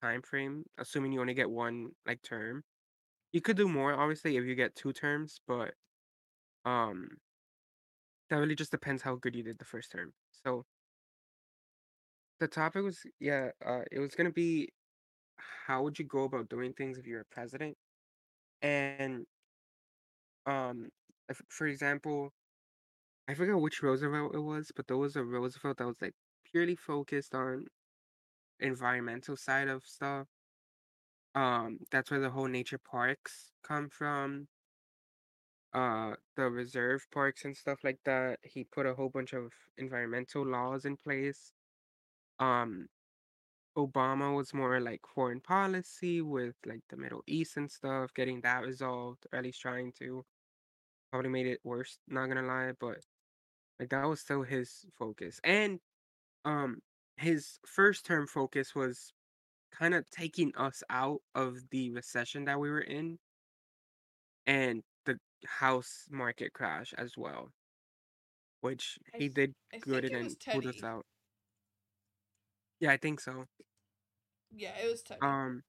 time 0.03 0.23
frame, 0.23 0.65
assuming 0.79 1.13
you 1.13 1.21
only 1.21 1.35
get 1.35 1.51
one 1.51 1.93
like 2.07 2.23
term. 2.23 2.65
You 3.33 3.41
could 3.43 3.57
do 3.59 3.69
more, 3.69 3.95
obviously, 3.95 4.37
if 4.37 4.45
you 4.45 4.55
get 4.57 4.77
two 4.77 4.93
terms, 4.95 5.41
but 5.47 5.75
um, 6.65 7.19
that 8.31 8.37
really 8.37 8.55
just 8.55 8.71
depends 8.71 9.03
how 9.03 9.17
good 9.17 9.35
you 9.37 9.43
did 9.43 9.59
the 9.59 9.65
first 9.65 9.93
term. 9.93 10.13
So 10.33 10.65
the 12.41 12.49
topic 12.49 12.83
was, 12.83 13.07
yeah, 13.21 13.51
uh, 13.65 13.83
it 13.91 13.99
was 14.01 14.15
gonna 14.15 14.33
be 14.33 14.73
how 15.39 15.83
would 15.83 15.99
you 15.99 16.05
go 16.07 16.25
about 16.25 16.49
doing 16.49 16.73
things 16.75 16.99
if 16.99 17.07
you're 17.07 17.23
a 17.23 17.27
president? 17.27 17.77
And 18.63 19.27
um, 20.47 20.89
if, 21.29 21.41
for 21.49 21.67
example, 21.67 22.31
I 23.29 23.35
forgot 23.35 23.61
which 23.61 23.83
Roosevelt 23.83 24.35
it 24.35 24.41
was, 24.41 24.73
but 24.75 24.87
there 24.87 24.97
was 24.97 25.17
a 25.17 25.25
Roosevelt 25.25 25.79
that 25.79 25.87
was 25.87 26.01
like 26.01 26.15
purely 26.45 26.77
focused 26.77 27.35
on 27.35 27.67
environmental 28.61 29.37
side 29.37 29.69
of 29.69 29.85
stuff. 29.87 30.29
Um, 31.35 31.79
that's 31.91 32.11
where 32.11 32.21
the 32.21 32.31
whole 32.31 32.47
nature 32.49 32.79
parks 32.79 33.53
come 33.63 33.89
from. 33.89 34.49
Uh, 35.73 36.15
the 36.37 36.49
reserve 36.49 37.05
parks 37.13 37.45
and 37.45 37.57
stuff 37.57 37.81
like 37.83 37.99
that. 38.05 38.39
He 38.43 38.65
put 38.65 38.87
a 38.87 38.95
whole 38.95 39.09
bunch 39.09 39.33
of 39.33 39.53
environmental 39.77 40.47
laws 40.47 40.85
in 40.85 40.97
place. 40.97 41.53
Um, 42.39 42.89
Obama 43.77 44.37
was 44.37 44.55
more 44.55 44.81
like 44.81 45.01
foreign 45.15 45.41
policy 45.41 46.21
with 46.23 46.57
like 46.67 46.83
the 46.91 46.97
Middle 46.97 47.23
East 47.27 47.57
and 47.57 47.71
stuff, 47.71 48.15
getting 48.15 48.41
that 48.43 48.65
resolved, 48.65 49.27
or 49.33 49.39
at 49.39 49.45
least 49.45 49.61
trying 49.61 49.93
to. 49.99 50.25
Probably 51.13 51.31
made 51.31 51.47
it 51.47 51.61
worse, 51.65 51.99
not 52.09 52.29
gonna 52.29 52.43
lie, 52.43 52.73
but 52.81 52.99
like 53.79 53.91
that 53.91 54.05
was 54.05 54.21
still 54.21 54.43
his 54.43 54.87
focus. 54.95 55.41
And 55.45 55.81
um 56.45 56.81
his 57.19 57.59
first 57.67 58.07
term 58.07 58.27
focus 58.29 58.75
was 58.75 59.13
kind 59.73 59.95
of 59.95 60.09
taking 60.11 60.55
us 60.57 60.83
out 60.91 61.23
of 61.35 61.71
the 61.71 61.91
recession 61.93 62.45
that 62.47 62.61
we 62.61 62.71
were 62.71 62.81
in 62.83 63.19
and 64.47 64.83
the 65.05 65.19
house 65.47 66.07
market 66.11 66.53
crash 66.53 66.93
as 66.95 67.17
well, 67.17 67.51
which 68.61 68.99
he 69.13 69.29
did 69.29 69.55
I 69.73 69.81
good 69.81 70.05
and 70.05 70.37
pulled 70.51 70.67
us 70.67 70.83
out. 70.83 71.07
Yeah, 72.81 72.93
I 72.93 72.97
think 72.97 73.21
so. 73.21 73.47
yeah 74.51 74.77
it 74.79 74.91
was 74.91 75.03
teddy 75.03 75.21
Um 75.21 75.63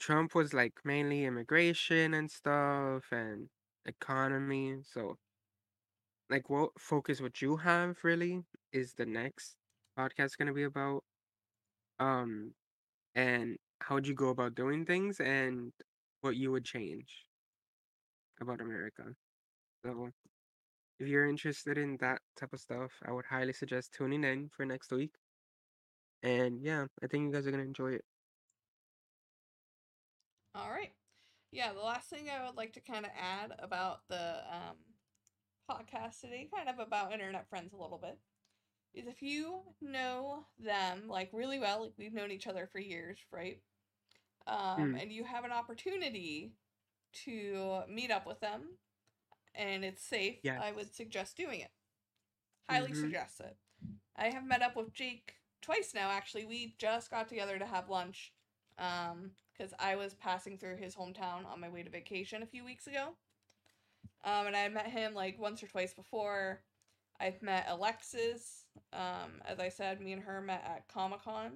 Trump 0.00 0.34
was 0.34 0.52
like 0.52 0.84
mainly 0.84 1.24
immigration 1.24 2.12
and 2.14 2.30
stuff 2.30 3.12
and 3.12 3.48
economy. 3.84 4.82
So 4.82 5.18
like 6.30 6.48
what 6.50 6.78
focus 6.80 7.20
would 7.20 7.40
you 7.40 7.56
have 7.58 7.98
really 8.04 8.44
is 8.72 8.94
the 8.94 9.06
next 9.06 9.56
podcast 9.98 10.36
gonna 10.38 10.52
be 10.52 10.64
about. 10.64 11.04
Um 11.98 12.54
and 13.14 13.58
how 13.80 13.96
would 13.96 14.06
you 14.08 14.14
go 14.14 14.28
about 14.30 14.54
doing 14.54 14.84
things 14.86 15.20
and 15.20 15.72
what 16.20 16.36
you 16.36 16.50
would 16.52 16.64
change 16.64 17.26
about 18.40 18.60
America. 18.60 19.14
So 19.84 20.10
if 20.98 21.08
you're 21.08 21.28
interested 21.28 21.78
in 21.78 21.96
that 21.98 22.20
type 22.36 22.52
of 22.52 22.60
stuff, 22.60 22.92
I 23.04 23.12
would 23.12 23.26
highly 23.26 23.52
suggest 23.52 23.92
tuning 23.94 24.24
in 24.24 24.48
for 24.50 24.64
next 24.64 24.92
week. 24.92 25.12
And 26.22 26.62
yeah, 26.62 26.86
I 27.02 27.06
think 27.06 27.24
you 27.26 27.32
guys 27.32 27.46
are 27.46 27.50
gonna 27.50 27.64
enjoy 27.64 27.92
it. 27.94 28.04
All 30.54 30.70
right. 30.70 30.92
Yeah, 31.52 31.72
the 31.72 31.80
last 31.80 32.10
thing 32.10 32.28
I 32.28 32.44
would 32.46 32.56
like 32.56 32.72
to 32.74 32.80
kind 32.80 33.06
of 33.06 33.12
add 33.16 33.54
about 33.58 34.08
the 34.08 34.44
um, 34.54 34.76
podcast 35.68 36.20
today, 36.20 36.48
kind 36.54 36.68
of 36.68 36.78
about 36.78 37.12
internet 37.12 37.48
friends 37.48 37.72
a 37.72 37.76
little 37.76 37.98
bit, 37.98 38.18
is 38.94 39.06
if 39.06 39.22
you 39.22 39.60
know 39.80 40.46
them 40.58 41.04
like 41.08 41.30
really 41.32 41.58
well, 41.58 41.82
like 41.82 41.92
we've 41.98 42.14
known 42.14 42.30
each 42.30 42.46
other 42.46 42.68
for 42.70 42.78
years, 42.78 43.18
right? 43.32 43.60
Um, 44.46 44.94
Mm, 44.94 45.00
and 45.00 45.12
you 45.12 45.24
have 45.24 45.44
an 45.44 45.52
opportunity 45.52 46.52
to 47.24 47.82
meet 47.88 48.10
up 48.10 48.26
with 48.26 48.40
them 48.40 48.62
and 49.54 49.84
it's 49.84 50.02
safe, 50.02 50.36
yes. 50.42 50.60
I 50.60 50.72
would 50.72 50.94
suggest 50.94 51.36
doing 51.36 51.60
it. 51.60 51.70
Highly 52.68 52.92
Mm-hmm. 52.92 52.94
suggest 52.94 53.40
it. 53.40 53.56
I 54.16 54.28
have 54.30 54.44
met 54.44 54.62
up 54.62 54.76
with 54.76 54.92
Jake 54.94 55.34
twice 55.62 55.92
now, 55.94 56.10
actually. 56.10 56.44
We 56.44 56.74
just 56.78 57.10
got 57.10 57.28
together 57.28 57.58
to 57.58 57.66
have 57.66 57.88
lunch 57.88 58.32
um, 58.78 59.32
because 59.56 59.74
I 59.78 59.96
was 59.96 60.14
passing 60.14 60.58
through 60.58 60.76
his 60.76 60.94
hometown 60.94 61.46
on 61.46 61.60
my 61.60 61.68
way 61.68 61.82
to 61.82 61.90
vacation 61.90 62.42
a 62.42 62.46
few 62.46 62.64
weeks 62.64 62.86
ago. 62.86 63.16
Um, 64.24 64.46
and 64.46 64.56
I 64.56 64.68
met 64.68 64.88
him 64.88 65.14
like 65.14 65.38
once 65.38 65.62
or 65.62 65.68
twice 65.68 65.94
before. 65.94 66.62
I've 67.20 67.42
met 67.42 67.66
Alexis. 67.68 68.64
Um, 68.92 69.42
as 69.46 69.58
I 69.58 69.68
said, 69.68 70.00
me 70.00 70.12
and 70.12 70.22
her 70.22 70.40
met 70.40 70.64
at 70.64 70.88
Comic 70.88 71.22
Con. 71.24 71.52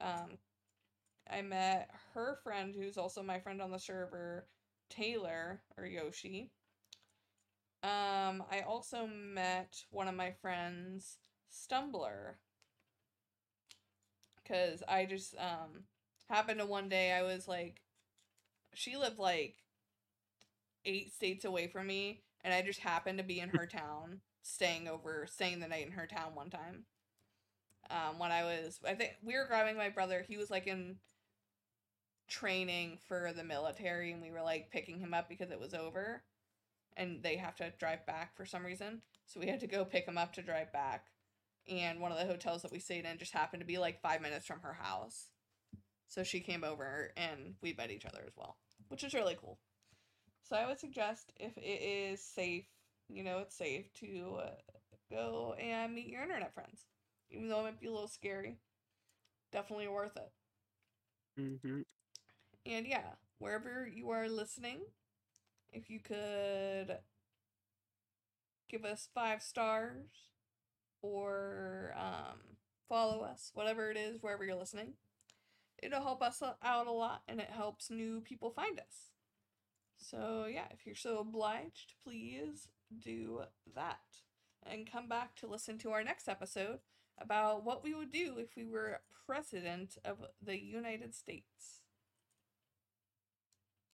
Um, 0.00 0.38
I 1.30 1.42
met 1.42 1.90
her 2.14 2.38
friend, 2.42 2.74
who's 2.76 2.98
also 2.98 3.22
my 3.22 3.38
friend 3.38 3.62
on 3.62 3.70
the 3.70 3.78
server, 3.78 4.46
Taylor 4.90 5.62
or 5.76 5.86
Yoshi. 5.86 6.50
Um, 7.82 8.42
I 8.50 8.62
also 8.66 9.06
met 9.06 9.84
one 9.90 10.08
of 10.08 10.14
my 10.14 10.32
friends, 10.40 11.18
Stumbler, 11.50 12.36
because 14.42 14.82
I 14.88 15.04
just 15.04 15.34
um 15.38 15.84
happened 16.28 16.60
to 16.60 16.66
one 16.66 16.88
day 16.88 17.12
I 17.12 17.22
was 17.22 17.46
like, 17.46 17.82
she 18.74 18.96
lived 18.96 19.18
like 19.18 19.63
eight 20.84 21.12
states 21.12 21.44
away 21.44 21.66
from 21.66 21.86
me, 21.86 22.22
and 22.42 22.52
I 22.52 22.62
just 22.62 22.80
happened 22.80 23.18
to 23.18 23.24
be 23.24 23.40
in 23.40 23.50
her 23.50 23.66
town, 23.66 24.20
staying 24.42 24.88
over, 24.88 25.26
staying 25.30 25.60
the 25.60 25.68
night 25.68 25.86
in 25.86 25.92
her 25.92 26.06
town 26.06 26.34
one 26.34 26.50
time. 26.50 26.84
Um, 27.90 28.18
when 28.18 28.32
I 28.32 28.44
was, 28.44 28.80
I 28.86 28.94
think 28.94 29.12
we 29.22 29.34
were 29.34 29.46
grabbing 29.46 29.76
my 29.76 29.90
brother. 29.90 30.24
He 30.26 30.36
was 30.36 30.50
like 30.50 30.66
in 30.66 30.96
training 32.28 32.98
for 33.06 33.32
the 33.36 33.44
military, 33.44 34.12
and 34.12 34.22
we 34.22 34.30
were 34.30 34.42
like 34.42 34.70
picking 34.70 34.98
him 34.98 35.14
up 35.14 35.28
because 35.28 35.50
it 35.50 35.60
was 35.60 35.74
over, 35.74 36.22
and 36.96 37.22
they 37.22 37.36
have 37.36 37.56
to 37.56 37.72
drive 37.78 38.06
back 38.06 38.36
for 38.36 38.46
some 38.46 38.64
reason. 38.64 39.02
So 39.26 39.40
we 39.40 39.46
had 39.46 39.60
to 39.60 39.66
go 39.66 39.84
pick 39.84 40.06
him 40.06 40.18
up 40.18 40.32
to 40.34 40.42
drive 40.42 40.72
back. 40.72 41.06
And 41.66 42.00
one 42.00 42.12
of 42.12 42.18
the 42.18 42.26
hotels 42.26 42.62
that 42.62 42.72
we 42.72 42.78
stayed 42.78 43.06
in 43.06 43.18
just 43.18 43.32
happened 43.32 43.60
to 43.60 43.66
be 43.66 43.78
like 43.78 44.02
five 44.02 44.20
minutes 44.20 44.46
from 44.46 44.60
her 44.60 44.74
house. 44.74 45.30
So 46.08 46.22
she 46.22 46.40
came 46.40 46.62
over 46.62 47.12
and 47.16 47.54
we 47.62 47.72
met 47.72 47.90
each 47.90 48.04
other 48.04 48.22
as 48.26 48.34
well, 48.36 48.58
which 48.88 49.02
is 49.02 49.14
really 49.14 49.36
cool. 49.40 49.58
So 50.44 50.56
I 50.56 50.66
would 50.66 50.78
suggest 50.78 51.32
if 51.36 51.56
it 51.56 51.60
is 51.60 52.22
safe, 52.22 52.66
you 53.08 53.24
know, 53.24 53.38
it's 53.38 53.56
safe 53.56 53.92
to 53.94 54.38
uh, 54.42 54.50
go 55.10 55.54
and 55.58 55.94
meet 55.94 56.08
your 56.08 56.22
internet 56.22 56.52
friends. 56.52 56.84
Even 57.30 57.48
though 57.48 57.60
it 57.60 57.64
might 57.64 57.80
be 57.80 57.86
a 57.86 57.92
little 57.92 58.06
scary, 58.06 58.58
definitely 59.50 59.88
worth 59.88 60.16
it. 60.16 60.30
Mm-hmm. 61.40 61.80
And 62.66 62.86
yeah, 62.86 63.14
wherever 63.38 63.88
you 63.88 64.10
are 64.10 64.28
listening, 64.28 64.80
if 65.72 65.88
you 65.88 65.98
could 65.98 66.98
give 68.68 68.84
us 68.84 69.08
five 69.14 69.42
stars 69.42 70.28
or 71.00 71.94
um, 71.98 72.38
follow 72.86 73.22
us, 73.22 73.50
whatever 73.54 73.90
it 73.90 73.96
is, 73.96 74.22
wherever 74.22 74.44
you're 74.44 74.54
listening, 74.54 74.92
it'll 75.82 76.02
help 76.02 76.22
us 76.22 76.42
out 76.62 76.86
a 76.86 76.92
lot 76.92 77.22
and 77.26 77.40
it 77.40 77.50
helps 77.50 77.90
new 77.90 78.20
people 78.20 78.50
find 78.50 78.78
us. 78.78 79.13
So, 80.10 80.46
yeah, 80.50 80.66
if 80.70 80.84
you're 80.84 80.94
so 80.94 81.18
obliged, 81.18 81.94
please 82.04 82.68
do 83.00 83.42
that. 83.74 83.98
And 84.66 84.90
come 84.90 85.08
back 85.08 85.34
to 85.36 85.46
listen 85.46 85.78
to 85.78 85.90
our 85.90 86.04
next 86.04 86.28
episode 86.28 86.80
about 87.18 87.64
what 87.64 87.82
we 87.82 87.94
would 87.94 88.12
do 88.12 88.36
if 88.38 88.56
we 88.56 88.66
were 88.66 89.00
president 89.26 89.96
of 90.04 90.18
the 90.42 90.62
United 90.62 91.14
States. 91.14 91.83